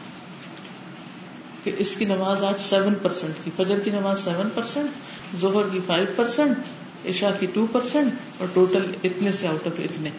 کہ 1.63 1.72
اس 1.78 1.96
کی 1.96 2.06
نماز 2.06 2.44
آج 2.44 2.54
سیون 2.60 2.94
پرسینٹ 3.02 3.44
تھی، 3.44 3.52
فجر 3.58 3.80
کی 3.80 3.92
نماز 3.92 4.20
سیون 4.20 4.50
پرسینٹ 4.56 4.89
زہر 5.42 5.70
کی 5.72 5.80
فائیو 5.88 6.06
پرسینٹ 6.15 6.58
عشا 7.06 7.30
کی 7.40 7.46
ٹو 7.54 7.66
پرسینٹ 7.72 8.14
اور 8.38 8.48
ٹوٹل 8.54 8.92
اتنے 9.04 9.32
سے 9.32 9.48
آؤٹ 9.48 9.68
آف 9.68 9.80
اتنے۔ 9.80 10.10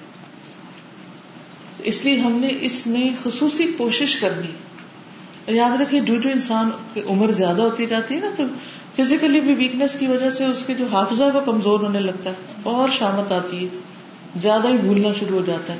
اس 1.79 2.05
لیے 2.05 2.21
ہم 2.21 2.33
نے 2.33 2.53
اس 2.61 2.87
میں 2.87 3.11
خصوصی 3.23 3.73
کوشش 3.79 4.17
کرنی۔ 4.17 4.49
یاد 5.47 5.81
رکھے 5.81 6.01
جو 6.01 6.21
جو 6.21 6.31
انسان 6.31 6.71
کی 6.95 7.03
عمر 7.09 7.31
زیادہ 7.31 7.63
ہوتی 7.63 7.87
جاتی 7.87 8.15
ہے 8.15 8.21
نا، 8.21 8.31
تو 8.37 8.43
فزیکلی 8.97 9.41
بھی 9.41 9.55
ویکنیس 9.55 9.97
کی 9.99 10.07
وجہ 10.07 10.31
سے 10.31 10.45
اس 10.45 10.65
کے 10.67 10.75
جو 10.75 10.87
حافظہ 10.87 11.25
ہے 11.25 11.31
وہ 11.31 11.41
کمزور 11.41 11.81
ہونے 11.81 12.01
لگتا 12.01 12.31
ہے۔ 12.31 12.35
اور 12.63 12.89
شامت 12.89 13.33
آتی 13.33 13.65
ہے۔ 13.65 13.79
زیادہ 14.37 14.69
ہی 14.69 14.77
بھولنا 14.77 15.09
شروع 15.19 15.39
ہو 15.39 15.45
جاتا 15.45 15.73
ہے۔ 15.73 15.79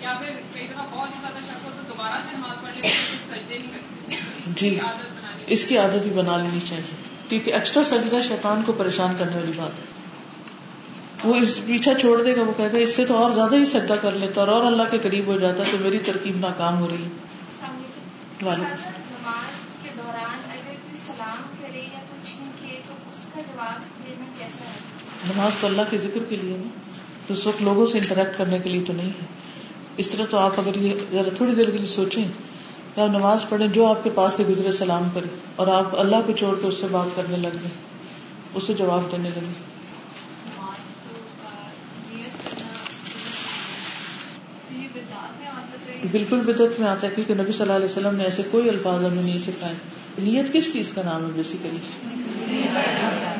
یا 0.00 0.14
پھر 0.20 0.28
کئی 0.54 0.66
دفعہ 0.72 0.84
بہت 0.90 1.08
زیادہ 1.20 1.44
شک 1.44 1.63
جی۔ 4.46 4.78
اس 5.46 5.64
کی 5.64 5.78
عادت 5.78 6.02
بھی 6.02 6.10
بنا 6.10 6.36
لینی 6.36 6.58
چاہیے 6.68 6.96
کیونکہ 7.28 7.54
ایکسٹرا 7.54 7.84
سجدہ 7.84 8.16
شیطان 8.28 8.62
کو 8.66 8.72
پریشان 8.72 9.14
کرنے 9.18 9.36
والی 9.36 9.52
بات 9.56 9.70
ہے۔ 9.70 9.84
وہ 11.24 11.34
اس 11.34 11.60
پیچھا 11.66 11.94
چھوڑ 11.94 12.22
دے 12.22 12.36
گا 12.36 12.42
وہ 12.42 12.52
کہے 12.56 12.72
گا 12.72 12.78
اس 12.78 12.96
سے 12.96 13.04
تو 13.06 13.16
اور 13.16 13.30
زیادہ 13.30 13.54
ہی 13.54 13.66
سجدہ 13.66 13.94
کر 14.02 14.12
لیتا 14.12 14.40
اور 14.40 14.48
اور 14.48 14.66
اللہ 14.66 14.82
کے 14.90 14.98
قریب 15.02 15.26
ہو 15.26 15.38
جاتا 15.38 15.62
تو 15.70 15.76
میری 15.80 15.98
ترکیب 15.98 16.36
ناکام 16.38 16.78
ہو 16.78 16.88
رہی 16.88 17.02
ہے۔ 17.02 17.08
نماز 18.42 19.66
کے 19.82 19.88
دوران 19.96 20.38
اگر 20.50 20.64
کوئی 20.64 20.96
سلام 21.06 21.42
کرے 21.60 21.78
یا 21.78 21.98
کچھ 22.10 22.30
کے 22.62 22.80
تو 22.88 22.94
اس 23.12 23.26
کا 23.34 23.40
جواب 23.40 24.06
دینا 24.06 24.24
کیسا 24.38 24.64
ہے؟ 24.64 25.32
نماز 25.34 25.52
تو 25.60 25.66
اللہ 25.66 25.82
کے 25.90 25.98
ذکر 25.98 26.24
کے 26.28 26.36
لیے 26.36 26.56
نا 26.56 26.68
تو 27.26 27.34
اس 27.34 27.46
وقت 27.46 27.62
لوگوں 27.62 27.86
سے 27.86 27.98
انٹریکٹ 27.98 28.38
کرنے 28.38 28.58
کے 28.58 28.68
لیے 28.68 28.84
تو 28.86 28.92
نہیں 28.92 29.08
ہے۔ 29.08 29.26
اس 29.96 30.08
طرح 30.08 30.24
تو 30.30 30.38
آپ 30.38 30.52
اگر 30.58 30.76
یہ 30.76 30.94
ذرا 31.12 31.36
تھوڑی 31.36 31.54
دیر 31.54 31.70
کے 31.70 31.78
لیے 31.78 31.86
سوچیں 31.86 32.24
کہ 32.94 33.00
آپ 33.00 33.08
نماز 33.08 33.48
پڑھیں 33.48 33.66
جو 33.66 33.86
آپ 33.86 34.04
کے 34.04 34.10
پاس 34.14 34.34
سے 34.34 34.42
گزرے 34.48 34.72
سلام 34.72 35.08
کرے 35.14 35.26
اور 35.56 35.66
آپ 35.66 36.00
اللہ 36.00 36.16
کو 36.26 36.32
چھوڑ 36.32 36.60
کے 36.60 36.66
اس 36.66 36.76
سے 36.76 36.86
بات 36.90 37.16
کرنے 37.16 37.36
لگ 37.36 37.56
گئے 37.62 37.70
اسے 38.54 38.74
جواب 38.74 39.12
دینے 39.12 39.30
لگے۔ 39.34 39.52
بالکل 46.10 46.40
بدعت 46.40 46.80
میں 46.80 46.88
آتا 46.88 47.06
ہے 47.06 47.12
کیونکہ 47.14 47.34
نبی 47.34 47.52
صلی 47.52 47.62
اللہ 47.62 47.72
علیہ 47.72 47.84
وسلم 47.84 48.14
نے 48.16 48.24
ایسے 48.24 48.42
کوئی 48.50 48.68
الفاظ 48.68 49.04
ہمیں 49.04 49.22
نہیں 49.22 49.38
سکھائے۔ 49.38 49.74
نیت 50.18 50.52
کس 50.52 50.72
چیز 50.72 50.92
کا 50.94 51.02
نام 51.02 51.24
ہے 51.24 51.30
بیسیکلی 51.34 51.78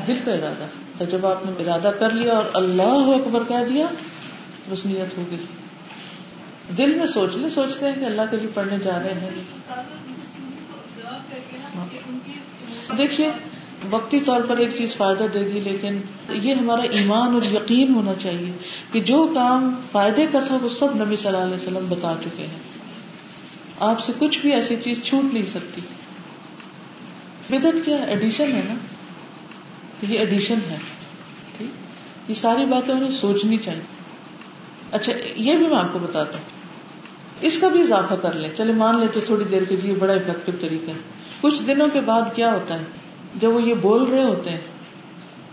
دل 0.07 0.16
کا 0.24 0.32
ارادہ۔ 0.34 0.66
تو 0.98 1.05
جب 1.05 1.26
آپ 1.26 1.46
نے 1.46 1.62
ارادہ 1.62 1.90
کر 1.98 2.11
لیا 2.11 2.32
اور 2.32 2.44
اللہ 2.52 3.11
اکبر 3.16 3.42
کہہ 3.48 3.64
دیا 3.68 3.86
بس 4.68 4.86
نیت 4.86 5.18
ہو 5.18 5.22
گئی۔ 5.30 5.38
دل 6.69 6.95
میں 6.95 7.07
سوچ 7.07 7.37
لے 7.37 7.51
سوچتے 7.51 7.87
ہیں 7.87 7.95
کہ 8.01 8.05
اللہ 8.05 8.23
کے 8.31 8.37
لیے 8.37 8.49
پڑھنے 8.55 8.79
جا 8.85 8.99
رہے 8.99 9.15
ہیں۔ 9.15 9.31
دیکھیے، 12.99 13.31
وقتی 13.91 14.21
طور 14.21 14.41
پر 14.49 14.57
ایک 14.57 14.71
چیز 14.79 14.97
فائدہ 14.97 15.27
دے 15.35 15.41
گی، 15.41 15.61
لیکن 15.61 16.01
یہ 16.29 16.55
ہمارا 16.55 16.83
ایمان 16.83 17.35
اور 17.35 17.43
یقین 17.43 17.95
ہونا 17.95 18.12
چاہیے 18.15 18.53
کہ 18.93 19.01
جو 19.01 19.33
کام 19.35 19.81
فائدے 19.93 20.27
کا 20.27 20.41
تھا، 20.41 20.59
وہ 20.62 20.69
سب 20.69 21.03
نبی 21.03 21.17
صلی 21.17 21.27
اللہ 21.27 21.43
علیہ 21.43 21.55
وسلم 21.55 21.87
بتا 21.89 22.15
چکے 22.25 22.43
ہیں۔ 22.43 22.59
آپ 23.81 24.01
سے 24.01 24.12
کچھ 24.19 24.41
بھی 24.41 24.53
ایسی 24.53 24.77
چیز 24.85 25.03
چھوٹ 25.03 25.35
نہیں 25.35 25.47
سکتی۔ 25.47 25.81
بدت 27.51 27.85
کیا 27.85 27.97
ایڈیشن 27.97 28.53
ہے 28.53 28.62
نا؟ 28.69 28.75
یہ 30.09 30.19
ایڈیشن 30.19 30.59
ہے۔ 30.71 30.77
یہ 32.29 32.35
ساری 32.35 32.65
باتیں 32.65 32.95
انہیں 32.95 33.11
سوچنی 33.11 33.57
چاہیے۔ 33.57 33.81
اچھا 34.93 35.12
یہ 35.37 35.57
بھی 35.57 35.67
میں 35.67 35.79
آپ 35.79 35.93
کو 35.93 35.99
بتاتا 35.99 36.39
ہوں۔ 36.39 36.53
اس 37.45 37.59
کا 37.59 37.68
بھی 37.68 37.82
اضافہ 37.82 38.14
کر 38.22 38.32
لیں۔ 38.32 38.51
چلے 38.57 38.72
مان 38.72 39.01
لیتے 39.01 39.20
تھوڑی 39.20 39.45
دیر 39.45 39.64
کے 39.64 39.76
لیے 39.76 39.95
بڑا 39.95 40.12
افیکٹو 40.12 40.53
طریقہ 40.61 40.90
ہے۔ 40.90 40.97
کچھ 41.40 41.62
دنوں 41.66 41.88
کے 41.92 42.01
بعد 42.01 42.22
کیا 42.34 42.53
ہوتا 42.53 42.78
ہے؟ 42.78 42.84
جب 43.40 43.51
وہ 43.51 43.62
یہ 43.62 43.74
بول 43.74 44.03
رہے 44.03 44.24
ہوتے 44.24 44.51
ہیں، 44.51 44.61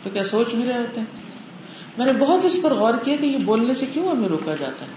تو 0.04 0.10
کیا 0.14 0.24
سوچ 0.24 0.48
بھی 0.56 0.66
رہے 0.66 0.78
ہوتے 0.78 1.00
ہیں؟ 1.00 1.08
میں 1.98 2.06
نے 2.06 2.14
بہت 2.14 2.46
اس 2.46 2.58
پر 2.64 2.74
غور 2.74 2.94
کیا 3.04 3.16
کہ 3.16 3.26
یہ 3.26 3.38
بولنے 3.38 3.76
سے 3.76 3.86
کیوں 3.94 4.08
ہمیں 4.08 4.30
روکا 4.30 4.56
جاتا 4.60 4.86
ہے؟ 4.86 4.92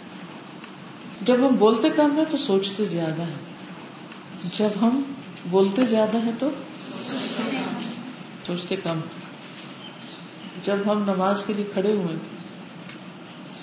جب 1.22 1.34
ہم 1.34 1.56
بولتے 1.56 1.90
کم 1.90 2.16
ہیں 2.16 2.24
تو 2.30 2.36
سوچتے 2.36 2.84
زیادہ 2.84 3.22
ہیں۔ 3.22 3.54
جب 4.58 4.68
ہم 4.82 5.02
بولتے 5.50 5.86
زیادہ 5.86 6.16
ہیں 6.16 6.32
تو 6.38 6.50
سوچتے 8.46 8.76
کم 8.76 9.00
جب 10.64 10.76
ہم 10.86 10.98
نماز 10.98 11.44
کے 11.44 11.52
لیے 11.52 11.64
کھڑے 11.72 11.92
ہوئے 11.92 12.33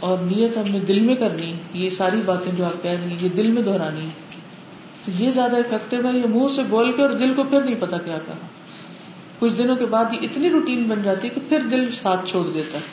اور 0.01 0.17
نیت 0.17 0.57
ہم 0.57 0.71
نے 0.71 0.79
دل 0.79 0.99
میں 0.99 1.15
کرنی، 1.15 1.53
یہ 1.73 1.89
ساری 1.89 2.21
باتیں 2.25 2.51
جو 2.57 2.65
آپ 2.65 2.83
کہہ 2.83 2.91
رہی 2.91 3.11
ہیں، 3.11 3.17
یہ 3.21 3.29
دل 3.29 3.47
میں 3.47 3.61
دہرانی۔ 3.61 4.07
تو 5.05 5.23
یہ 5.23 5.31
زیادہ 5.31 5.55
افیکٹو 5.55 6.07
ہے، 6.07 6.19
یہ 6.19 6.25
منہ 6.25 6.47
سے 6.55 6.61
بول 6.69 6.91
کے 6.91 7.01
اور 7.01 7.09
دل 7.09 7.33
کو 7.33 7.43
پھر 7.43 7.61
نہیں 7.61 7.75
پتا 7.79 7.97
کیا 7.97 8.17
کہا 8.25 8.35
کچھ 9.39 9.53
دنوں 9.53 9.75
کے 9.75 9.85
بعد 9.85 10.05
یہ 10.13 10.17
اتنی 10.21 10.49
روٹین 10.49 10.83
بن 10.83 11.03
جاتی 11.03 11.27
ہے 11.27 11.33
کہ 11.33 11.41
پھر 11.49 11.59
دل 11.59 11.91
ساتھ 11.91 12.29
چھوڑ 12.29 12.47
دیتا 12.53 12.77
ہے۔ 12.77 12.83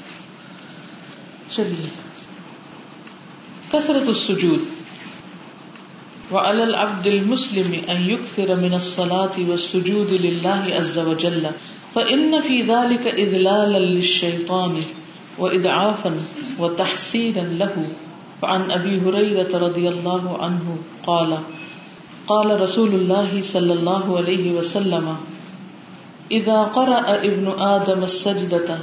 چلیے۔ 1.50 1.88
کثرت 3.70 4.08
السجود۔ 4.08 4.58
وعلى 6.32 6.62
العبد 6.62 7.06
المسلم 7.06 7.72
ان 7.88 8.10
يكثر 8.10 8.54
من 8.54 8.74
الصلاة 8.74 9.48
والسجود 9.48 10.12
لله 10.12 10.62
عز 10.78 10.98
وجل۔ 10.98 11.46
فإن 11.92 12.34
في 12.46 12.62
ذلك 12.62 13.06
إذلالا 13.14 13.78
للشيطان۔ 13.78 14.80
وإدعافا 15.38 16.12
وتحسيرا 16.58 17.44
له. 17.44 17.92
فعن 18.42 18.70
أبي 18.70 19.00
هريرة 19.00 19.58
رضي 19.58 19.88
الله 19.88 20.38
عنه 20.42 20.78
قال 21.06 21.38
قال 22.26 22.60
رسول 22.60 22.88
الله 22.88 23.42
صلى 23.42 23.72
الله 23.72 24.16
عليه 24.16 24.52
وسلم 24.52 25.16
اذا 26.30 26.62
قرأ 26.62 27.24
ابن 27.24 27.52
آدم 27.58 28.04
السجدة، 28.04 28.78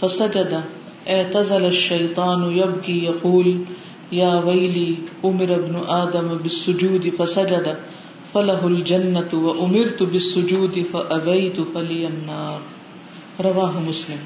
فسجد، 0.00 0.62
اعتزل 1.08 1.64
الشيطان، 1.64 2.56
يبكي، 2.56 3.04
يقول، 3.04 3.58
يا 4.12 4.42
ويلي 4.46 4.94
امر 5.24 5.54
ابن 5.54 5.82
آدم 5.88 6.28
بالسجود، 6.42 7.08
فسجد، 7.18 7.76
فله 8.34 8.66
الجنة 8.66 9.30
وامرت 9.32 10.02
بالسجود، 10.02 10.84
فأبيت، 10.92 11.56
فلي 11.74 12.06
النار. 12.06 12.60
رواه 13.40 13.72
مسلم. 13.88 14.18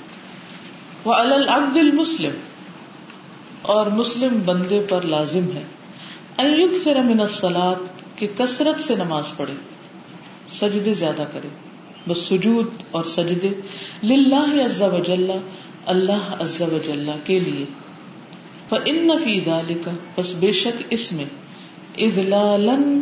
وعلى 1.06 1.34
العبد 1.34 1.76
المسلم، 1.76 2.30
اور 3.62 3.86
مسلم 3.86 4.40
بندے 4.44 4.80
پر 4.88 5.02
لازم 5.02 5.44
ہے 5.54 5.62
ان 6.38 6.60
يكثر 6.60 6.96
من 6.96 7.20
الصلاة، 7.20 7.82
کہ 8.16 8.26
کثرت 8.38 8.82
سے 8.82 8.94
نماز 8.94 9.30
پڑھے، 9.36 9.54
سجدے 10.52 10.94
زیادہ 10.94 11.24
کرے۔ 11.32 11.48
بس 12.08 12.18
سجود 12.18 12.66
اور 12.90 13.04
سجدے 13.04 13.48
للہ 14.02 14.64
عز 14.64 14.82
و 14.82 14.98
جل، 15.06 15.30
اللہ 15.86 16.34
عز 16.40 16.60
و 16.60 16.78
جل 16.86 17.10
کے 17.24 17.40
لیے۔ 17.40 17.64
فإن 18.68 19.10
فی 19.24 19.40
ذالک 19.40 19.88
بس 20.16 20.34
بے 20.34 20.52
شک 20.52 20.82
اس 20.90 21.12
میں 21.12 21.24
اذلالا 21.98 23.00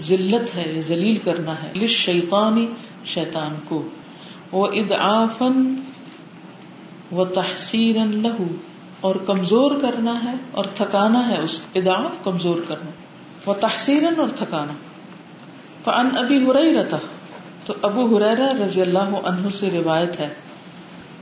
ذلت 0.00 0.56
ہے، 0.56 0.80
ذلیل 0.88 1.16
کرنا 1.24 1.52
ہے۔ 1.52 1.72
للشیطانی 1.74 2.66
شیطان 3.06 3.54
کو۔ 3.68 3.88
وہ 4.52 4.66
ادعافا 4.66 5.48
و 7.12 7.24
تحسیرا 7.24 8.04
لہو، 8.04 8.44
اور 9.00 9.14
کمزور 9.26 9.70
کرنا 9.80 10.14
ہے 10.24 10.32
اور 10.52 10.64
تھکانا 10.74 11.28
ہے 11.28 11.40
اس 11.42 11.60
ادعاف 11.74 12.24
کمزور 12.24 12.58
کرنا۔ 12.68 12.90
وہ 13.46 13.54
تحسیرا 13.60 14.08
اور 14.18 14.28
تھکانا۔ 14.36 14.72
فان 15.84 16.08
ابی 16.18 16.36
ہریرہ 16.46 16.96
تو 17.66 17.74
ابو 17.82 18.16
حریرا 18.16 18.52
رضی 18.64 18.80
اللہ 18.80 19.14
عنہ 19.24 19.48
سے 19.48 19.70
روایت 19.70 20.20
ہے۔ 20.20 20.28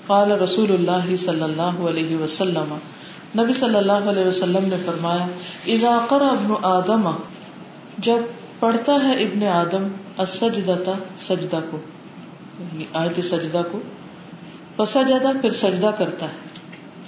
قال 0.07 0.33
رسول 0.33 0.73
اللہ 0.73 1.17
صلی 1.17 1.43
اللہ 1.43 1.83
علیہ 1.89 2.17
وسلم، 2.17 2.75
نبی 3.39 3.53
صلی 3.53 3.77
اللہ 3.77 4.11
علیہ 4.11 4.25
وسلم 4.25 4.69
نے 4.69 4.77
فرمایا، 4.87 5.27
اذا 5.67 5.99
قرأ 6.09 6.31
ابن 6.31 6.53
آدم، 6.63 7.11
جب 7.99 8.19
پڑھتا 8.61 8.95
ہے 9.03 9.13
ابن 9.23 9.43
آدم 9.43 9.89
السجدتا 10.17 10.93
سجدہ 11.21 11.61
کو 11.71 11.79
یعنی 12.61 12.85
آیت 12.93 13.25
سجدہ 13.25 13.63
کو 13.73 13.79
فسجدہ 14.77 15.41
پھر 15.41 15.53
سجدہ 15.53 15.91
کرتا 15.99 16.27
ہے۔ 16.27 16.55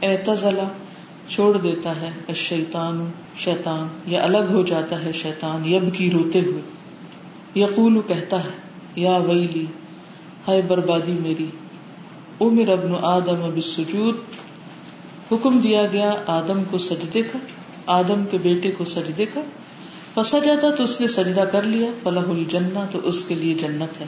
اعتزلہ، 0.02 0.68
چھوڑ 1.28 1.58
دیتا 1.58 2.00
ہے۔ 2.00 2.10
الشیطان، 2.28 3.10
شیطان، 3.38 3.88
یا 4.06 4.24
الگ 4.24 4.50
ہو 4.50 4.62
جاتا 4.62 5.04
ہے 5.04 5.12
شیطان، 5.12 5.68
یب 5.68 5.94
کی 5.94 6.10
روتے 6.10 6.40
ہوئے۔ 6.40 6.62
یقول 7.60 8.00
کہتا 8.06 8.44
ہے، 8.44 8.48
یا 8.96 9.16
ویلی، 9.16 9.66
ہائے 10.48 10.62
بربادی 10.62 11.12
میری۔ 11.20 11.46
امر 12.40 12.68
ابن 12.68 12.92
آدم 13.02 13.50
بالسجود۔ 13.54 14.14
حکم 15.32 15.58
دیا 15.58 15.86
گیا، 15.92 16.14
آدم 16.26 16.62
کو 16.70 16.78
سجدے 16.78 17.22
کا، 17.22 17.38
آدم 17.86 18.24
کے 18.30 18.38
بیٹے 18.42 18.70
کو 18.70 18.84
سجدے 18.84 19.26
کا۔ 19.26 19.40
فسجدہ 20.14 20.70
تو 20.76 20.84
اس 20.84 21.00
نے 21.00 21.08
سجدہ 21.08 21.44
کر 21.52 21.62
لیا 21.62 21.86
فلاح 22.02 22.28
الجنہ، 22.28 22.78
تو 22.92 22.98
اس 23.02 23.24
کے 23.24 23.34
لیے 23.34 23.54
جنت 23.54 24.00
ہے۔ 24.00 24.06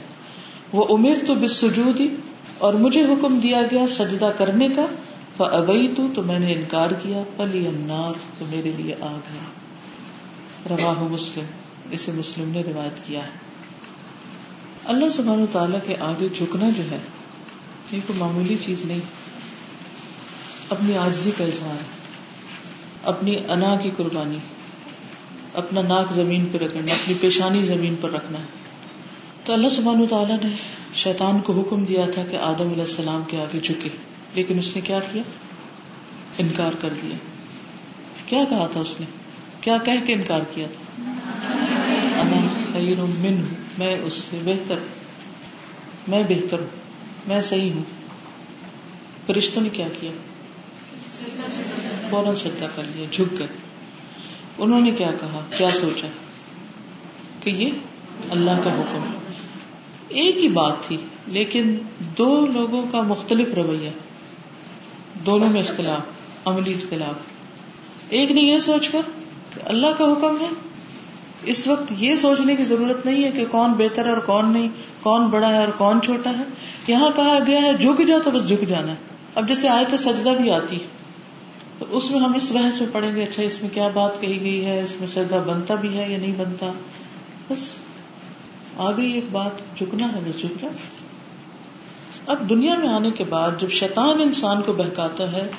وہ 0.73 0.97
امیر 0.97 1.15
تو 1.27 1.35
بالسجود 1.35 2.01
اور 2.59 2.73
مجھے 2.73 3.03
حکم 3.03 3.39
دیا 3.39 3.61
گیا 3.71 3.87
سجدہ 3.87 4.31
کرنے 4.37 4.69
کا 4.75 4.85
فابئی 5.37 5.93
تو 5.97 6.07
تو 6.15 6.23
میں 6.23 6.39
نے 6.39 6.53
انکار 6.53 6.91
کیا 6.91 7.23
فلی 7.37 7.67
النار، 7.67 8.13
تو 8.37 8.45
میرے 8.45 8.71
لیے 8.77 8.95
آگ 8.99 9.19
ہے۔ 9.33 9.49
رواہ 10.69 11.03
مسلم، 11.03 11.45
اسے 11.91 12.11
مسلم 12.11 12.49
نے 12.49 12.63
روایت 12.67 13.07
کیا 13.07 13.23
ہے۔ 13.23 13.29
اللہ 14.85 15.09
سبحانہ 15.09 15.45
تعالیٰ 15.51 15.79
کے 15.87 15.95
آگے 15.99 16.27
جھکنا 16.35 16.69
جو 16.77 16.83
ہے، 16.91 16.97
یہ 17.91 17.99
کوئی 18.07 18.19
معمولی 18.19 18.57
چیز 18.65 18.85
نہیں۔ 18.85 18.99
اپنی 20.69 20.97
آجزی 20.97 21.31
کا 21.37 21.43
اظہار، 21.43 21.77
اپنی 23.03 23.35
انا 23.49 23.75
کی 23.83 23.91
قربانی، 23.97 24.37
اپنا 25.53 25.81
ناک 25.81 26.13
زمین 26.13 26.47
پہ 26.51 26.57
رکھنا، 26.57 26.93
اپنی 26.93 27.13
پیشانی 27.21 27.63
زمین 27.63 27.95
پر 28.01 28.11
رکھنا۔ 28.11 28.39
تو 29.43 29.53
اللہ 29.53 29.69
سبحانہ 29.69 30.05
تعالیٰ 30.09 30.37
نے 30.43 30.78
شیطان 30.93 31.39
کو 31.39 31.61
حکم 31.61 31.85
دیا 31.85 32.05
تھا 32.13 32.23
کہ 32.31 32.35
آدم 32.35 32.69
علیہ 32.69 32.81
السلام 32.81 33.21
کے 33.27 33.37
آگے 33.37 33.59
جھکے، 33.59 33.89
لیکن 34.33 34.59
اس 34.59 34.75
نے 34.75 34.81
کیا 34.81 34.99
کیا؟ 35.11 35.23
انکار 36.37 36.71
کر 36.81 36.89
دیا۔ 37.01 37.15
کیا 38.25 38.43
کہا 38.49 38.67
تھا 38.67 38.79
اس 38.79 38.99
نے؟ 38.99 39.05
کیا 39.61 39.77
کہہ 39.77 40.05
کے 40.05 40.13
انکار 40.13 40.41
کیا 40.53 40.67
تھا؟ 40.73 41.03
انا 42.21 42.47
خیر 42.73 43.01
من 43.01 43.43
میں 43.77 43.99
اس 44.03 44.13
سے 44.13 44.39
بہتر 44.45 44.75
میں 46.07 46.23
بہتر 46.29 46.59
ہوں، 46.59 46.67
میں 47.27 47.41
صحیح 47.41 47.71
ہوں۔ 47.71 47.83
فرشتوں 49.25 49.61
نے 49.61 49.69
کیا 49.69 49.87
کیا؟ 49.99 50.11
فوراً 52.09 52.35
سجدہ 52.35 52.67
کر 52.75 52.83
لیا، 52.95 53.05
جھک 53.11 53.39
گئے۔ 53.39 53.47
انہوں 54.57 54.81
نے 54.81 54.91
کیا 54.91 55.11
کہا؟ 55.19 55.45
کیا 55.57 55.69
سوچا؟ 55.73 56.07
کہ 57.43 57.49
یہ 57.49 57.69
اللہ 58.29 58.51
کا 58.63 58.73
حکم 58.73 59.18
ایک 60.09 60.37
ہی 60.37 60.47
بات 60.47 60.73
تھی، 60.81 60.97
لیکن 61.27 61.75
دو 62.17 62.45
لوگوں 62.45 62.81
کا 62.91 63.01
مختلف 63.01 63.47
رویہ، 63.57 63.89
دونوں 65.25 65.49
میں 65.49 65.61
اختلاف، 65.61 66.47
عملی 66.47 66.73
اختلاف۔ 66.73 67.15
ایک 68.09 68.31
نے 68.31 68.41
یہ 68.41 68.59
سوچ 68.59 68.89
کر 68.89 69.01
کہ 69.53 69.59
اللہ 69.65 69.87
کا 69.97 70.03
حکم 70.03 70.37
ہے، 70.41 70.47
اس 71.43 71.67
وقت 71.67 71.93
یہ 71.97 72.15
سوچنے 72.15 72.55
کی 72.55 72.65
ضرورت 72.65 73.05
نہیں 73.05 73.23
ہے 73.23 73.31
کہ 73.31 73.45
کون 73.51 73.73
بہتر 73.73 74.05
ہے 74.05 74.09
اور 74.09 74.17
کون 74.17 74.51
نہیں، 74.53 74.67
کون 75.01 75.27
بڑا 75.27 75.49
ہے 75.49 75.57
اور 75.57 75.67
کون 75.77 76.01
چھوٹا 76.01 76.29
ہے۔ 76.29 76.43
یہاں 76.87 77.09
کہا 77.15 77.39
گیا 77.47 77.61
ہے، 77.61 77.73
جھک 77.73 78.07
جا 78.07 78.15
تو 78.23 78.31
بس 78.31 78.47
جھک 78.47 78.67
جانا۔ 78.67 78.91
ہے 78.91 78.97
اب 79.35 79.47
جیسے 79.47 79.69
آئے 79.69 79.85
تو 79.89 79.97
سجدہ 79.97 80.29
بھی 80.41 80.51
آتی 80.51 80.77
تو 81.79 81.85
اس 81.89 82.11
میں 82.11 82.19
ہم 82.19 82.33
اس 82.33 82.51
بحث 82.51 82.81
میں 82.81 82.89
پڑھیں 82.91 83.15
گے 83.15 83.23
اچھا 83.23 83.43
اس 83.43 83.61
میں 83.61 83.69
کیا 83.73 83.89
بات 83.93 84.21
کہی 84.21 84.41
گئی 84.41 84.65
ہے، 84.65 84.83
اس 84.83 84.99
میں 84.99 85.07
سجدہ 85.07 85.43
بنتا 85.47 85.75
بھی 85.75 85.97
ہے 85.97 86.11
یا 86.11 86.17
نہیں 86.17 86.33
بنتا؟ 86.37 86.71
بس۔ 87.49 87.75
آ 88.79 88.91
گئی 88.97 89.11
ایک 89.11 89.25
بات 89.31 89.77
جھکنا 89.77 90.07
ہے 90.15 90.19
بس 90.25 90.41
جھک 90.41 90.61
جا 90.61 90.67
اب 92.27 92.49
دنیا 92.49 92.75
میں 92.75 92.87
آنے 92.87 93.11
کے 93.11 93.23
بعد 93.23 93.51
جب 93.59 93.69
شیطان 93.71 94.21
انسان 94.21 94.61
کو 94.61 94.73
بہکاتا 94.73 95.31
ہے، 95.31 95.51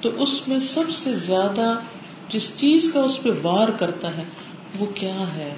تو 0.00 0.10
اس 0.16 0.48
میں 0.48 0.58
سب 0.58 0.90
سے 0.90 1.14
زیادہ 1.14 1.78
جس 2.28 2.52
چیز 2.56 2.90
کا 2.92 3.00
اس 3.00 3.22
پہ 3.22 3.28
وار 3.42 3.68
کرتا 3.68 4.16
ہے، 4.16 4.22
وہ 4.78 4.86
کیا 4.94 5.20
ہے؟ 5.34 5.54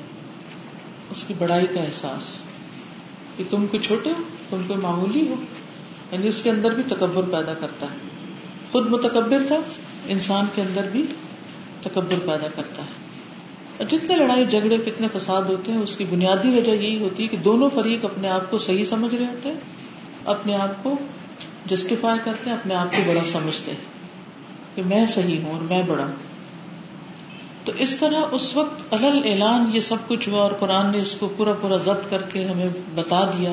اس 1.10 1.24
کی 1.24 1.34
بڑائی 1.38 1.66
کا 1.66 1.80
احساس۔ 1.80 2.22
کہ 3.36 3.44
تم 3.50 3.66
کو 3.66 3.78
چھوٹے 3.78 4.10
ہو، 4.10 4.22
تم 4.50 4.60
کو 4.68 4.74
معمولی 4.82 5.28
ہو 5.28 5.34
یعنی 6.12 6.28
اس 6.28 6.42
کے 6.42 6.50
اندر 6.50 6.74
بھی 6.74 6.82
تکبر 6.82 7.22
پیدا 7.22 7.54
کرتا 7.54 7.86
ہے۔ 7.86 7.96
خود 8.72 8.86
متکبر 8.86 9.42
تھا، 9.46 9.56
انسان 10.06 10.44
کے 10.54 10.62
اندر 10.62 10.88
بھی 10.92 11.06
تکبر 11.82 12.18
پیدا 12.26 12.48
کرتا 12.54 12.82
ہے۔ 12.82 13.07
جتنے 13.84 14.16
لڑائی 14.16 14.46
جھگڑے 14.46 14.78
کتنے 14.78 15.06
فساد 15.12 15.42
ہوتے 15.42 15.72
ہیں، 15.72 15.78
اس 15.78 15.96
کی 15.96 16.04
بنیادی 16.10 16.50
وجہ 16.50 16.70
یہی 16.70 17.00
ہوتی 17.00 17.22
ہے 17.22 17.28
کہ 17.28 17.36
دونوں 17.36 17.70
فریق 17.74 18.04
اپنے 18.04 18.28
آپ 18.28 18.50
کو 18.50 18.58
صحیح 18.58 18.84
سمجھ 18.84 19.14
رہے 19.14 19.24
ہوتے 19.24 19.48
ہیں، 19.48 19.56
اپنے 20.24 20.56
آپ 20.56 20.82
کو 20.82 20.96
جسٹیفائی 21.66 22.18
کرتے 22.24 22.50
ہیں، 22.50 22.56
اپنے 22.56 22.74
آپ 22.74 22.96
کو 22.96 23.02
بڑا 23.06 23.24
سمجھتے 23.24 23.70
ہیں 23.70 23.78
کہ 24.74 24.82
میں 24.86 25.06
صحیح 25.06 25.38
ہوں 25.44 25.52
اور 25.52 25.60
میں 25.60 25.82
بڑا 25.86 26.04
ہوں۔ 26.04 26.28
تو 27.64 27.72
اس 27.78 27.96
طرح 27.96 28.20
اس 28.32 28.56
وقت 28.56 28.82
الل 28.90 29.20
اعلان 29.24 29.70
یہ 29.72 29.80
سب 29.80 29.96
کچھ 30.08 30.28
ہوا 30.28 30.42
اور 30.42 30.52
قرآن 30.58 30.86
نے 30.92 31.00
اس 31.00 31.14
کو 31.14 31.28
پورا 31.36 31.52
پورا 31.52 31.76
ضبط 31.76 32.10
کر 32.10 32.22
کے 32.22 32.44
ہمیں 32.44 32.68
بتا 32.94 33.30
دیا 33.38 33.52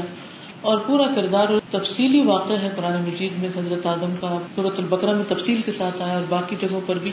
اور 0.62 0.78
پورا 0.86 1.04
کردار 1.16 1.48
تفصیلی 1.72 2.22
واقع 2.22 2.54
ہے 2.54 2.70
قرآن 2.76 3.02
مجید 3.02 3.32
میں، 3.40 3.50
حضرت 3.56 3.86
آدم 3.86 4.16
کا 4.22 4.38
صورت 4.56 4.80
البکرا 4.80 5.12
میں 5.12 5.24
تفصیل 5.28 5.62
کے 5.66 5.72
ساتھ 5.72 6.02
آیا 6.02 6.14
اور 6.14 6.24
باقی 6.30 6.56
جگہوں 6.62 6.82
پر 6.86 6.96
بھی۔ 6.96 7.12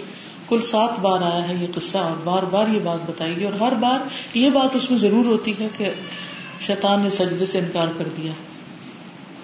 کل 0.53 0.63
سات 0.63 1.01
بار 1.01 1.21
آیا 1.23 1.49
ہے 1.49 1.55
یہ 1.61 1.67
قصہ، 1.75 1.99
اور 1.99 2.17
بار 2.25 2.43
بار 2.43 2.67
یہ 2.69 2.79
بات 2.83 3.11
بتائی 3.11 3.37
گئی، 3.37 3.45
اور 3.45 3.53
ہر 3.53 3.75
بار 3.75 3.99
یہ 4.35 4.51
بات 4.51 4.77
اس 4.77 4.91
میں 4.91 4.99
ضرور 4.99 5.25
ہوتی 5.25 5.53
ہے 5.61 5.69
کہ 5.77 5.91
شیطان 6.61 7.01
نے 7.01 7.11
سجدے 7.11 7.47
سے 7.47 7.59
انکار 7.59 7.89
کر 7.99 8.09
دیا۔ 8.17 8.33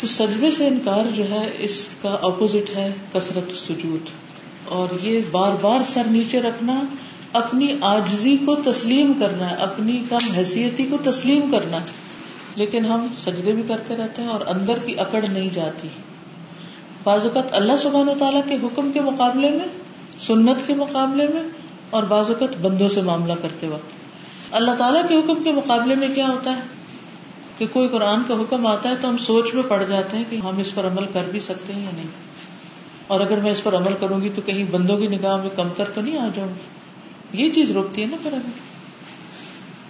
تو 0.01 0.07
سجدے 0.07 0.51
سے 0.51 0.67
انکار 0.67 1.17
جو 1.17 1.31
ہے، 1.31 1.51
اس 1.59 1.89
کا 2.03 2.17
اپوزٹ 2.23 2.77
ہے 2.77 2.93
کثرت 3.13 3.57
سجود۔ 3.57 4.11
اور 4.69 4.89
یہ 5.03 5.21
بار 5.31 5.53
بار 5.61 5.83
سر 5.83 6.03
نیچے 6.07 6.41
رکھنا، 6.41 6.81
اپنی 7.33 7.67
آجزی 7.81 8.37
کو 8.47 8.55
تسلیم 8.55 9.13
کرنا 9.21 9.51
ہے 9.51 9.55
اپنی 9.55 10.03
کم 10.09 10.33
حیثیتی 10.37 10.87
کو 10.87 10.97
تسلیم 11.05 11.51
کرنا۔ 11.51 11.77
ہے 11.77 12.09
لیکن 12.57 12.85
ہم 12.85 13.07
سجدے 13.19 13.53
بھی 13.53 13.63
کرتے 13.69 13.97
رہتے 13.97 14.23
ہیں 14.23 14.29
اور 14.29 14.41
اندر 14.47 14.79
کی 14.79 15.01
اکڑ 15.01 15.25
نہیں 15.33 15.51
جاتی۔ 15.55 15.89
بعض 17.05 17.23
اوقات 17.23 17.45
اللہ 17.51 17.73
سبحانہ 17.79 18.11
و 18.11 18.15
تعالیٰ 18.19 18.41
کے 18.49 18.55
حکم 18.55 18.93
کے 18.93 19.01
مقابلے 19.01 19.51
میں 19.51 19.88
سنت 20.21 20.67
کے 20.67 20.75
مقابلے 20.75 21.27
میں 21.35 21.43
اور 21.91 22.03
بعض 22.03 22.31
اوقات 22.31 22.57
بندوں 22.61 22.89
سے 22.89 23.03
معاملہ 23.03 23.33
کرتے 23.43 23.69
وقت۔ 23.69 23.93
اللہ 24.55 24.71
تعالیٰ 24.71 25.03
کے 25.09 25.15
حکم 25.15 25.43
کے 25.45 25.53
مقابلے 25.53 25.95
میں 25.95 26.09
کیا 26.15 26.29
ہوتا 26.29 26.57
ہے؟ 26.57 26.61
کہ 27.59 27.67
کوئی 27.73 27.89
قرآن 27.89 28.21
کا 28.29 28.35
حکم 28.35 28.67
آتا 28.67 28.89
ہے 28.89 28.95
تو 29.01 29.09
ہم 29.09 29.17
سوچ 29.17 29.55
میں 29.55 29.63
پڑ 29.69 29.85
جاتے 29.89 30.17
ہیں 30.17 30.25
کہ 30.31 30.37
ہم 30.37 30.59
اس 30.59 30.75
پر 30.75 30.87
عمل 30.87 31.05
کر 31.13 31.23
بھی 31.31 31.41
سکتے 31.41 31.73
ہیں 31.73 31.85
یا 31.85 31.91
نہیں۔ 31.97 32.07
اور 33.07 33.21
اگر 33.21 33.39
میں 33.39 33.51
اس 33.51 33.63
پر 33.63 33.77
عمل 33.77 33.93
کروں 34.01 34.21
گی 34.21 34.29
تو 34.35 34.43
کہیں 34.47 34.65
بندوں 34.71 34.99
کی 34.99 35.07
نگاہ 35.07 35.37
میں 35.37 35.51
کمتر 35.57 35.85
تو 35.95 36.01
نہیں 36.01 36.19
آ 36.19 36.29
جاؤں 36.35 36.49
گی۔ 36.49 37.45
یہ 37.45 37.51
چیز 37.51 37.71
روکتی 37.71 38.03
ہے 38.03 38.07
نا 38.07 38.17
پھر 38.23 38.33
ہمیں۔ 38.33 38.69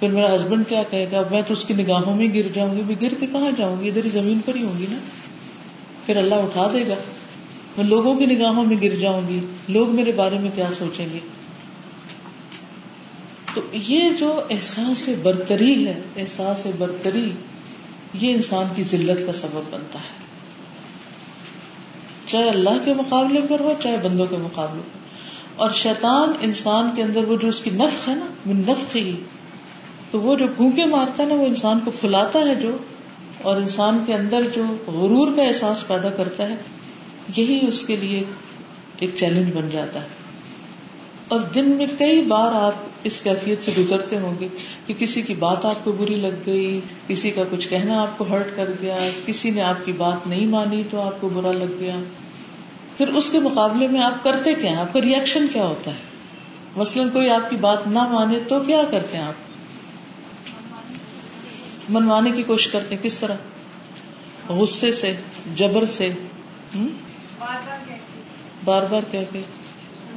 پھر 0.01 0.09
میرا 0.09 0.37
ہسبینڈ 0.37 0.65
کیا 0.69 0.83
کہے 0.91 1.07
گا؟ 1.13 1.23
میں 1.31 1.43
تو 1.47 1.53
اس 1.53 1.65
کی 1.65 1.75
نگاہوں 1.75 2.17
میں 2.17 2.29
گر 2.35 2.49
جاؤں 2.55 2.75
گی۔ 2.77 2.95
گر 3.03 3.15
کے 3.21 3.27
کہاں 3.27 3.51
جاؤں 3.57 3.81
گی؟ 3.81 3.89
ادھر 3.89 4.05
ہی 4.05 4.11
زمین 4.11 4.39
پر 4.45 4.55
ہی 4.55 4.63
ہوں 4.63 4.79
گی 4.79 4.87
نا۔ 4.91 4.97
پھر 6.07 6.17
اللہ 6.17 6.35
اٹھا 6.35 6.69
دے 6.73 6.85
گا۔ 6.89 6.95
میں 7.79 7.87
لوگوں 7.87 8.17
کی 8.17 8.27
نگاہوں 8.27 8.65
میں 8.65 8.77
گر 8.83 8.95
جاؤں 8.95 9.29
گی۔ 9.29 9.41
لوگ 9.69 9.89
میرے 9.89 10.13
بارے 10.13 10.39
میں 10.39 10.51
کیا 10.55 10.69
سوچیں 10.73 11.07
گے؟ 11.15 11.19
تو 13.55 13.61
یہ 13.73 14.11
جو 14.19 14.41
احساس 14.51 15.09
برتری 15.23 15.87
ہے، 15.87 16.01
احساس 16.17 16.67
برتری، 16.79 17.31
یہ 18.15 18.35
انسان 18.35 18.67
کی 18.77 18.83
ذلت 18.83 19.27
کا 19.27 19.33
سبب 19.33 19.61
بنتا 19.71 19.99
ہے۔ 19.99 20.29
چاہے 22.27 22.49
اللہ 22.49 22.85
کے 22.85 22.95
مقابلے 22.95 23.41
پر 23.51 23.61
ہو، 23.61 23.73
چاہے 23.83 23.97
بندوں 24.03 24.27
کے 24.27 24.37
مقابلے 24.37 24.81
پر۔ 24.81 24.99
اور 25.57 25.71
شیطان 25.71 26.33
انسان 26.41 26.91
کے 26.97 27.03
اندر 27.03 27.25
وہ 27.25 27.37
جو 27.37 27.49
اس 27.49 27.61
کی 27.61 27.71
نفق 27.71 28.09
ہے 28.09 28.15
نا، 28.15 28.27
وہ 28.47 28.55
نفق 28.55 28.97
ہی۔ 28.97 29.17
تو 30.11 30.21
وہ 30.21 30.37
جو 30.37 30.47
پھونکے 30.57 30.85
مارتا 30.85 31.23
ہے 31.23 31.29
نا، 31.29 31.35
وہ 31.35 31.47
انسان 31.47 31.79
کو 31.85 31.91
کھلاتا 32.01 32.39
ہے 32.39 32.55
جو، 32.55 32.77
اور 33.43 33.57
انسان 33.57 34.03
کے 34.07 34.15
اندر 34.15 34.43
جو 34.55 34.63
غرور 34.87 35.37
کا 35.37 35.43
احساس 35.43 35.87
پیدا 35.87 36.09
کرتا 36.09 36.51
ہے 36.51 36.57
یہی 37.37 37.69
اس 37.69 37.87
کے 37.87 37.97
لیے 37.97 38.23
ایک 38.99 39.11
چیلنج 39.17 39.57
بن 39.57 39.71
جاتا 39.71 40.03
ہے۔ 40.03 40.07
اور 41.29 41.41
دن 41.41 41.71
میں 41.71 41.87
کئی 41.99 42.21
بار 42.23 42.53
آپ 42.53 42.75
اس 43.05 43.21
کیفیت 43.21 43.65
سے 43.65 43.71
گزرتے 43.79 44.19
ہوں 44.19 44.35
گے 44.41 44.49
کہ 44.87 44.95
کسی 44.99 45.23
کی 45.23 45.35
بات 45.35 45.65
آپ 45.65 45.85
کو 45.85 45.93
بری 45.93 46.15
لگ 46.15 46.37
گئی، 46.47 46.81
کسی 47.07 47.31
کا 47.31 47.43
کچھ 47.51 47.69
کہنا 47.69 48.03
آپ 48.03 48.19
کو 48.19 48.25
ہرٹ 48.31 48.47
کر 48.57 48.71
گیا، 48.81 48.97
کسی 49.27 49.51
نے 49.51 49.63
آپ 49.63 49.87
کی 49.87 49.93
بات 49.93 50.27
نہیں 50.27 50.47
مانی 50.47 50.83
تو 50.91 51.01
آپ 51.01 51.21
کو 51.21 51.29
برا 51.29 51.53
لگ 51.53 51.75
گیا۔ 51.81 51.97
پھر 52.97 53.09
اس 53.09 53.31
کے 53.31 53.41
مقابلے 53.41 53.89
میں 53.89 54.01
آپ 54.01 54.25
کرتے 54.25 54.55
کیا 54.55 54.71
ہیں؟ 54.71 54.79
آپ 54.79 54.93
کا 54.93 55.03
ریئیکشن 55.03 55.47
کیا 55.53 55.67
ہوتا 55.67 55.91
ہے؟ 55.91 55.97
مثلاً 56.77 57.09
کوئی 57.09 57.31
آپ 57.31 57.51
کی 57.51 57.57
بات 57.57 57.87
نہ 57.87 57.99
مانے 57.99 58.39
تو 58.49 58.61
کیا 58.61 58.83
کرتے 58.91 59.17
ہیں 59.17 59.25
آپ؟ 59.25 59.33
منوانے 61.89 62.31
کی 62.31 62.43
کوشش 62.43 62.69
کرتے 62.69 62.95
ہیں 62.95 63.03
کس 63.03 63.19
طرح؟ 63.19 63.35
غصے 64.49 64.93
سے، 64.93 65.17
جبر 65.57 65.85
سے 65.85 66.13
بار 68.65 68.83
بار 68.91 69.01
کہہ 69.13 69.25
کے۔ 69.33 69.43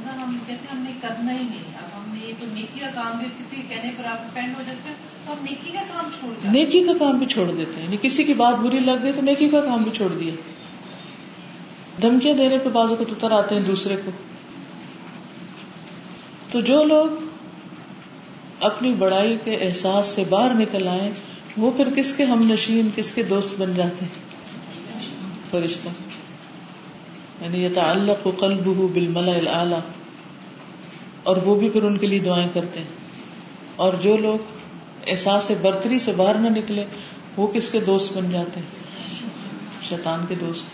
ہم 0.06 0.38
کہتے 0.46 0.66
ہم 0.72 0.78
نے 0.78 0.92
کرنا 1.02 1.32
ہی 1.32 1.38
نہیں۔ 1.38 1.74
اب 1.82 1.98
ہم 1.98 2.14
نے 2.14 2.26
یہ 2.26 2.32
نیکی 2.52 2.80
کا 2.80 2.86
کام 2.94 3.18
بھی 3.18 3.26
کسی 3.38 3.62
کہنے 3.68 3.90
پر 3.96 4.04
آپ 4.04 4.34
فرینڈ 4.34 4.56
ہو 4.56 4.62
جاتے 4.66 4.88
ہیں 4.88 4.96
تو 5.26 5.32
ہم 5.32 5.38
نیکی 5.42 5.72
کا 5.72 5.80
کام 5.92 6.10
چھوڑ 6.20 6.30
جاتے 6.30 6.48
نیکی 6.48 6.84
کا 6.84 6.92
کام 6.98 7.18
بھی 7.18 7.26
چھوڑ 7.26 7.50
دیتے 7.56 7.76
ہیں۔ 7.76 7.82
یعنی 7.82 7.96
کسی 8.02 8.24
کی 8.24 8.34
بات 8.34 8.54
بری 8.54 8.78
لگ 8.78 8.90
گئی 9.02 9.12
تو 9.12 9.22
نیکی 9.22 9.48
کا 9.48 9.60
کام 9.60 9.82
بھی 9.82 9.90
چھوڑ 9.90 10.18
دیا۔ 10.18 10.34
دھمکیاں 12.02 12.34
دینے 12.34 12.58
پہ 12.58 12.68
بازو 12.68 12.96
کو 12.96 13.04
اتر 13.10 13.30
آتے 13.30 13.54
ہیں 13.54 13.62
دوسرے 13.62 13.96
کو۔ 14.04 14.10
تو 16.50 16.60
جو 16.60 16.84
لوگ 16.84 17.08
اپنی 18.60 18.94
بڑائی 18.94 19.36
کے 19.44 19.56
احساس 19.56 20.06
سے 20.06 20.24
باہر 20.28 20.54
نکل 20.54 20.88
آئے 20.88 21.12
وہ 21.56 21.70
پھر 21.70 21.88
کس 21.96 22.12
کے 22.12 22.24
ہم 22.24 22.50
نشین 22.52 22.88
کس 22.94 23.12
کے 23.12 23.22
دوست 23.22 23.54
بن 23.58 23.74
جاتے 23.74 24.04
ہیں؟ 24.04 24.32
فرشتہ 25.50 25.88
یعنی 27.42 27.62
یہ 27.62 27.68
تعلق 27.74 28.28
قلب 28.38 28.66
بل 28.66 29.74
اور 31.22 31.36
وہ 31.36 31.54
بھی 31.54 31.70
پھر 31.70 31.82
ان 31.82 31.98
کے 31.98 32.06
لیے 32.06 32.18
دعائیں 32.18 32.48
کرتے 32.54 32.80
ہیں۔ 32.80 32.86
اور 33.76 33.92
جو 33.92 34.16
لوگ 34.16 34.38
احساس 35.06 35.50
برتری 35.62 35.98
سے 35.98 36.12
باہر 36.12 36.34
نہ 36.34 36.48
نکلے، 36.48 36.84
وہ 37.36 37.46
کس 37.46 37.68
کے 37.70 37.80
دوست 37.80 38.16
بن 38.16 38.30
جاتے 38.30 38.60
ہیں؟ 38.60 38.66
شیطان 39.88 40.24
کے 40.28 40.34
دوست۔ 40.34 40.66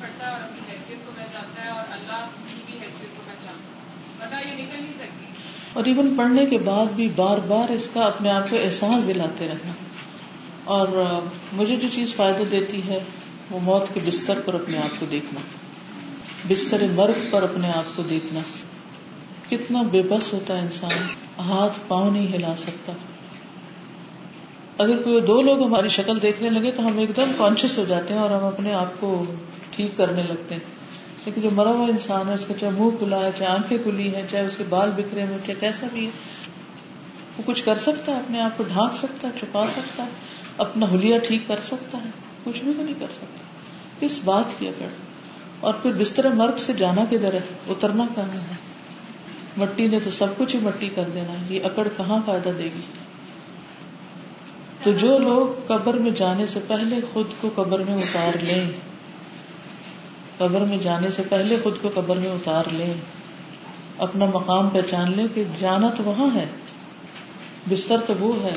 پڑھتا 0.00 0.26
ہے 0.26 0.32
اور 0.32 0.40
اپنی 0.40 0.72
حیثیت 0.72 1.06
کو 1.06 1.12
پہچانتا 1.16 1.64
ہے 1.64 1.70
اور 1.70 1.84
اللہ 1.90 2.26
کی 2.48 2.62
بھی 2.66 2.74
حیثیت 2.74 3.16
کو 3.16 3.22
پہچانتا 3.26 3.52
ہے۔ 3.52 4.28
پتا 4.28 4.48
یہ 4.48 4.66
نکل 4.66 4.82
نہیں 4.82 4.92
سکتی۔ 4.92 5.29
اور 5.72 5.84
ایون 5.84 6.14
پڑھنے 6.18 6.46
کے 6.46 6.58
بعد 6.58 6.86
بھی 6.86 7.08
بار 7.16 7.38
بار 7.38 7.72
اس 7.72 7.88
کا 7.94 8.00
اپنے 8.00 8.30
آپ 8.30 8.50
کو 8.50 8.56
احساس 8.64 9.06
دلاتے 9.06 9.48
رہنا۔ 9.48 9.72
اور 10.64 10.88
مجھے 11.52 11.76
جو 11.76 11.88
چیز 11.92 12.14
فائدہ 12.14 12.42
دیتی 12.50 12.80
ہے، 12.86 12.98
وہ 13.50 13.58
موت 13.62 13.94
کے 13.94 14.00
بستر 14.06 14.40
پر 14.44 14.54
اپنے 14.54 14.78
آپ 14.78 15.00
کو 15.00 15.06
دیکھنا۔ 15.10 15.40
بستر 16.48 16.82
مرگ 16.94 17.30
پر 17.30 17.42
اپنے 17.42 17.68
آپ 17.68 17.96
کو 17.96 18.02
دیکھنا۔ 18.02 18.40
کتنا 19.50 19.82
بے 19.82 20.02
بس 20.02 20.32
ہوتا 20.32 20.54
ہے 20.54 20.60
انسان، 20.60 20.92
ہاتھ 21.38 21.78
پاؤں 21.88 22.10
نہیں 22.10 22.36
ہلا 22.36 22.54
سکتا۔ 22.56 22.92
اگر 24.78 25.02
کوئی 25.02 25.20
دو 25.20 25.40
لوگ 25.40 25.62
ہماری 25.62 25.88
شکل 25.88 26.22
دیکھنے 26.22 26.50
لگے 26.50 26.70
تو 26.70 26.86
ہم 26.86 26.98
ایک 26.98 27.16
دم 27.16 27.32
کانشیس 27.38 27.78
ہو 27.78 27.84
جاتے 27.88 28.14
ہیں 28.14 28.20
اور 28.20 28.30
ہم 28.30 28.44
اپنے 28.44 28.72
آپ 28.72 29.00
کو 29.00 29.24
ٹھیک 29.70 29.96
کرنے 29.96 30.22
لگتے 30.22 30.54
ہیں۔ 30.54 30.79
لیکن 31.24 31.40
جو 31.40 31.50
مرا 31.52 31.70
ہوا 31.70 31.86
انسان 31.86 32.28
ہے، 32.28 32.34
اس 32.34 32.44
کا 32.48 32.54
چاہے 32.60 32.72
منہ 32.72 32.96
کھلا 32.98 33.24
ہے، 33.24 33.30
چاہے 33.38 33.50
آنکھیں 33.50 33.78
کھلی 33.82 34.14
ہے 34.14 34.22
چاہے 34.30 34.46
اس 34.46 34.56
کے 34.56 34.64
بال 34.68 34.90
بکھرے 34.96 35.22
ہوئے 35.22 35.38
چاہے 35.46 35.60
کیسا 35.60 35.86
بھی 35.92 36.06
ہے، 36.06 36.10
وہ 37.38 37.42
کچھ 37.46 37.64
کر 37.64 37.78
سکتا 37.78 38.12
ہے، 38.12 38.16
اپنے 38.16 38.40
آپ 38.40 38.50
کو 38.56 38.64
ڈھانک 38.68 38.96
سکتا 38.96 39.28
ہے، 39.28 39.38
چھپا 39.38 39.66
سکتا 39.66 40.02
ہے، 40.02 40.08
اپنا 40.56 40.88
ہولیا 40.90 41.18
ٹھیک 41.18 41.42
کر 41.46 41.56
سکتا 41.64 41.98
ہے، 42.04 42.10
کچھ 42.44 42.62
بھی 42.62 42.72
تو 42.76 42.82
نہیں 42.82 42.94
کر 42.98 43.06
سکتا۔ 43.16 43.44
کس 44.00 44.18
بات 44.24 44.44
کی 44.58 44.68
اگر؟ 44.68 44.86
اور 45.60 45.74
پھر 45.74 45.92
بستر 45.92 46.28
مرگ 46.28 46.56
سے 46.56 46.72
جانا 46.72 47.04
کدھر 47.10 47.34
ہے؟ 47.34 47.40
اترنا 47.68 48.06
کہاں 48.14 48.26
ہے؟ 48.26 48.54
مٹی 49.56 49.86
نے 49.86 49.98
تو 50.04 50.10
سب 50.10 50.26
کچھ 50.38 50.56
ہی 50.56 50.60
مٹی 50.60 50.88
کر 50.94 51.02
دینا 51.14 51.52
یہ 51.52 51.64
اکڑ 51.64 51.88
کہاں 51.96 52.18
فائدہ 52.26 52.48
دے 52.58 52.64
گی؟ 52.64 52.80
تو 54.82 54.92
جو 54.92 55.18
لوگ 55.18 55.60
قبر 55.66 55.94
میں 55.94 56.10
جانے 56.10 56.46
سے 56.46 56.60
پہلے 56.66 56.96
خود 57.12 57.26
کو 57.40 57.50
قبر 57.54 57.78
میں 57.78 57.94
اتار 57.94 58.44
لیں 58.44 58.64
قبر 60.40 60.60
میں 60.60 60.78
جانے 60.78 61.10
سے 61.10 61.22
پہلے 61.28 61.56
خود 61.62 61.74
کو 61.82 61.90
قبر 61.94 62.16
میں 62.16 62.30
اتار 62.30 62.64
لیں۔ 62.72 62.94
اپنا 63.98 64.26
مقام 64.26 64.68
پہچان 64.70 65.12
لیں 65.16 65.26
کہ 65.34 65.44
جانا 65.60 65.88
تو 65.96 66.02
وہاں 66.04 66.34
ہے، 66.34 66.46
بستر 67.68 67.96
تو 68.06 68.14
وہ 68.20 68.44
ہے۔ 68.44 68.52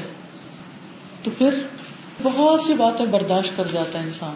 تو 1.23 1.31
پھر 1.37 1.59
بہت 2.23 2.61
سی 2.61 2.73
باتیں 2.73 3.05
برداشت 3.05 3.57
کر 3.57 3.67
جاتا 3.71 3.99
ہے 3.99 4.03
انسان 4.03 4.35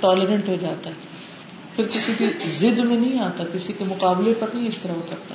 ٹالرنٹ 0.00 0.48
ہو 0.48 0.56
جاتا 0.60 0.90
ہے۔ 0.90 0.94
پھر 1.76 1.86
کسی 1.86 2.12
کی 2.18 2.26
ضد 2.46 2.78
میں 2.78 2.96
نہیں 2.96 3.20
آتا، 3.20 3.44
کسی 3.52 3.72
کے 3.78 3.84
مقابلے 3.84 4.34
پر 4.40 4.46
نہیں 4.54 4.68
اس 4.68 4.78
طرح 4.82 4.92
اترتا 4.92 5.34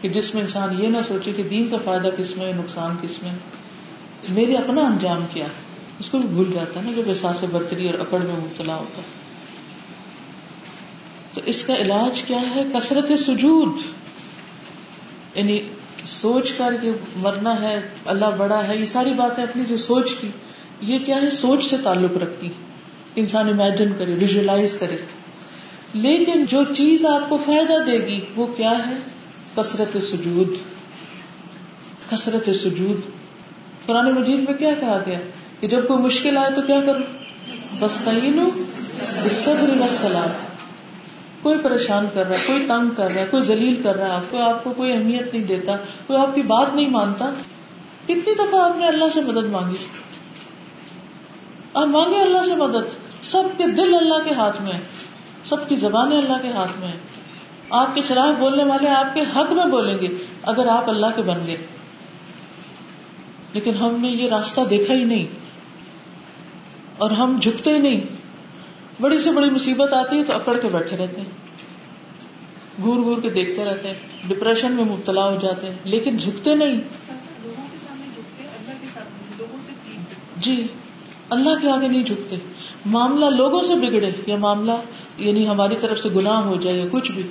کہ 0.00 0.08
جس 0.08 0.34
میں 0.34 0.42
انسان 0.42 0.82
یہ 0.82 0.88
نہ 0.88 0.98
سوچے 1.08 1.32
کہ 1.32 1.42
دین 1.42 1.68
کا 1.68 1.76
فائدہ 1.84 2.10
کس 2.18 2.36
میں، 2.36 2.52
نقصان 2.52 2.96
کس 3.00 3.22
میں۔ 3.22 3.32
میرے 4.28 4.54
اپنا 4.54 4.80
انجام 4.80 5.26
کیا؟ 5.32 5.46
اس 6.00 6.10
کو 6.10 6.18
بھی 6.18 6.28
بھول 6.28 6.52
جاتا 6.54 6.80
ہے 6.80 6.84
نا 6.84 6.92
جب 6.96 7.08
احساس 7.08 7.44
برتری 7.52 7.88
اور 7.88 7.98
اکڑ 7.98 8.18
میں 8.18 8.36
مبتلا 8.36 8.76
ہوتا 8.76 9.02
ہے۔ 9.02 9.28
تو 11.34 11.40
اس 11.44 11.64
کا 11.64 11.76
علاج 11.76 12.22
کیا 12.22 12.40
ہے؟ 12.54 12.62
کثرت 12.74 13.18
سجود۔ 13.18 13.68
یعنی 15.34 15.60
سوچ 16.04 16.52
کر 16.52 16.74
کہ 16.82 16.90
مرنا 17.16 17.60
ہے، 17.60 17.88
اللہ 18.06 18.24
بڑا 18.38 18.68
ہے، 18.68 18.76
یہ 18.76 18.86
ساری 18.86 19.14
باتیں 19.14 19.42
اپنی 19.42 19.64
جو 19.68 19.76
سوچ 19.76 20.14
کی، 20.20 20.28
یہ 20.80 20.98
کیا 21.06 21.16
ہے؟ 21.22 21.30
سوچ 21.30 21.64
سے 21.64 21.76
تعلق 21.84 22.22
رکھتی۔ 22.22 22.48
انسان 23.16 23.48
امیجن 23.48 23.88
کرے 23.98 24.14
ویژلائز 24.14 24.76
کرے۔ 24.80 24.96
لیکن 25.94 26.44
جو 26.44 26.64
چیز 26.76 27.06
آپ 27.06 27.28
کو 27.28 27.38
فائدہ 27.46 27.84
دے 27.84 28.06
گی، 28.06 28.20
وہ 28.36 28.46
کیا 28.46 28.72
ہے؟ 28.86 28.96
کثرت 29.56 29.96
سجود۔ 30.02 30.48
کثرت 32.10 32.56
سجود۔ 32.56 32.96
قرآن 33.86 34.14
مجید 34.14 34.40
میں 34.48 34.54
کیا 34.54 34.70
کہا 34.80 34.98
گیا؟ 35.06 35.18
کہ 35.60 35.68
جب 35.68 35.88
کوئی 35.88 36.02
مشکل 36.02 36.38
آئے 36.38 36.50
تو 36.50 36.62
کیا 36.62 36.80
کرو؟ 36.86 36.98
بس 37.78 37.92
صبر 39.30 39.88
سلاد 39.88 40.48
کوئی 41.42 41.58
پریشان 41.62 42.06
کر 42.14 42.28
رہا 42.28 42.38
ہے، 42.38 42.44
کوئی 42.46 42.64
تنگ 42.68 42.90
کر 42.96 43.14
رہا 43.14 43.22
ہے، 43.22 43.26
کوئی 43.30 43.42
ذلیل 43.42 43.80
کر 43.82 43.96
رہا 43.96 44.06
ہے، 44.06 44.10
آپ 44.10 44.30
کو 44.30 44.42
آپ 44.42 44.64
کو 44.64 44.72
کوئی 44.76 44.92
اہمیت 44.92 45.34
نہیں 45.34 45.44
دیتا، 45.44 45.76
کوئی 46.06 46.20
آپ 46.20 46.34
کی 46.34 46.42
بات 46.42 46.74
نہیں 46.74 46.88
مانتا۔ 46.88 47.30
کتنی 48.04 48.34
دفعہ 48.34 48.62
آپ 48.62 48.76
نے 48.76 48.86
اللہ 48.86 49.04
سے 49.12 49.20
مدد 49.20 49.46
مانگی؟ 49.46 49.76
آپ 51.74 51.86
مانگے 51.86 52.16
اللہ 52.16 52.42
سے 52.42 52.54
مدد؟ 52.54 53.08
سب 53.24 53.42
کے 53.58 53.64
دل 53.66 53.94
اللہ 53.94 54.28
کے 54.28 54.34
ہاتھ 54.34 54.62
میں 54.62 54.80
سب 55.44 55.68
کی 55.68 55.76
زبانیں 55.76 56.18
اللہ 56.18 56.36
کے 56.42 56.48
ہاتھ 56.48 56.80
میں 56.80 56.92
آپ 57.70 57.94
کے 57.94 58.00
خلاف 58.00 58.38
بولنے 58.38 58.64
والے 58.64 58.88
آپ 58.88 59.14
کے 59.14 59.20
حق 59.20 59.52
میں 59.52 59.66
بولیں 59.66 59.98
گے، 59.98 60.08
اگر 60.42 60.66
آپ 60.66 60.90
اللہ 60.90 61.06
کے 61.16 61.22
بن 61.22 61.38
گئے۔ 61.46 61.56
لیکن 63.52 63.74
ہم 63.74 63.96
نے 64.00 64.08
یہ 64.08 64.28
راستہ 64.28 64.60
دیکھا 64.70 64.94
ہی 64.94 65.04
نہیں۔ 65.04 65.47
اور 66.98 67.10
ہم 67.10 67.38
جھکتے 67.42 67.70
ہی 67.70 67.78
نہیں۔ 67.78 68.00
بڑی 69.00 69.18
سے 69.18 69.30
بڑی 69.30 69.50
مصیبت 69.50 69.92
آتی 69.92 70.18
ہے 70.18 70.24
تو 70.24 70.32
اکڑ 70.32 70.56
کے 70.62 70.68
بیٹھے 70.72 70.96
رہتے 70.96 71.20
ہیں۔ 71.20 71.28
گور 72.82 72.96
گور 72.96 73.20
کے 73.22 73.30
دیکھتے 73.30 73.64
رہتے 73.64 73.88
ہیں۔ 73.88 73.94
ڈپریشن 74.28 74.72
میں 74.72 74.84
مبتلا 74.84 75.30
ہو 75.30 75.38
جاتے 75.42 75.66
ہیں۔ 75.66 75.74
لیکن 75.84 76.16
جھکتے 76.16 76.54
نہیں۔ 76.54 76.80
جی 80.36 80.66
اللہ 81.30 81.50
کے 81.62 81.70
آگے 81.70 81.88
نہیں 81.88 82.02
جھکتے۔ 82.02 82.36
معاملہ 82.86 83.24
لوگوں 83.24 83.62
سے 83.62 83.74
بگڑے 83.74 84.10
یا 84.26 84.36
معاملہ 84.36 84.72
یعنی 85.18 85.48
ہماری 85.48 85.76
طرف 85.80 86.00
سے 86.00 86.08
گناہ 86.08 86.40
ہو 86.40 86.56
جائے 86.60 86.78
یا 86.78 86.84
کچھ 86.90 87.12
بھی۔ 87.12 87.22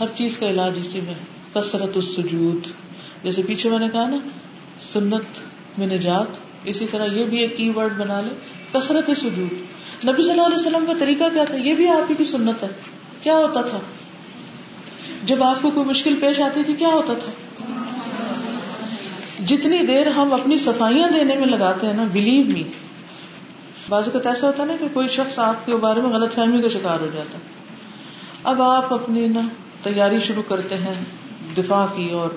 ہر 0.00 0.06
چیز 0.16 0.36
کا 0.38 0.50
علاج 0.50 0.72
اسی 0.76 1.00
میں 1.00 1.14
کثرت 1.54 1.96
السجود۔ 1.96 2.66
جیسے 3.22 3.42
پیچھے 3.42 3.70
میں 3.70 3.78
نے 3.78 3.88
کہا 3.92 4.08
نا، 4.08 4.16
سنت 4.80 5.24
میں 5.78 5.86
نجات 5.86 6.43
اسی 6.64 6.86
طرح 6.90 7.04
یہ 7.04 7.24
بھی 7.24 7.38
ایک 7.38 7.56
کی 7.56 7.70
ورڈ 7.70 7.92
بنا 7.98 8.20
لے، 8.20 8.34
کثرت 8.72 9.10
سجود۔ 9.16 9.52
نبی 10.08 10.22
صلی 10.22 10.30
اللہ 10.30 10.42
علیہ 10.42 10.56
وسلم 10.56 10.84
کا 10.86 10.92
طریقہ 10.98 11.24
کیا 11.34 11.44
تھا؟ 11.44 11.56
یہ 11.56 11.74
بھی 11.74 11.88
آپ 11.88 12.10
ہی 12.10 12.14
کی 12.14 12.24
سنت 12.24 12.62
ہے۔ 12.62 12.68
کیا 13.22 13.34
ہوتا 13.34 13.62
تھا؟ 13.62 13.78
جب 15.24 15.44
آپ 15.44 15.62
کو 15.62 15.70
کوئی 15.70 15.86
مشکل 15.86 16.14
پیش 16.20 16.40
آتی 16.40 16.62
تھی، 16.62 16.74
کیا 16.74 16.88
ہوتا 16.88 17.14
تھا؟ 17.14 17.30
جتنی 19.46 19.86
دیر 19.86 20.06
ہم 20.06 20.32
اپنی 20.32 20.58
صفائیاں 20.58 21.08
دینے 21.08 21.34
میں 21.34 21.46
لگاتے 21.46 21.86
ہیں 21.86 21.94
نا 21.94 22.04
بلیو 22.12 22.44
می 22.44 22.62
بازو 23.88 24.10
کا 24.10 24.28
ایسا 24.28 24.46
ہوتا 24.46 24.62
ہے 24.62 24.68
نا 24.68 24.74
کہ 24.80 24.86
کوئی 24.92 25.08
شخص 25.08 25.38
آپ 25.38 25.66
کے 25.66 25.76
بارے 25.76 26.00
میں 26.00 26.10
غلط 26.10 26.34
فہمی 26.34 26.62
کا 26.62 26.68
شکار 26.68 27.00
ہو 27.00 27.06
جاتا 27.14 27.38
اب 28.44 28.62
آپ 28.62 28.94
اپنی 28.94 29.26
نا 29.26 29.40
تیاری 29.82 30.20
شروع 30.20 30.42
کرتے 30.48 30.74
ہیں 30.74 30.94
دفاع 31.56 31.86
کی 31.96 32.10
اور 32.10 32.28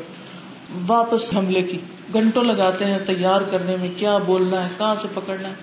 واپس 0.87 1.33
حملے 1.37 1.61
کی۔ 1.61 1.77
گھنٹوں 2.13 2.43
لگاتے 2.43 2.85
ہیں 2.85 2.99
تیار 3.05 3.41
کرنے 3.41 3.75
میں، 3.79 3.89
کیا 3.97 4.17
بولنا 4.17 4.63
ہے، 4.63 4.69
کہاں 4.77 4.95
سے 5.01 5.07
پکڑنا 5.13 5.49
ہے؟ 5.49 5.53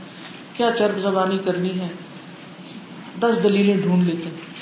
کیا 0.57 0.71
چرب 0.79 0.99
زبانی 0.99 1.39
کرنی 1.45 1.81
ہے؟ 1.81 1.89
دس 3.21 3.45
دلیلیں 3.45 3.77
ڈھونڈ 3.77 4.05
لیتے 4.05 4.29
ہیں۔ 4.29 4.55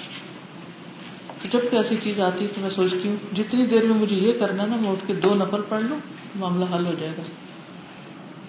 جبکہ 1.53 1.77
ایسی 1.77 1.97
چیز 2.03 2.21
آتی 2.21 2.45
ہے 2.45 2.51
تو 2.55 2.61
میں 2.61 2.71
سوچتی 2.71 3.09
ہوں، 3.09 3.17
جتنی 3.35 3.67
دیر 3.67 3.83
میں 3.83 3.97
مجھے 3.97 4.17
یہ 4.17 4.33
کرنا 4.41 4.67
نا، 4.67 4.77
میں 4.77 4.91
اٹھ 4.91 5.07
کے 5.07 5.13
دو 5.13 5.35
نفل 5.35 5.61
پڑھ 5.69 5.83
لوں، 5.83 5.99
معاملہ 6.37 6.65
حل 6.75 6.87
ہو 6.87 6.93
جائے 7.01 7.13
گا۔ 7.19 7.23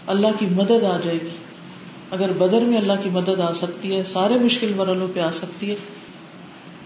اللہ 0.07 0.27
کی 0.39 0.45
مدد 0.45 0.83
آ 0.83 0.97
جائے 1.03 1.17
گی۔ 1.23 1.29
اگر 2.11 2.31
بدر 2.37 2.59
میں 2.59 2.77
اللہ 2.77 2.93
کی 3.03 3.09
مدد 3.09 3.39
آ 3.39 3.53
سکتی 3.53 3.95
ہے، 3.95 4.03
سارے 4.03 4.33
مشکل 4.33 4.73
مرحلوں 4.73 5.07
پہ 5.13 5.19
آ 5.19 5.31
سکتی 5.31 5.69
ہے، 5.69 5.75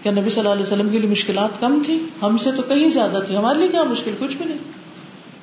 کیا 0.03 0.11
نبی 0.11 0.29
صلی 0.29 0.39
اللہ 0.39 0.51
علیہ 0.51 0.63
وسلم 0.63 0.89
کے 0.89 0.99
لیے 0.99 1.09
مشکلات 1.09 1.59
کم 1.59 1.81
تھی 1.85 2.05
ہم 2.21 2.37
سے 2.37 2.51
تو 2.51 2.61
کہیں 2.61 2.89
زیادہ 2.89 3.19
تھی 3.27 3.37
ہمارے 3.37 3.59
لیے 3.59 3.67
کیا 3.67 3.83
مشکل؟ 3.83 4.11
کچھ 4.19 4.37
بھی 4.37 4.45
نہیں۔ 4.45 4.76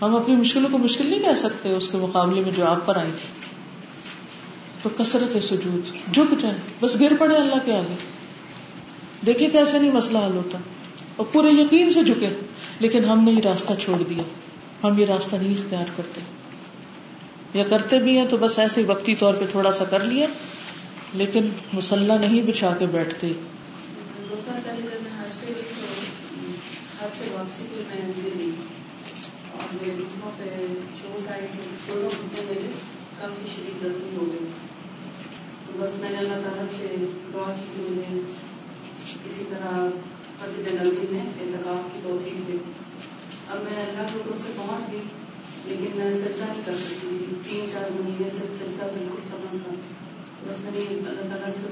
ہم 0.03 0.17
اپنی 0.17 0.37
مشکلوں 0.37 0.71
کو 0.73 0.79
مشکل 0.79 1.07
نہیں 1.07 1.21
کہہ 1.21 1.35
سکتے، 1.37 1.71
اس 1.71 1.89
کے 1.89 1.97
مقابلے 1.97 2.41
میں 2.41 2.51
جو 2.51 2.67
آپ 2.67 2.87
پر 2.87 2.97
آئی 2.97 3.11
تھی۔ 3.21 3.29
تو 4.83 4.89
کثرت 4.97 5.35
ہے 5.35 5.41
سجود 5.41 6.15
جھک 6.15 6.43
جائے 6.43 6.55
بس 6.81 7.01
گر 7.01 7.13
پڑے 7.19 7.37
اللہ 7.37 7.55
کے 7.65 7.73
آگے۔ 7.73 7.95
دیکھے 9.27 9.47
کیسے 9.47 9.79
نہیں 9.79 9.93
مسئلہ 9.93 10.19
حل 10.19 10.37
ہوتا۔ 10.37 10.59
اور 11.17 11.27
پورے 11.33 11.51
یقین 11.51 11.91
سے 11.91 12.05
جھکے، 12.05 12.29
لیکن 12.81 13.05
ہم 13.05 13.25
نے 13.25 13.33
یہ 13.33 13.41
راستہ 13.41 13.73
چھوڑ 13.75 14.03
دیا۔ 14.03 14.23
ہم 14.87 14.99
یہ 14.99 15.07
راستہ 15.07 15.37
نہیں 15.37 15.55
اختیار 15.55 15.85
کرتے۔ 15.97 16.21
یا 17.55 17.65
کرتے 17.71 17.99
بھی 17.99 18.19
ہیں 18.19 18.29
تو 18.29 18.37
بس 18.37 18.59
ایسے 18.59 18.83
وقتی 18.83 19.15
طور 19.15 19.35
پہ 19.35 19.45
تھوڑا 19.51 19.73
سا 19.73 19.85
کر 19.85 20.05
لیا 20.05 20.27
لیکن 21.15 21.49
مسلح 21.73 22.19
نہیں 22.19 22.43
بچھا 22.43 22.77
کے 22.79 22.87
بیٹھتے۔ 22.87 23.33
بس 35.79 35.95
میں 36.01 36.11
نے 36.11 36.19
اللہ 36.19 36.43
تعالیٰ 36.43 36.67
سے 36.77 36.89
دعا 37.35 37.53
کی 37.55 37.65
کہ 37.71 37.83
مجھے 37.83 38.21
اسی 39.25 39.45
طرح 39.51 39.73
مسجد 40.43 40.69
نبی 40.69 41.07
میں 41.11 41.21
انتخاب 41.21 41.89
کی 41.93 42.01
توفیق 42.03 42.39
دے 42.49 42.57
اب 43.49 43.63
میں 43.63 43.77
اللہ 43.83 44.09
کے 44.13 44.19
حکم 44.19 44.37
سے 44.37 44.53
پہنچ 44.57 44.93
گئی 44.93 45.01
لیکن 45.65 45.99
میں 45.99 46.13
سجدہ 46.13 46.45
نہیں 46.45 46.63
کر 46.67 46.75
سکتی 46.75 47.19
تھی 47.19 47.37
تین 47.45 47.67
چار 47.73 47.91
مہینے 47.91 48.29
سے 48.39 48.47
سجدہ 48.55 48.91
بالکل 48.95 49.29
ختم 49.31 49.59
تھا 49.59 49.75
بس 50.47 50.61
میں 50.61 50.73
نے 50.75 50.87
اللہ 50.87 51.29
تعالیٰ 51.29 51.51
سے 51.53 51.69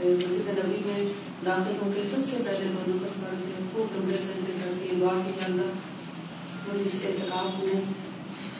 مسجد 0.00 0.48
نبی 0.48 0.80
میں 0.84 1.04
داخل 1.44 1.74
ہو 1.82 1.90
کے 1.94 2.02
سب 2.10 2.28
سے 2.30 2.36
پہلے 2.44 2.68
دو 2.68 2.80
نمبر 2.86 3.20
پڑھ 3.20 3.42
کے 3.42 3.64
خوب 3.72 3.96
لمبے 3.96 4.16
سجدے 4.16 4.58
کر 4.62 4.72
کے 4.82 4.94
دعا 5.00 5.12
کی 5.26 5.44
اللہ 5.44 5.68
مجھے 6.66 6.73
اس 6.84 6.94
اعتکاب 7.04 7.64
میں 7.64 7.80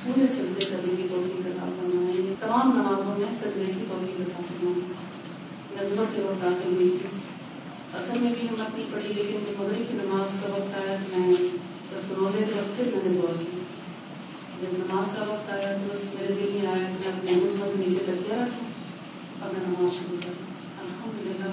پورے 0.05 0.27
سجدے 0.27 0.65
کرنے 0.65 0.95
کی 0.97 1.09
توفیق 1.11 1.47
عطا 1.47 1.65
فرمائے۔ 1.65 2.35
تمام 2.41 2.73
نمازوں 2.75 3.19
میں 3.19 3.31
سجدے 3.41 3.65
کی 3.67 3.85
توفیق 3.89 4.21
عطا 4.21 4.43
فرمائے۔ 4.49 4.93
میں 5.71 5.91
صبح 5.91 6.05
کے 6.15 6.23
وقت 6.23 6.43
داخل 6.43 6.73
ہوئی۔ 6.75 6.97
تھی 7.01 7.19
اصل 7.93 8.19
میں 8.19 8.33
بھی 8.41 8.49
ہمت 8.49 8.75
نہیں 8.75 8.87
پڑی، 8.93 9.09
لیکن 9.09 9.39
جب 9.47 9.61
مغرب 9.61 9.89
کی 9.89 9.99
نماز 10.03 10.41
کا 10.43 10.49
وقت 10.49 10.75
آیا 10.75 10.97
تو 10.97 11.21
میں 11.21 11.35
بس 11.91 12.13
روزے 12.13 12.39
کے 12.39 12.61
وقت 12.61 12.77
پھر 12.77 12.85
میں 12.85 13.13
نے 13.13 13.21
دعا 13.23 13.33
کی۔ 13.41 13.59
جب 14.61 14.79
نماز 14.79 15.17
کا 15.17 15.25
وقت 15.29 15.51
آیا 15.51 15.77
تو 15.77 15.95
بس 15.95 16.15
میرے 16.15 16.33
دل 16.33 16.51
میں 16.53 16.67
آیا 16.67 16.89
کہ 17.03 17.09
اپنے 17.09 17.33
گھٹنوں 17.33 17.73
کے 17.73 17.85
نیچے 17.87 18.03
تکیا 18.07 18.37
رکھوں 18.37 18.69
اور 19.41 19.51
میں 19.53 19.69
نماز 19.69 19.93
شروع 19.93 20.17
کر 20.25 20.33
الحمد 20.81 21.27
للہ 21.27 21.51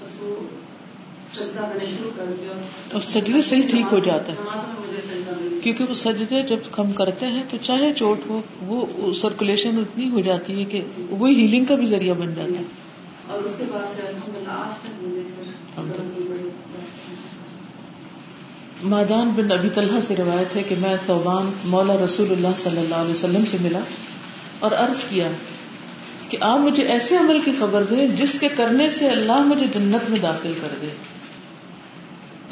بس 0.00 0.08
وہ 0.20 0.61
اور 2.92 3.00
سجدے 3.10 3.42
سے 3.42 3.56
ہی 3.56 3.62
ٹھیک 3.70 3.86
ہو 3.92 3.98
جاتا 3.98 4.32
ہے۔ 4.32 4.36
کیونکہ 5.62 5.84
وہ 5.88 5.94
سجدے 5.94 6.42
جب 6.42 6.56
ہم 6.78 6.92
کرتے 6.92 7.26
ہیں 7.26 7.42
تو 7.50 7.56
چاہے 7.62 7.92
چوٹ 7.96 8.18
ہو 8.28 8.40
وہ 8.60 9.12
سرکولیشن 9.14 9.78
اتنی 9.78 10.10
ہو 10.10 10.20
جاتی 10.20 10.60
ہے 10.60 10.64
کہ 10.64 10.80
وہی 11.10 11.34
ہیلنگ 11.34 11.64
کا 11.64 11.74
بھی 11.74 11.86
ذریعہ 11.86 12.14
بن 12.14 12.34
جاتا 12.34 12.58
ہے۔ 12.58 12.64
اور 13.26 13.42
اس 13.42 13.52
کے 13.58 13.64
بعد 13.72 13.82
مادان 18.82 19.30
بن 19.36 19.52
ابی 19.52 19.68
طلحہ 19.74 20.00
سے 20.00 20.16
روایت 20.16 20.56
ہے 20.56 20.62
کہ 20.62 20.74
میں 20.80 20.96
توبان 21.06 21.50
مولا 21.64 21.96
رسول 22.04 22.30
اللہ 22.30 22.48
صلی 22.56 22.78
اللہ 22.78 22.94
علیہ 22.94 23.10
وسلم 23.10 23.44
سے 23.50 23.56
ملا 23.60 23.78
اور 24.58 24.70
عرض 24.72 25.04
کیا 25.04 25.28
کہ 26.28 26.38
آپ 26.40 26.58
مجھے 26.58 26.82
ایسے 26.84 27.16
عمل 27.16 27.38
کی 27.44 27.52
خبر 27.58 27.82
دیں 27.82 28.06
جس 28.06 28.40
کے 28.40 28.48
کرنے 28.56 28.90
سے 28.90 29.08
اللہ 29.08 29.38
مجھے 29.38 29.66
جنت 29.66 30.10
میں 30.10 30.18
داخل 30.18 30.52
کر 30.60 30.68
دے۔ 30.82 30.86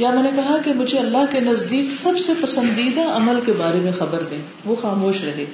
یا 0.00 0.10
میں 0.10 0.22
نے 0.22 0.30
کہا 0.36 0.56
کہ 0.64 0.72
مجھے 0.72 0.98
اللہ 0.98 1.24
کے 1.30 1.40
نزدیک 1.40 1.90
سب 1.90 2.18
سے 2.18 2.32
پسندیدہ 2.40 3.00
عمل 3.00 3.40
کے 3.46 3.52
بارے 3.52 3.78
میں 3.78 3.92
خبر 3.98 4.22
دیں، 4.30 4.38
وہ 4.64 4.76
خاموش 4.82 5.24
رہے۔ 5.24 5.44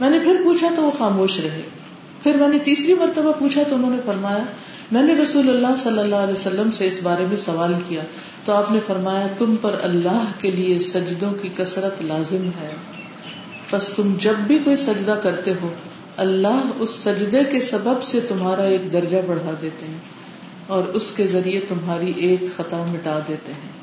میں 0.00 0.10
نے 0.10 0.18
پھر 0.18 0.36
پوچھا 0.44 0.68
تو 0.76 0.82
وہ 0.82 0.90
خاموش 0.98 1.40
رہے۔ 1.40 1.62
پھر 2.22 2.36
میں 2.36 2.48
نے 2.48 2.58
تیسری 2.58 2.94
مرتبہ 2.94 3.32
پوچھا 3.32 3.62
تو 3.68 3.74
انہوں 3.74 3.90
نے 3.90 3.96
فرمایا، 4.04 4.44
میں 4.92 5.02
نے 5.02 5.14
رسول 5.14 5.48
اللہ 5.48 5.76
صلی 5.78 5.98
اللہ 5.98 6.16
علیہ 6.16 6.34
وسلم 6.34 6.70
سے 6.70 6.86
اس 6.86 6.98
بارے 7.02 7.24
میں 7.28 7.36
سوال 7.36 7.72
کیا۔ 7.88 8.00
تو 8.44 8.52
آپ 8.52 8.72
نے 8.72 8.78
فرمایا، 8.86 9.26
تم 9.38 9.56
پر 9.60 9.76
اللہ 9.82 10.24
کے 10.38 10.50
لیے 10.50 10.78
سجدوں 10.78 11.30
کی 11.42 11.48
کثرت 11.56 12.04
لازم 12.04 12.48
ہے۔ 12.60 12.74
بس 13.72 13.90
تم 13.96 14.14
جب 14.20 14.34
بھی 14.34 14.58
کوئی 14.64 14.76
سجدہ 14.76 15.18
کرتے 15.22 15.52
ہو، 15.62 15.72
اللہ 16.16 16.60
اس 16.78 16.90
سجدے 16.90 17.44
کے 17.44 17.60
سبب 17.60 18.02
سے 18.02 18.20
تمہارا 18.20 18.62
ایک 18.62 18.92
درجہ 18.92 19.16
بڑھا 19.26 19.50
دیتے 19.62 19.86
ہیں 19.86 19.98
اور 20.66 20.82
اس 20.82 21.12
کے 21.12 21.26
ذریعے 21.26 21.60
تمہاری 21.60 22.12
ایک 22.16 22.40
خطا 22.56 22.84
مٹا 22.86 23.18
دیتے 23.28 23.52
ہیں۔ 23.52 23.77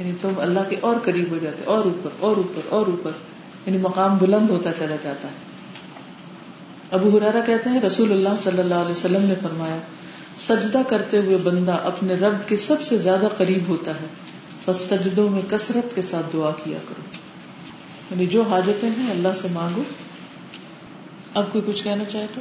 یعنی 0.00 0.12
تم 0.20 0.28
اللہ 0.36 0.60
کے 0.68 0.76
اور 0.80 0.96
قریب 1.02 1.30
ہو 1.30 1.38
جاتے، 1.42 1.64
اور 1.64 1.84
اوپر 1.84 2.10
اور 2.20 2.36
اوپر 2.36 2.60
اور 2.68 2.86
اوپر 2.86 3.10
یعنی 3.66 3.78
مقام 3.78 4.16
بلند 4.16 4.50
ہوتا 4.50 4.72
چلا 4.72 4.96
جاتا 5.02 5.28
ہے۔ 5.28 5.50
ابو 6.90 7.18
ہرارا 7.18 7.40
کہتے 7.40 7.70
ہیں، 7.70 7.80
رسول 7.80 8.12
اللہ 8.12 8.28
صلی 8.38 8.58
اللہ 8.58 8.74
علیہ 8.74 8.90
وسلم 8.90 9.22
نے 9.22 9.34
فرمایا، 9.42 9.78
سجدہ 10.38 10.80
کرتے 10.88 11.18
ہوئے 11.18 11.36
بندہ 11.36 11.72
اپنے 11.72 12.14
رب 12.14 12.48
کے 12.48 12.56
سب 12.56 12.82
سے 12.82 12.98
زیادہ 12.98 13.28
قریب 13.36 13.68
ہوتا 13.68 13.90
ہے۔ 13.90 14.06
بس 14.66 14.76
سجدوں 14.76 15.28
میں 15.28 15.42
کثرت 15.48 15.94
کے 15.94 16.02
ساتھ 16.02 16.26
دعا 16.32 16.50
کیا 16.64 16.78
کرو۔ 16.88 17.02
یعنی 18.10 18.26
جو 18.26 18.42
حاجتیں 18.42 18.90
ہیں 18.90 19.10
اللہ 19.10 19.28
سے 19.36 19.48
مانگو۔ 19.52 19.82
اب 21.34 21.52
کوئی 21.52 21.72
کچھ 21.72 21.84
کہنا 21.84 22.04
چاہے 22.04 22.26
تو؟ 22.34 22.40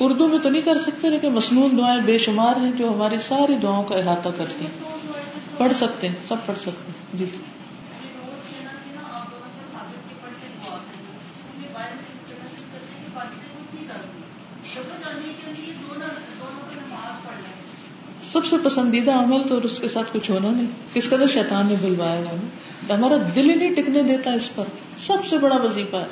اردو 0.00 0.26
میں 0.28 0.38
تو 0.38 0.50
نہیں 0.50 0.62
کر 0.62 0.78
سکتے، 0.78 1.10
لیکن 1.10 1.32
مصنون 1.32 1.78
دعائیں 1.78 2.00
بے 2.00 2.18
شمار 2.18 2.56
ہیں 2.56 2.72
جو 2.72 2.92
ہماری 2.92 3.16
ساری 3.20 3.54
دعاؤں 3.54 3.84
کا 3.84 3.96
احاطہ 3.96 4.28
کرتی 4.36 4.64
ہیں۔ 4.64 4.96
پڑھ 5.58 5.72
سکتے 5.76 6.08
ہیں، 6.08 6.14
سب 6.28 6.36
پڑھ 6.46 6.58
سکتے 6.58 6.82
ہیں۔ 6.86 7.18
جی۔ 7.18 7.24
سب 18.22 18.46
سے 18.46 18.56
پسندیدہ 18.64 19.12
عمل 19.12 19.48
تو 19.48 19.60
اس 19.62 19.78
کے 19.78 19.88
ساتھ 19.88 20.10
کچھ 20.12 20.30
ہونا 20.30 20.50
نہیں۔ 20.50 20.66
کس 20.92 21.08
قدر 21.08 21.28
شیطان 21.28 21.66
نے 21.66 21.74
بلوایا 21.80 22.20
ہوا 22.20 22.96
ہمارا 22.96 23.14
دل 23.36 23.50
ہی 23.50 23.54
نہیں 23.54 23.74
ٹکنے 23.74 24.02
دیتا 24.02 24.32
اس 24.32 24.54
پر۔ 24.54 24.64
سب 24.98 25.26
سے 25.28 25.38
بڑا 25.38 25.56
وظیفہ 25.56 25.96
ہے۔ 25.96 26.06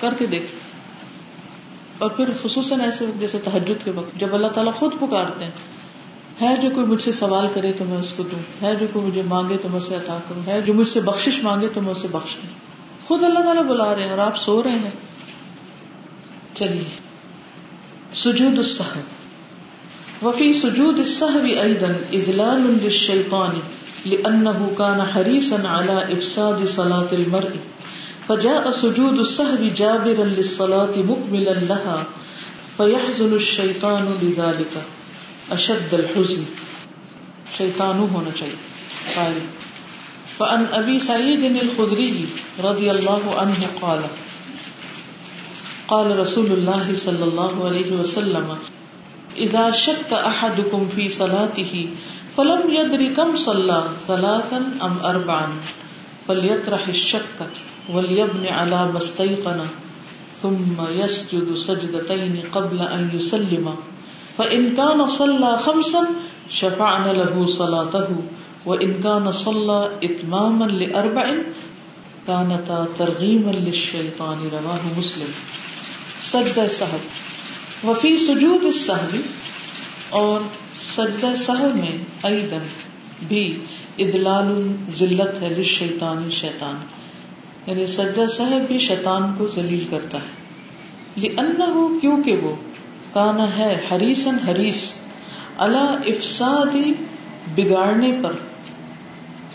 کر 0.00 0.14
کے 0.18 0.26
دیکھ۔ 0.26 0.61
اور 2.02 2.10
پھر 2.10 2.28
خصوصاً 2.42 2.80
ایسے 2.80 3.04
وقت 3.04 3.20
جیسے 3.20 3.38
تحجد 3.44 3.84
کے 3.84 3.90
وقت، 3.90 4.20
جب 4.20 4.34
اللہ 4.34 4.46
تعالیٰ 4.46 4.74
خود 4.74 4.94
پکارتے 5.00 5.44
ہیں، 5.44 5.50
ہے 6.42 6.56
جو 6.62 6.70
کوئی 6.74 6.86
مجھ 6.86 7.02
سے 7.02 7.12
سوال 7.12 7.46
کرے 7.54 7.72
تو 7.72 7.84
میں 7.84 7.98
اس 7.98 8.12
کو 8.16 8.22
دوں، 8.22 8.64
ہے 8.64 8.76
جو 8.76 8.86
کوئی 8.92 9.06
مجھے 9.06 9.22
مانگے 9.22 9.56
تو 9.56 9.68
میں 9.68 9.78
اسے 9.78 9.94
عطا 9.94 10.18
کروں، 10.28 10.46
ہے 10.46 10.60
جو 10.60 10.74
مجھ 10.74 10.88
سے 10.88 11.00
بخش 11.00 11.28
مانگے 11.42 11.68
تو 11.68 11.80
میں 11.80 11.92
اسے 11.92 12.08
بخش 12.12 12.36
دوں۔ 12.36 12.54
خود 13.06 13.24
اللہ 13.24 13.38
تعالیٰ 13.38 13.64
بلا 13.64 13.94
رہے 13.94 14.02
ہیں 14.02 14.10
اور 14.10 14.18
آپ 14.18 14.36
سو 14.36 14.62
رہے 14.62 14.70
ہیں۔ 14.70 14.90
چلیے، 16.54 16.84
سجود 18.14 18.58
السحب 18.58 19.22
وفي 20.24 20.52
سجود 20.52 20.98
السهو 20.98 21.60
ايضا 21.60 21.86
اذلال 22.12 22.78
للشيطان 22.82 23.60
لانه 24.06 24.66
كان 24.76 25.00
حريصا 25.00 25.56
على 25.68 26.16
افساد 26.16 26.66
صلاه 26.76 27.06
المرء۔ 27.12 27.81
فجاء 28.28 28.70
سجود 28.70 29.18
السهو 29.18 29.68
جابرا 29.68 30.24
للصلاه 30.24 30.94
مكملا 30.96 31.50
لها 31.50 32.04
فيحزن 32.76 33.34
الشيطان 33.34 34.18
لذلك. 34.22 34.78
اشد 35.50 35.94
الحزن. 35.94 36.42
شیطان 37.56 37.98
ہونا 38.12 38.30
چاہیے. 38.38 38.72
قال 39.14 39.38
فان 40.38 40.64
ابي 40.72 40.98
سعيد 40.98 41.44
الخدري 41.44 42.26
رضي 42.64 42.90
الله 42.90 43.34
عنه 43.36 43.66
قال 43.80 44.00
قال 45.88 46.18
رسول 46.18 46.46
الله 46.46 46.96
صلى 46.96 47.24
الله 47.24 47.66
عليه 47.66 47.90
وسلم 47.92 48.56
اذا 49.36 49.70
شك 49.70 50.12
احدكم 50.12 50.88
في 50.96 51.08
صلاته 51.08 51.88
فلم 52.36 52.70
يدري 52.70 53.08
كم 53.08 53.36
صلى 53.36 53.84
ثلاثا 54.08 54.70
ام 54.82 54.98
اربعا 55.02 55.46
فليطرح 56.28 56.88
الشك. 56.88 57.38
وليبني 57.88 58.50
على 58.50 58.92
ما 58.92 58.98
استيقن 58.98 59.64
ثم 60.42 60.76
يسجد 60.90 61.56
سجدتين 61.56 62.42
قبل 62.52 62.80
ان 62.80 63.10
يسلم 63.14 63.74
فان 64.38 64.76
كان 64.76 65.08
صلى 65.08 65.58
خمسا 65.58 66.06
شفعنا 66.50 67.12
له 67.12 67.46
صلاته 67.46 68.08
وان 68.66 68.94
كان 69.02 69.32
صلى 69.32 69.90
اتماما 70.02 70.64
لاربع 70.64 71.26
كانتا 72.26 72.86
ترغيما 72.98 73.50
للشيطان 73.50 74.48
رواه 74.52 74.88
مسلم 74.98 75.32
سجدہ 76.22 76.66
صحب 76.70 77.86
وفی 77.86 78.16
سجود 78.18 78.64
السہوی 78.64 79.20
اور 80.20 80.40
سجدہ 80.94 81.34
سہو 81.36 81.70
میں 81.74 81.96
ایدن 82.22 82.68
بھی 83.28 83.44
ادلال 83.98 84.52
ذلت 84.98 85.42
ہے 85.42 85.48
للشیطان 85.48 86.30
شیطان 86.30 86.76
یعنی 87.66 87.86
سجدہ 87.86 88.26
سہو 88.26 88.58
بھی 88.68 88.78
شیطان 88.78 89.34
کو 89.38 89.48
ذلیل 89.48 89.84
کرتا 89.90 90.18
ہے۔ 90.18 90.42
لئنہو 91.16 91.98
کیونکہ 92.00 92.36
وہ 92.36 92.54
کانا 93.12 93.56
ہے 93.56 93.80
حریسن 93.92 94.48
حریس 94.48 94.90
علا 95.58 95.84
افسادی 96.06 96.92
بگاڑنے 97.54 98.18
پر۔ 98.22 98.32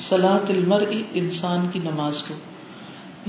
صلاة 0.10 0.46
المرئی 0.50 1.04
انسان 1.14 1.68
کی 1.74 1.80
نماز 1.80 2.24
کو۔ 2.24 2.34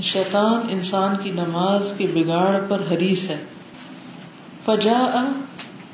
شیطان 0.01 0.61
انسان 0.69 1.15
کی 1.23 1.31
نماز 1.31 1.93
کے 1.97 2.07
بگاڑ 2.13 2.57
پر 2.67 2.81
حریص 2.91 3.29
ہے۔ 3.29 3.37
فجا 4.65 5.31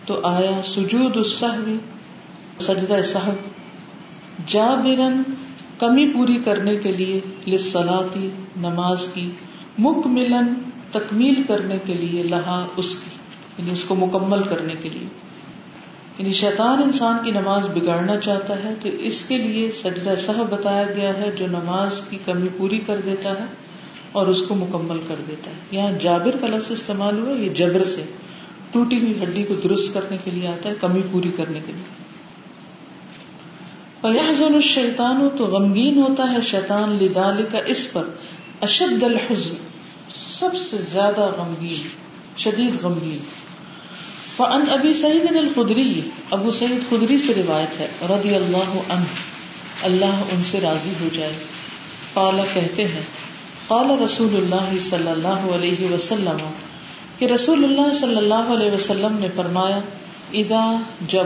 تو 0.06 0.20
آیا 0.24 0.62
سجود 0.64 1.18
السہوی 1.18 1.78
سجدہ 2.60 3.02
صحب 3.04 3.34
جا 4.48 4.76
برن 4.76 5.22
کمی 5.78 6.12
پوری 6.14 6.38
کرنے 6.46 6.76
کے 6.76 6.92
لیے 6.92 7.20
لسلاتی 7.48 8.30
نماز 8.58 9.08
کی 9.14 9.32
مک 9.78 10.08
ملن 10.08 10.54
تکمیل 10.92 11.44
کرنے 11.48 11.78
کے 11.86 11.94
لیے 11.94 12.24
لہا 12.24 12.66
اس 12.78 12.90
کی 12.90 13.10
یعنی 13.58 13.72
اس 13.74 13.84
کو 13.84 13.96
مکمل 13.96 14.44
کرنے 14.44 14.74
کے 14.82 14.90
لیے۔ 14.90 15.08
یعنی 16.18 16.34
شیطان 16.34 16.84
انسان 16.84 17.18
کی 17.24 17.32
نماز 17.32 17.66
بگاڑنا 17.66 18.20
چاہتا 18.20 18.64
ہے 18.64 18.74
تو 18.82 18.90
اس 18.90 19.24
کے 19.28 19.38
لیے 19.38 19.72
سجدہ 19.72 20.16
صحب 20.18 20.50
بتایا 20.50 20.84
گیا 20.84 21.18
ہے 21.18 21.32
جو 21.38 21.48
نماز 21.48 22.02
کی 22.10 22.18
کمی 22.26 22.48
پوری 22.58 22.80
کر 22.86 23.02
دیتا 23.06 23.30
ہے 23.30 23.46
اور 24.12 24.28
اس 24.28 24.42
کو 24.42 24.56
مکمل 24.56 24.98
کر 25.08 25.16
دیتا 25.28 25.52
ہے۔ 25.52 25.56
یہاں 25.72 25.92
جابر 26.02 26.38
کا 26.42 26.48
لفظ 26.48 26.72
استعمال 26.72 27.20
ہوا، 27.20 27.32
یہ 27.32 27.50
جبر 27.50 27.84
سے 27.84 28.04
ٹوٹی 28.72 29.00
ہوئی 29.00 29.14
ہڈی 29.24 29.44
کو 29.44 29.54
درست 29.54 29.94
کرنے 29.94 30.18
کے 30.24 30.32
لیے 30.32 30.48
آتا 30.48 30.70
ہے، 30.70 30.74
کمی 30.82 31.02
پوری 31.12 31.32
کرنے 31.36 31.60
کے 31.66 31.72
لیے۔ 31.72 32.05
شیتان 34.62 35.18
ہو 35.18 35.30
تو 35.38 35.46
غمگین 35.46 35.98
ہوتا 35.98 36.32
ہے، 36.32 36.38
شیطان 36.42 36.98
لدال 37.02 37.46
کا 37.52 37.58
اس 37.66 37.94
پر 37.94 38.04
اشد 38.62 39.04
الحزن، 39.04 39.56
سب 40.16 40.50
سے 40.70 40.78
زیادہ 40.92 41.22
غمگین، 41.38 41.88
شدید 42.38 42.84
غمگین۔ 42.84 43.18
فان 44.38 44.64
ابی 44.70 44.94
سعید 44.94 45.36
الخدری، 45.36 46.02
ابو 46.32 46.52
سعید 46.52 46.90
خدری 46.90 47.18
سے 47.18 47.34
روایت 47.34 47.80
ہے، 47.80 47.88
رضی 48.10 48.36
اللہ 48.36 48.78
عنہ، 48.90 49.06
اللہ 49.82 50.24
ان 50.32 50.44
سے 50.44 50.60
راضی 50.62 50.92
ہو 51.02 51.08
جائے۔ 51.14 51.34
قال، 52.14 52.40
کہتے 52.54 52.88
ہیں، 52.88 53.02
قال 53.68 54.04
رسول 54.04 54.36
اللہ 54.36 54.80
صلی 54.90 55.08
اللہ 55.08 55.28
علیہ 55.28 55.94
وسلم 55.94 56.52
کہ 57.20 57.26
رسول 57.26 57.64
اللہ 57.64 57.94
صلی 57.94 58.18
اللہ 58.18 58.34
علیہ 58.34 58.72
وسلم 58.72 59.18
نے 59.20 59.28
فرمایا 59.36 59.80
ادا 60.34 60.82
جب 61.08 61.26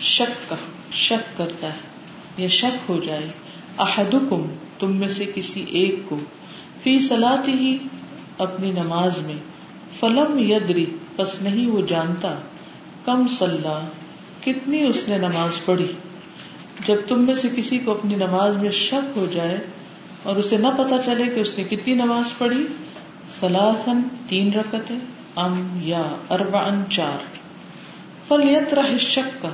شک 0.00 0.50
کا 0.50 0.56
شک 0.92 1.38
کرتا 1.38 1.66
ہے۔ 1.66 1.93
یا 2.38 2.48
شک 2.48 2.90
ہو 2.90 3.00
جائے، 3.06 3.26
احدکم، 3.78 4.46
تم 4.78 4.96
میں 4.96 5.08
سے 5.08 5.32
کسی 5.34 5.64
ایک 5.68 5.94
کو۔ 6.08 6.18
فی 6.82 7.00
سلاتی 7.00 7.52
ہی 7.52 7.78
اپنی 8.38 8.70
نماز 8.70 9.18
میں۔ 9.18 9.34
فلم 10.00 10.38
یدری 10.38 10.86
بس 11.16 11.42
نہیں 11.42 11.66
وہ 11.66 11.82
جانتا۔ 11.86 12.34
کم 13.04 13.28
صلاح 13.28 13.80
کتنی 14.44 14.84
اس 14.84 15.02
نے 15.08 15.18
نماز 15.18 15.64
پڑھی۔ 15.64 15.92
جب 16.86 16.96
تم 17.08 17.22
میں 17.22 17.34
سے 17.34 17.48
کسی 17.56 17.78
کو 17.78 17.90
اپنی 17.90 18.14
نماز 18.14 18.56
میں 18.56 18.70
شک 18.70 19.18
ہو 19.18 19.26
جائے 19.32 19.58
اور 20.22 20.36
اسے 20.36 20.56
نہ 20.56 20.66
پتا 20.66 21.02
چلے 21.04 21.24
کہ 21.24 21.40
اس 21.40 21.58
نے 21.58 21.64
کتنی 21.64 21.94
نماز 21.94 22.38
پڑھی 22.38 22.66
سلاسن 23.40 24.02
تین 24.28 24.52
رکتے 24.52 24.94
ام 25.36 25.80
یا 25.82 26.02
اربا 26.30 26.58
ان 26.58 26.84
چار۔ 26.90 27.24
فلیت 28.28 28.74
رہ 28.74 28.98
شک 28.98 29.42
کا 29.42 29.48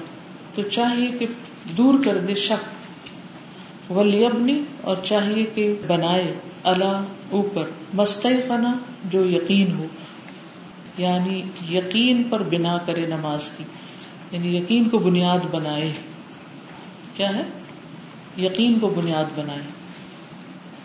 تو 0.55 0.63
چاہیے 0.63 1.09
کہ 1.19 1.27
دور 1.65 1.95
کر 2.05 2.19
دے 2.19 2.35
شک۔ 2.35 2.81
ولیبنی 3.93 4.63
اور 4.83 4.97
چاہیے 5.05 5.45
کہ 5.55 5.75
بنائے 5.87 6.35
اللہ 6.63 7.05
اوپر۔ 7.31 7.69
مستحقنا 7.95 8.75
جو 9.05 9.27
یقین 9.27 9.73
ہو۔ 9.73 9.87
یعنی 10.99 11.43
یقین 11.71 12.23
پر 12.31 12.43
بنا 12.43 12.79
کرے 12.87 13.07
نماز 13.07 13.51
کی۔ 13.57 13.65
یعنی 14.31 14.57
یقین 14.57 14.89
کو 14.89 14.99
بنیاد 14.99 15.39
بنائے۔ 15.51 15.93
کیا 17.17 17.37
ہے؟ 17.37 17.43
یقین 18.39 18.79
کو 18.79 18.89
بنیاد 18.89 19.25
بنائے۔ 19.35 19.63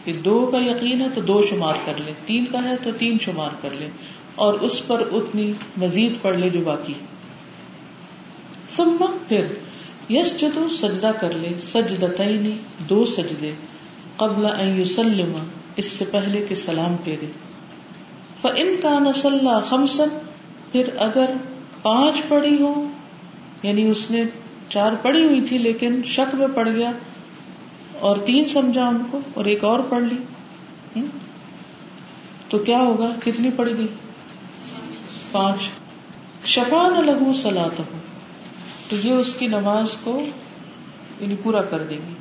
کہ 0.06 0.14
دو 0.14 0.50
کا 0.52 0.58
یقین 0.58 1.02
ہے 1.02 1.08
تو 1.16 1.22
دو 1.22 1.42
شمار 1.50 1.74
کر 1.86 1.94
لے۔ 2.06 2.12
تین 2.26 2.46
کا 2.52 2.64
ہے 2.64 2.76
تو 2.84 2.90
تین 2.98 3.18
شمار 3.22 3.50
کر 3.62 3.70
لے۔ 3.80 3.88
اور 4.36 4.54
اس 4.54 4.88
پر 4.88 5.04
اتنی 5.12 5.52
مزید 5.78 6.12
پڑھ 6.22 6.38
لے 6.38 6.50
جو 6.50 6.60
باقی 6.64 6.94
ثم 8.76 9.06
پھر 9.28 9.46
یس 10.10 10.40
جدو 10.40 10.70
سجدہ 10.70 11.12
کر 11.20 11.30
لے، 11.34 11.50
سجدتین، 11.72 12.58
دو 12.90 13.06
سجدے، 13.06 13.52
قبل 14.16 14.46
ان 14.46 14.82
یسلم، 14.82 15.36
اس 15.76 15.86
سے 15.86 16.06
پہلے 16.12 16.46
کہ 16.50 16.56
سلام 16.56 16.96
پھیرے۔ 17.04 17.26
فان 18.42 18.76
کان 18.82 19.14
صلى 19.14 19.50
خمسا، 19.70 20.04
پھر 20.72 20.90
اگر 20.98 21.26
پانچ 21.82 22.16
پڑھی 22.28 22.62
ہو 22.62 22.88
یعنی 23.64 23.90
اس 23.90 24.12
نے 24.12 24.24
چار 24.70 24.92
پڑھی 25.02 25.24
ہوئی 25.24 25.42
تھی 25.42 25.58
لیکن 25.58 26.04
شک 26.04 26.36
میں 26.36 26.48
پڑ 26.56 26.70
گیا 26.70 26.92
اور 28.00 28.18
تین 28.18 28.46
سمجھا 28.46 28.88
ان 28.88 28.98
کو 29.12 29.20
اور 29.34 29.46
ایک 29.46 29.64
اور 29.64 29.80
پڑھ 29.80 30.04
لی۔ 30.04 30.16
تو 32.50 32.58
کیا 32.58 32.80
ہوگا؟ 32.80 33.12
کتنی 33.26 33.50
پڑ 33.56 33.70
گئی؟ 33.78 33.88
پانچ۔ 35.32 35.70
شفان 36.48 37.06
لہو 37.06 37.34
سلاد 37.34 37.80
ہو 37.80 37.84
تو 38.90 38.96
یہ 39.04 39.14
اس 39.14 39.34
کی 39.34 39.48
نماز 39.48 39.98
کو 40.04 40.26
یعنی 41.20 41.36
پورا 41.44 41.62
کر 41.62 41.84
دے 41.90 41.96
گی 41.96 42.14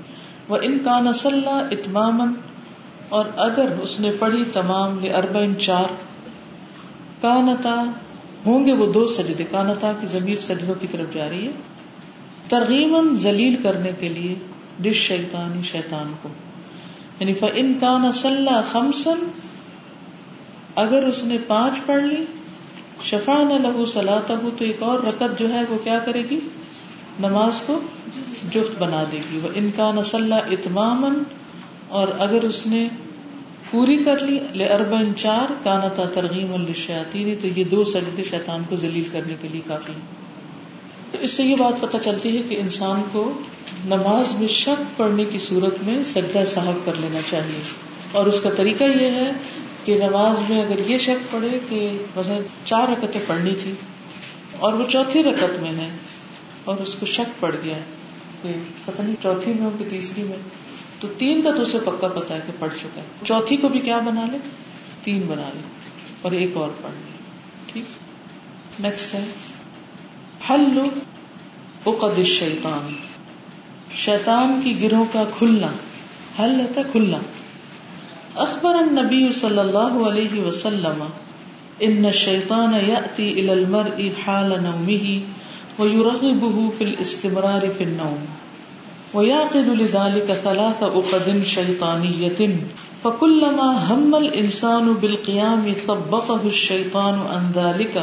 وہ 0.48 0.58
ان 0.62 0.78
کا 0.84 1.00
نسلہ 1.00 1.68
اتمام 1.70 2.34
اور 3.08 3.24
اگر 3.36 3.66
اس 3.82 4.00
نے 4.00 4.10
پڑھی 4.18 4.44
تمام 4.52 5.04
یہ 5.04 5.14
ارب 5.14 5.38
ان 5.38 5.54
چار 5.58 5.94
کانتا، 7.20 7.84
ہوں 8.46 8.66
گے 8.66 8.72
وہ 8.72 8.92
دو 8.92 9.06
سجدے، 9.06 9.44
کانتا 9.50 9.92
کی 10.00 10.06
زمین 10.06 10.36
سجدوں 10.40 10.74
کی 10.80 10.86
طرف 10.90 11.14
جا 11.14 11.28
رہی 11.28 11.46
ہے۔ 11.46 11.52
ترغیمن 12.48 13.16
ذلیل 13.16 13.56
کرنے 13.62 13.92
کے 14.00 14.08
لیے 14.08 14.34
ڈش 14.78 14.96
شیطانی 14.96 15.62
شیطان 15.62 16.12
کو۔ 16.22 16.28
یعنی 17.20 17.32
ان 17.54 17.74
کا 17.80 17.98
نسلہ 17.98 18.62
خمسن 18.72 19.30
اگر 20.74 21.02
اس 21.02 21.24
نے 21.24 21.36
پانچ 21.46 21.86
پڑھ 21.86 22.02
لی 22.02 22.24
شفا 23.02 23.42
نہ 23.42 23.54
لہو 23.54 23.86
سلاح 23.86 24.20
تو 24.26 24.34
ایک 24.58 24.82
اور 24.82 24.98
رکت 24.98 25.38
جو 25.38 25.52
ہے 25.52 25.60
وہ 25.68 25.84
کیا 25.84 25.98
کرے 25.98 26.22
گی؟ 26.30 26.40
نماز 27.20 27.60
کو 27.60 27.80
جفت 28.52 28.82
بنا 28.82 29.04
دے 29.12 29.20
گی۔ 29.32 29.38
وہ 29.42 29.48
ان 29.54 29.70
کا 29.76 29.92
نسلہ 29.94 30.34
اتمام 30.34 31.22
اور 31.88 32.08
اگر 32.18 32.42
اس 32.42 32.66
نے 32.66 32.88
پوری 33.70 33.96
کر 33.96 34.18
لی، 34.18 34.38
لے 34.52 34.66
اربن 34.66 35.12
چار 35.16 35.52
کانا 35.64 35.88
تا 35.88 36.04
ترغیم 36.04 36.54
الشیاتی 36.54 37.34
تو 37.40 37.46
یہ 37.46 37.64
دو 37.64 37.84
سجدے 37.84 38.24
شیطان 38.24 38.62
کو 38.68 38.76
ذلیل 38.76 39.04
کرنے 39.12 39.34
کے 39.40 39.48
لیے 39.48 39.60
کافی 39.66 39.92
تو 41.10 41.18
اس 41.20 41.30
سے 41.30 41.42
یہ 41.42 41.56
بات 41.56 41.80
پتہ 41.80 41.96
چلتی 42.04 42.36
ہے 42.36 42.42
کہ 42.42 42.60
انسان 42.60 43.02
کو 43.12 43.32
نماز 43.84 44.38
میں 44.38 44.48
شک 44.48 44.98
پڑھنے 44.98 45.24
کی 45.24 45.38
صورت 45.38 45.84
میں 45.84 46.04
سجدہ 46.04 46.44
صاحب 46.46 46.86
کر 46.86 46.92
لینا 46.98 47.20
چاہیے۔ 47.30 47.60
اور 48.12 48.26
اس 48.26 48.40
کا 48.40 48.50
طریقہ 48.56 48.84
یہ 48.84 49.06
ہے 49.06 49.32
کہ 49.84 49.98
نماز 49.98 50.50
میں 50.50 50.62
اگر 50.62 50.78
یہ 50.78 50.98
شک 50.98 51.32
پڑے 51.32 51.58
کہ 51.68 51.98
مثلا 52.16 52.38
چار 52.64 52.88
رکتیں 52.88 53.20
پڑھنی 53.26 53.54
تھی 53.62 53.72
اور 54.58 54.72
وہ 54.72 54.84
چوتھی 54.88 55.22
رکت 55.22 55.62
میں 55.62 55.72
ہے 55.72 55.90
اور 56.64 56.76
اس 56.76 56.94
کو 56.94 57.06
شک 57.06 57.40
پڑ 57.40 57.56
گیا 57.64 57.78
کہ 58.42 58.52
پتہ 58.84 59.02
نہیں 59.02 59.14
چوتھی 59.22 59.52
میں 59.52 59.62
ہو 59.62 59.70
کہ 59.78 59.84
تیسری 59.90 60.22
میں، 60.22 60.36
تو 61.00 61.08
تین 61.18 61.42
کا 61.42 61.50
تو 61.50 61.62
اسے 61.62 61.78
پکا 61.84 62.08
پتا 62.08 62.34
ہے 62.34 62.40
کہ 62.46 62.52
پڑھ 62.58 62.74
چکا 62.80 63.00
ہے۔ 63.00 63.06
چوتھی 63.24 63.56
کو 63.56 63.68
بھی 63.68 63.80
کیا 63.80 63.98
بنا 63.98 64.26
لے؟ 64.32 64.38
تین 65.02 65.20
بنا 65.26 65.50
لے 65.54 65.60
اور 66.22 66.32
ایک 66.32 66.50
اور 66.54 66.68
پڑھ 66.82 66.92
لے۔ 66.92 67.16
ٹھیک؟ 67.72 67.84
نیکسٹ 68.80 69.14
ہے۔ 69.14 69.24
حل 70.50 70.78
اقد 71.86 72.22
شیطان 72.22 72.92
شیطان 73.96 74.60
کی 74.64 74.82
گروہ 74.82 75.04
کا 75.12 75.24
کھلنا، 75.38 75.68
حل 76.42 76.60
رہتا 76.60 76.80
کھلنا۔ 76.92 77.18
اخبر 78.36 78.74
النبی 78.74 79.28
صلی 79.40 79.58
اللہ 79.58 80.08
علیہ 80.08 80.40
وسلم، 80.40 81.04
ان 81.80 82.04
الشیطان 82.04 82.74
یأتی 82.88 83.32
الى 83.32 83.48
المرء 83.48 84.08
حال 84.26 84.52
نومه 84.62 85.18
ويرغبه 85.78 86.68
في 86.78 86.84
الاستمرار 86.84 87.66
في 87.78 87.84
النوم. 87.84 88.24
ويعقد 89.14 89.80
لذلك 89.80 90.32
ثلاث 90.42 90.82
عقد 90.82 91.30
شيطانية 91.46 92.50
فكلما 93.02 93.68
هم 93.90 94.14
الإنسان 94.14 94.92
بالقيام 95.00 95.72
ثبطه 95.86 96.40
الشيطان 96.44 97.14
عن 97.14 97.52
ذلك 97.54 97.98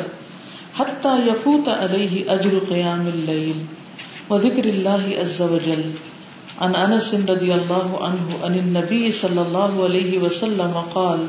حتى 0.77 1.27
يفوت 1.27 1.69
عليه 1.69 2.23
أجر 2.27 2.59
قيام 2.69 3.09
الليل 3.13 3.63
وذكر 4.29 4.65
الله 4.65 5.21
عز 5.21 5.41
وجل۔ 5.41 6.10
عن 6.65 6.75
انس 6.75 7.13
رضی 7.29 7.51
اللہ 7.51 7.93
عنہ 8.07 8.35
عن 8.45 8.55
النبي 8.55 9.11
صلى 9.11 9.41
الله 9.41 9.83
عليه 9.83 10.19
وسلم 10.19 10.75
قال 10.93 11.23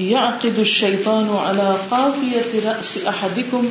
يعقد 0.00 0.58
الشيطان 0.58 1.32
على 1.46 1.76
قافية 1.90 2.60
رأس 2.66 2.92
أحدكم 3.08 3.68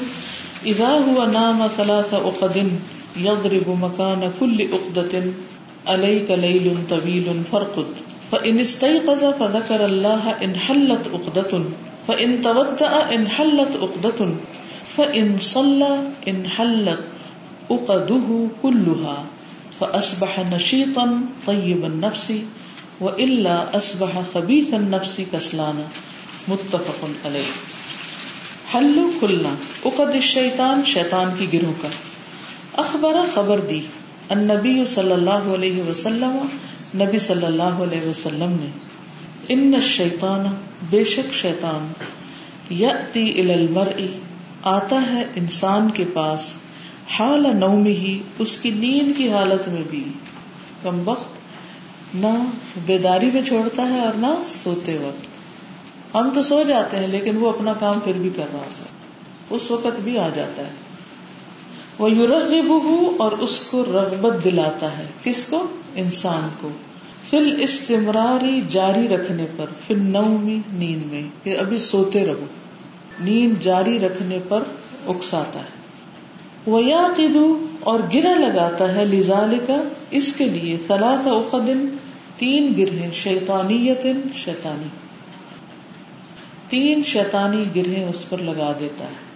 إذا 0.66 0.90
هو 0.90 1.26
نام 1.26 1.64
ثلاث 1.78 2.14
عقد 2.14 2.58
يضرب 3.18 3.72
مكان 3.82 4.32
كل 4.40 4.68
عقدة 4.74 5.24
عليك 5.88 6.32
ليل 6.32 6.78
طويل 6.90 7.42
فرقد 7.52 7.86
فإن 8.32 8.60
استيقظ 8.60 9.26
فذكر 9.40 9.86
الله 9.86 10.38
إن 10.44 10.56
حلت 10.56 11.12
عقدة 11.14 11.64
فإن 12.08 12.42
تودأ 12.42 13.16
إن 13.16 13.28
حلت 13.28 13.78
عقدة 13.82 14.30
فإن 14.98 15.36
صلى 15.40 15.94
إن 16.28 16.48
حلت 16.50 17.00
عقده 17.72 18.48
كلها 18.64 19.24
فأصبح 19.82 20.40
نشيطا 20.40 21.22
طيب 21.46 21.86
النفس 21.86 22.32
وإلا 23.02 23.78
أصبح 23.78 24.22
خبيث 24.34 24.74
النفس 24.74 25.22
كسلانا 25.32 25.84
متفق 26.48 27.06
عليه 27.26 27.50
حل 28.74 29.00
کھلنا. 29.20 29.50
اقد 29.86 30.16
الشیطان 30.16 30.82
شیطان 30.86 31.30
کی 31.38 31.54
گروہ 31.54 31.82
کا. 31.82 31.88
اخبر 32.74 33.16
خبر 33.34 33.60
دی. 33.60 33.82
النبی 34.30 34.86
صلی 34.86 35.12
اللہ 35.12 35.30
علیہ 35.30 35.84
وسلم، 35.84 36.48
نبی 36.96 37.20
صلی 37.20 37.46
اللہ 37.46 37.64
علیہ 37.64 38.08
وسلم 38.08 38.56
نے. 38.60 38.70
ان 39.50 39.72
الشیطان 39.74 40.56
بے 40.90 41.04
شک 41.04 41.34
شیطان. 41.34 41.94
یأتی 42.70 43.30
الی 43.30 43.54
المرء، 43.54 44.06
آتا 44.62 45.02
ہے 45.14 45.24
انسان 45.36 45.90
کے 45.90 46.06
پاس. 46.14 46.52
حال 47.20 47.48
نوم 47.60 47.86
ہی 47.86 48.20
اس 48.40 48.58
کی 48.58 48.72
نیند 48.72 49.18
کی 49.18 49.32
حالت 49.32 49.68
میں 49.68 49.82
بھی 49.90 50.04
کم 50.84 51.02
وقت 51.06 51.28
نہ 52.16 52.46
بیداری 52.86 53.30
میں 53.34 53.42
چھوڑتا 53.42 53.90
ہے 53.90 54.00
اور 54.00 54.14
نہ 54.14 54.44
سوتے 54.46 54.98
وقت۔ 54.98 55.32
ہم 56.16 56.30
تو 56.34 56.42
سو 56.42 56.64
جاتے 56.64 56.98
ہیں، 56.98 57.08
لیکن 57.08 57.38
وہ 57.38 57.50
اپنا 57.50 57.74
کام 57.74 58.00
پھر 58.00 58.14
بھی 58.14 58.30
کر 58.36 58.46
رہا 58.54 58.60
ہوتا 58.60 58.84
ہے۔ 58.84 58.90
اس 59.50 59.72
وقت 59.72 60.00
بھی 60.04 60.18
آ 60.18 60.30
جاتا 60.36 60.64
ہے۔ 60.64 60.70
وہ 62.00 62.12
یورغب 62.12 62.72
اور 63.22 63.32
اس 63.32 63.60
کو 63.60 63.86
رغبت 63.86 64.44
دلاتا 64.44 64.98
ہے۔ 64.98 65.06
کس 65.24 65.46
کو؟ 65.50 65.68
انسان 65.96 66.48
کو۔ 66.62 66.70
فل 67.30 67.58
استمراری 67.62 68.62
جاری 68.70 69.08
رکھنے 69.08 69.46
پر۔ 69.58 69.66
فل 69.88 70.00
نومی 70.00 70.60
نیند 70.74 71.12
میں۔ 71.12 71.24
کہ 71.44 71.58
ابھی 71.58 71.78
سوتے 71.78 72.26
رہو۔ 72.26 72.46
نیند 73.20 73.64
جاری 73.64 74.00
رکھنے 74.00 74.40
پر 74.50 74.64
اکساتا 75.08 75.60
ہے۔ 75.60 75.81
ویا 76.68 77.08
اور 77.80 78.00
گرا 78.14 78.34
لگاتا 78.34 78.96
ہے 78.96 79.06
لزال 79.06 79.60
کا 79.68 79.82
اس 80.12 80.34
کے 80.34 80.46
لیے 80.46 80.78
سلاح 80.88 81.28
اوقدن 81.28 81.96
تین 82.38 82.74
گرہ 82.78 83.12
شیطانی 83.14 83.94
شیطانی۔ 84.36 84.88
تین 86.70 87.04
شیطانی 87.04 87.64
گرہ 87.76 88.10
اس 88.10 88.30
پر 88.30 88.38
لگا 88.38 88.74
دیتا 88.80 89.06
ہے۔ 89.06 89.32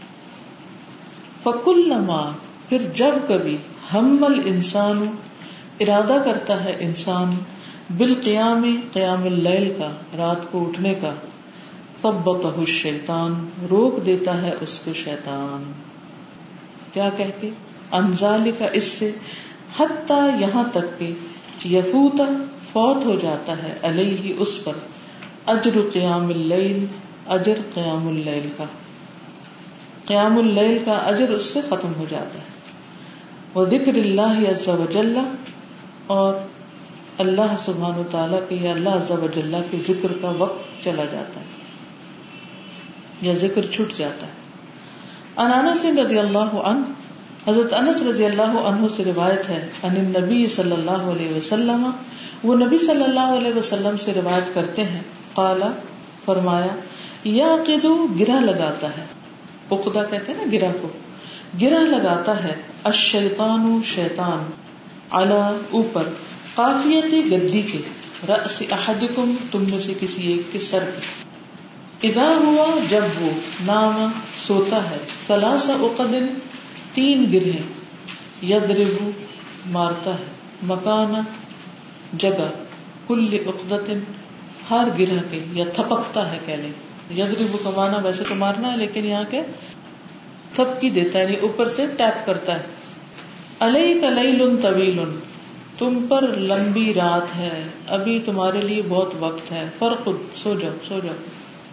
فکل 1.44 1.90
نما 1.90 2.32
پھر 2.70 2.78
جب 2.96 3.12
کبھی 3.28 3.58
ہمل 3.94 4.42
انسان، 4.46 5.08
ارادہ 5.80 6.18
کرتا 6.26 6.64
ہے 6.64 6.76
انسان 6.80 7.36
بال 7.98 8.14
قیام 8.24 8.80
قیام 8.92 9.24
اللیل 9.24 9.74
کا، 9.78 9.90
رات 10.18 10.52
کو 10.52 10.68
اٹھنے 10.68 10.96
کا 11.02 11.14
تب 12.02 12.16
بتہ 12.24 12.66
شیطان 12.68 13.50
روک 13.70 14.06
دیتا 14.06 14.42
ہے 14.42 14.52
اس 14.62 14.80
کو 14.80 14.94
شیطان۔ 14.94 15.72
کیا 16.96 17.10
کہ 17.18 17.50
انزال 17.92 18.52
کا 18.60 18.66
اس 18.74 18.84
سے 18.84 19.12
حتیٰ 19.78 20.42
یہاں 20.42 20.64
تک 20.74 21.00
کہ 21.00 21.14
یفوتا 21.68 22.24
فوت 22.72 23.06
ہو 23.06 23.16
جاتا 23.22 23.58
ہے 23.58 23.74
علیہ 23.82 24.34
اس 24.38 24.64
پر۔ 24.64 24.74
اجر 25.46 25.78
قیام 25.94 26.28
اللیل، 26.28 26.86
اجر 27.28 27.60
قیام 27.74 28.08
اللیل 28.08 28.50
کا۔ 28.58 28.64
قیام 30.06 30.38
اللیل 30.38 30.78
کا 30.86 30.92
اجر 30.92 31.30
اس 31.30 31.44
سے 31.44 31.62
ختم 31.62 31.94
ہو 31.98 32.06
جاتا 32.10 32.40
ہے۔ 32.40 32.54
وہ 33.54 33.66
ذکر 33.66 33.96
اللہ 33.96 34.50
عز 34.52 34.68
و 34.68 34.86
جل، 34.94 35.18
اور 36.08 36.34
اللہ 37.18 37.56
سبحان 37.66 38.00
و 38.00 38.04
تعالیٰ 38.12 38.40
کے 38.50 38.56
یا 38.56 38.72
اللہ 38.72 38.90
عزب 38.90 39.24
اجلّہ 39.24 39.58
کے 39.72 39.78
ذکر 39.88 40.14
کا 40.22 40.32
وقت 40.38 40.84
چلا 40.84 41.06
جاتا 41.06 41.40
ہے 41.40 41.46
یا 43.22 43.34
ذکر 43.34 43.66
چھٹ 43.66 43.98
جاتا 43.98 44.28
ہے۔ 44.28 44.45
انانا 45.38 45.76
سے 45.76 45.92
رضی 45.92 46.20
اللہ 46.20 46.38
عنہ، 46.38 46.82
حضرت 47.50 47.74
انس 47.74 48.02
رضی 48.02 48.26
اللہ 48.26 48.42
عنہ 48.42 48.88
سے 48.96 49.04
روایت 49.04 49.50
ہے، 49.50 49.68
ان 49.84 50.14
نبی 50.22 50.48
صلی 50.48 50.72
اللہ 50.72 50.92
علیہ 50.92 51.38
وسلم، 51.38 51.92
وہ 52.44 52.56
نبی 52.56 52.78
صلی 52.78 53.04
اللہ 53.04 53.20
علیہ 53.20 53.58
وسلم 53.58 53.98
سے 53.98 54.14
روایت 54.14 54.56
کرتے 54.56 54.84
ہیں۔ 54.84 55.02
قالا 55.34 55.72
فرمایا، 56.26 56.76
یا 57.24 57.56
قدو 57.66 58.08
گرا 58.20 58.40
لگاتا 58.40 58.88
ہے۔ 58.88 59.06
اقدا 59.72 60.04
کہتے 60.04 60.32
ہیں 60.32 60.46
نا 60.46 60.52
گرا 60.52 60.72
کو۔ 60.82 60.88
گرا 61.62 61.80
لگاتا 61.80 62.44
ہے 62.44 62.54
الشیطان 62.84 63.80
شیطان 63.86 64.52
علا 65.12 65.58
اوپر، 65.72 66.04
قافیت 66.56 67.06
گدی 67.06 67.62
کے، 67.62 67.78
رأس 68.28 68.64
احدکم، 68.72 69.36
تم 69.52 69.66
میں 69.72 69.80
سے 69.80 69.94
کسی 70.00 70.32
ایک 70.32 70.42
کے 70.52 70.60
سر 70.60 70.80
کے۔ 70.80 71.35
اذا 72.04 72.34
ہوا 72.40 72.80
جب 72.90 73.02
وہ 73.20 73.30
نام 73.66 74.12
سوتا 74.38 74.90
ہے، 74.90 74.98
ثلاث 75.28 75.70
اقدن 75.70 76.28
تین 76.94 77.26
گرہیں 77.34 77.64
یدرب 78.46 79.10
مارتا 79.66 80.12
ہے۔ 80.12 80.24
مکان 80.64 81.22
جگہ 82.14 82.48
کل 83.08 83.38
اقدت 83.48 83.90
ہر 84.70 84.88
گرہ 85.00 85.20
کے 85.32 85.40
یا 85.54 85.66
تھپکتا 85.74 86.32
ہے 86.32 86.40
کہہ 86.46 86.54
لیں۔ 86.54 86.72
یدرب 87.18 87.58
کمانا 87.64 87.98
ویسے 87.98 88.24
تو 88.30 88.36
مارنا 88.36 88.72
ہے، 88.72 88.78
لیکن 88.78 89.06
یہاں 89.06 89.24
کے 89.30 89.42
تھپکی 90.56 90.90
دیتا 90.90 91.20
ہے 91.20 91.24
یعنی 91.24 91.36
اوپر 91.36 91.70
سے 91.70 91.86
ٹیپ 91.98 92.26
کرتا 92.26 92.56
ہے۔ 92.56 92.64
علیہ 93.60 94.02
کا 94.02 94.10
لیل 94.10 94.62
طویل، 94.62 95.00
تم 95.78 96.06
پر 96.10 96.22
لمبی 96.22 96.94
رات 96.94 97.36
ہے۔ 97.36 97.64
ابھی 97.88 98.22
تمہارے 98.26 98.62
لیے 98.62 98.82
بہت 98.90 99.14
وقت 99.20 99.52
ہے۔ 99.52 99.70
فرق، 99.80 100.10
سو 100.44 100.60
جاؤ 100.60 100.72
سو 100.88 101.00
جاؤ۔ 101.04 101.16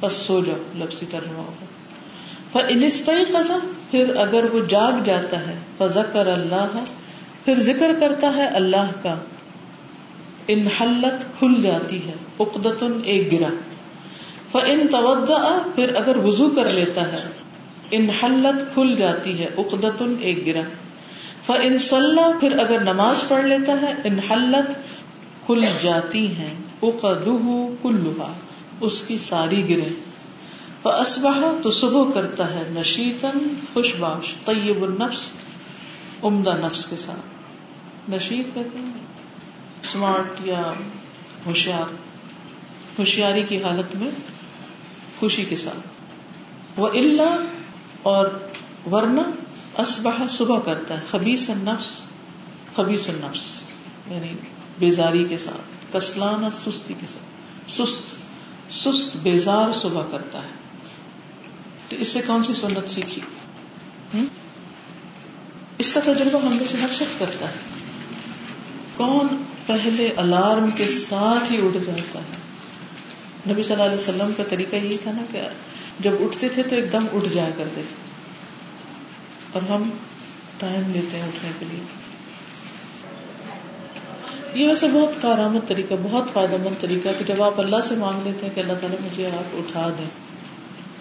بس 0.03 0.13
سو 0.13 0.41
جاؤ، 0.41 0.85
لفظی 0.85 1.07
ترجمہ 1.11 1.39
ہوگا 1.39 1.67
انستئی 2.69 3.25
قزا 3.25 3.59
پھر 3.91 4.17
اگر 4.17 4.45
وہ 4.53 4.61
جاگ 4.69 5.03
جاتا 5.05 5.41
ہے 5.41 5.55
فذکر 5.79 6.27
اللہ 6.27 6.85
پھر 7.45 7.61
ذکر 7.61 7.91
کرتا 8.01 8.35
ہے 8.35 8.47
اللہ 8.47 8.91
کا۔ 9.03 9.15
ان 10.49 10.67
حلت 10.81 11.39
کھل 11.39 11.63
جاتی 11.63 12.09
ہے، 12.09 12.13
اقدتن 12.39 13.01
ایک 13.05 13.33
گرا 13.33 13.49
فان 14.53 14.87
توضا 14.91 15.63
پھر 15.75 15.95
اگر 15.97 16.17
وضو 16.17 16.51
کر 16.51 16.69
لیتا 16.69 17.13
ہے، 17.13 17.23
ان 17.91 18.11
حلت 18.11 18.75
کھل 18.75 18.95
جاتی 18.99 19.39
ہے، 19.39 19.47
اقدتن 19.57 20.15
ایک 20.21 20.47
گرا 20.47 20.63
فن 21.47 21.79
صلاح 21.79 22.31
پھر 22.41 22.59
اگر 22.59 22.81
نماز 22.81 23.29
پڑھ 23.29 23.45
لیتا 23.45 23.73
ہے، 23.83 23.95
ان 24.05 24.19
حلت 24.31 24.73
کھل 25.47 25.65
جاتی 25.83 26.27
ہیں 26.27 26.55
کلوہا 26.81 28.33
اس 28.83 29.03
کی 29.07 29.19
ساری 29.19 29.69
گرے۔ 29.69 29.89
فاسبح 30.83 31.41
تو 31.63 31.71
صبح 31.71 32.13
کرتا 32.15 32.55
ہے 32.55 32.69
نشیتن 32.71 33.39
خوش 33.73 33.95
باش 33.99 34.35
طیب 34.45 34.83
النفس، 34.83 35.21
عمدہ 36.25 36.57
نفس 36.61 36.85
کے 36.85 36.97
ساتھ۔ 36.97 37.21
نشیت 38.11 38.55
کہتے 38.55 38.79
ہیں۔ 38.79 38.93
اسمارٹ 39.83 40.47
یا 40.47 40.73
ہوشیار، 41.47 41.95
ہوشیاری 42.99 43.43
کی 43.43 43.63
حالت 43.63 43.97
میں 43.97 44.11
خوشی 45.21 45.45
کے 45.45 45.57
ساتھ۔ 45.57 45.87
وہ 46.81 46.89
اللہ 46.89 47.45
اور 48.03 48.27
ورنہ 48.93 49.21
اسبح 49.81 50.23
صبح 50.31 50.61
کرتا 50.61 50.95
ہے 50.95 51.01
خبیص 51.11 51.51
النفس 51.51 51.91
خبیص 52.77 53.09
النفس 53.09 53.41
یعنی 54.11 54.33
بیزاری 54.79 55.25
کے 55.29 55.39
ساتھ، 55.39 55.97
کسلانہ 55.97 56.47
سستی 56.65 56.95
کے 57.01 57.07
ساتھ۔ 57.07 57.71
سست۔ 57.71 58.22
سست، 58.73 59.17
بیزار 59.17 59.73
صبح 59.73 60.03
کرتا 60.11 60.39
ہے۔ 60.39 60.63
تو 61.89 61.97
اس 61.97 62.09
سے 62.09 62.21
کون 62.27 62.43
سی 62.43 62.55
سنت 62.55 62.91
سیکھی؟ 62.91 63.23
اس 65.79 65.93
کا 65.93 66.01
تجربہ 66.01 66.47
ہم 66.47 66.57
میں 66.57 66.67
سے 66.71 66.77
ہر 66.77 66.89
شخص 66.95 67.19
کرتا 67.19 67.49
ہے۔ 67.49 67.55
کون 68.97 69.27
پہلے 69.67 70.09
الارم 70.17 70.71
کے 70.71 70.85
ساتھ 70.85 71.53
ہی 71.53 71.67
اٹھ 71.67 71.77
جاتا 71.87 72.19
ہے۔ 72.19 72.37
نبی 73.53 73.63
صلی 73.63 73.73
اللہ 73.73 73.85
علیہ 73.85 73.97
وسلم 73.97 74.33
کا 74.37 74.43
طریقہ 74.49 74.77
یہی 74.77 74.97
تھا 75.03 75.13
نا 75.13 75.23
کہ 75.33 75.41
جب 76.01 76.13
اٹھتے 76.21 76.49
تھے 76.49 76.63
تو 76.63 76.77
ایک 76.77 76.93
دم 76.93 77.07
اٹھ 77.13 77.29
جایا 77.29 77.51
کرتے 77.57 77.83
تھے۔ 77.89 77.97
اور 79.53 79.63
ہم 79.71 79.91
ٹائم 80.59 80.93
لیتے 80.93 81.17
ہیں 81.17 81.29
اٹھنے 81.29 81.51
کے 81.59 81.67
لیے۔ 81.71 82.02
یہ 84.55 84.69
ویسے 84.69 84.87
بہت 84.89 85.23
کارآمد 85.23 85.69
طریقہ 85.69 85.95
بہت 86.03 86.25
فائدہ 86.33 86.57
مند 86.57 86.81
طریقہ 86.81 87.09
کہ 87.19 87.25
جب 87.25 87.43
آپ 87.43 87.61
اللہ 87.61 87.81
سے 87.85 87.95
مانگ 87.95 88.27
لیتے 88.27 88.47
ہیں 88.47 88.55
کہ 88.55 88.61
اللہ 88.61 88.73
تعالیٰ 88.73 88.99
مجھے 89.05 89.27
آپ 89.27 89.57
اٹھا 89.57 89.89
دیں۔ 89.99 90.05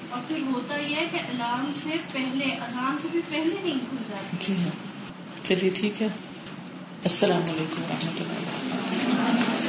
اور 0.09 0.21
پھر 0.27 0.37
ہوتا 0.53 0.75
یہ 0.75 0.95
ہے 0.95 1.05
کہ 1.11 1.17
الارم 1.17 1.71
سے 1.83 1.89
پہلے 2.11 2.45
اذان 2.45 2.97
سے 3.01 3.07
بھی 3.11 3.21
پہلے 3.29 3.55
نہیں 3.63 3.79
جاتی۔ 4.09 4.37
جی 4.39 4.53
ہاں۔ 4.63 4.91
چلیے 5.45 5.69
ٹھیک 5.69 6.01
ہے۔ 6.01 6.07
السلام 7.03 7.43
علیکم 7.43 7.81
و 7.81 7.85
رحمۃ 7.89 8.19
اللہ 8.19 9.60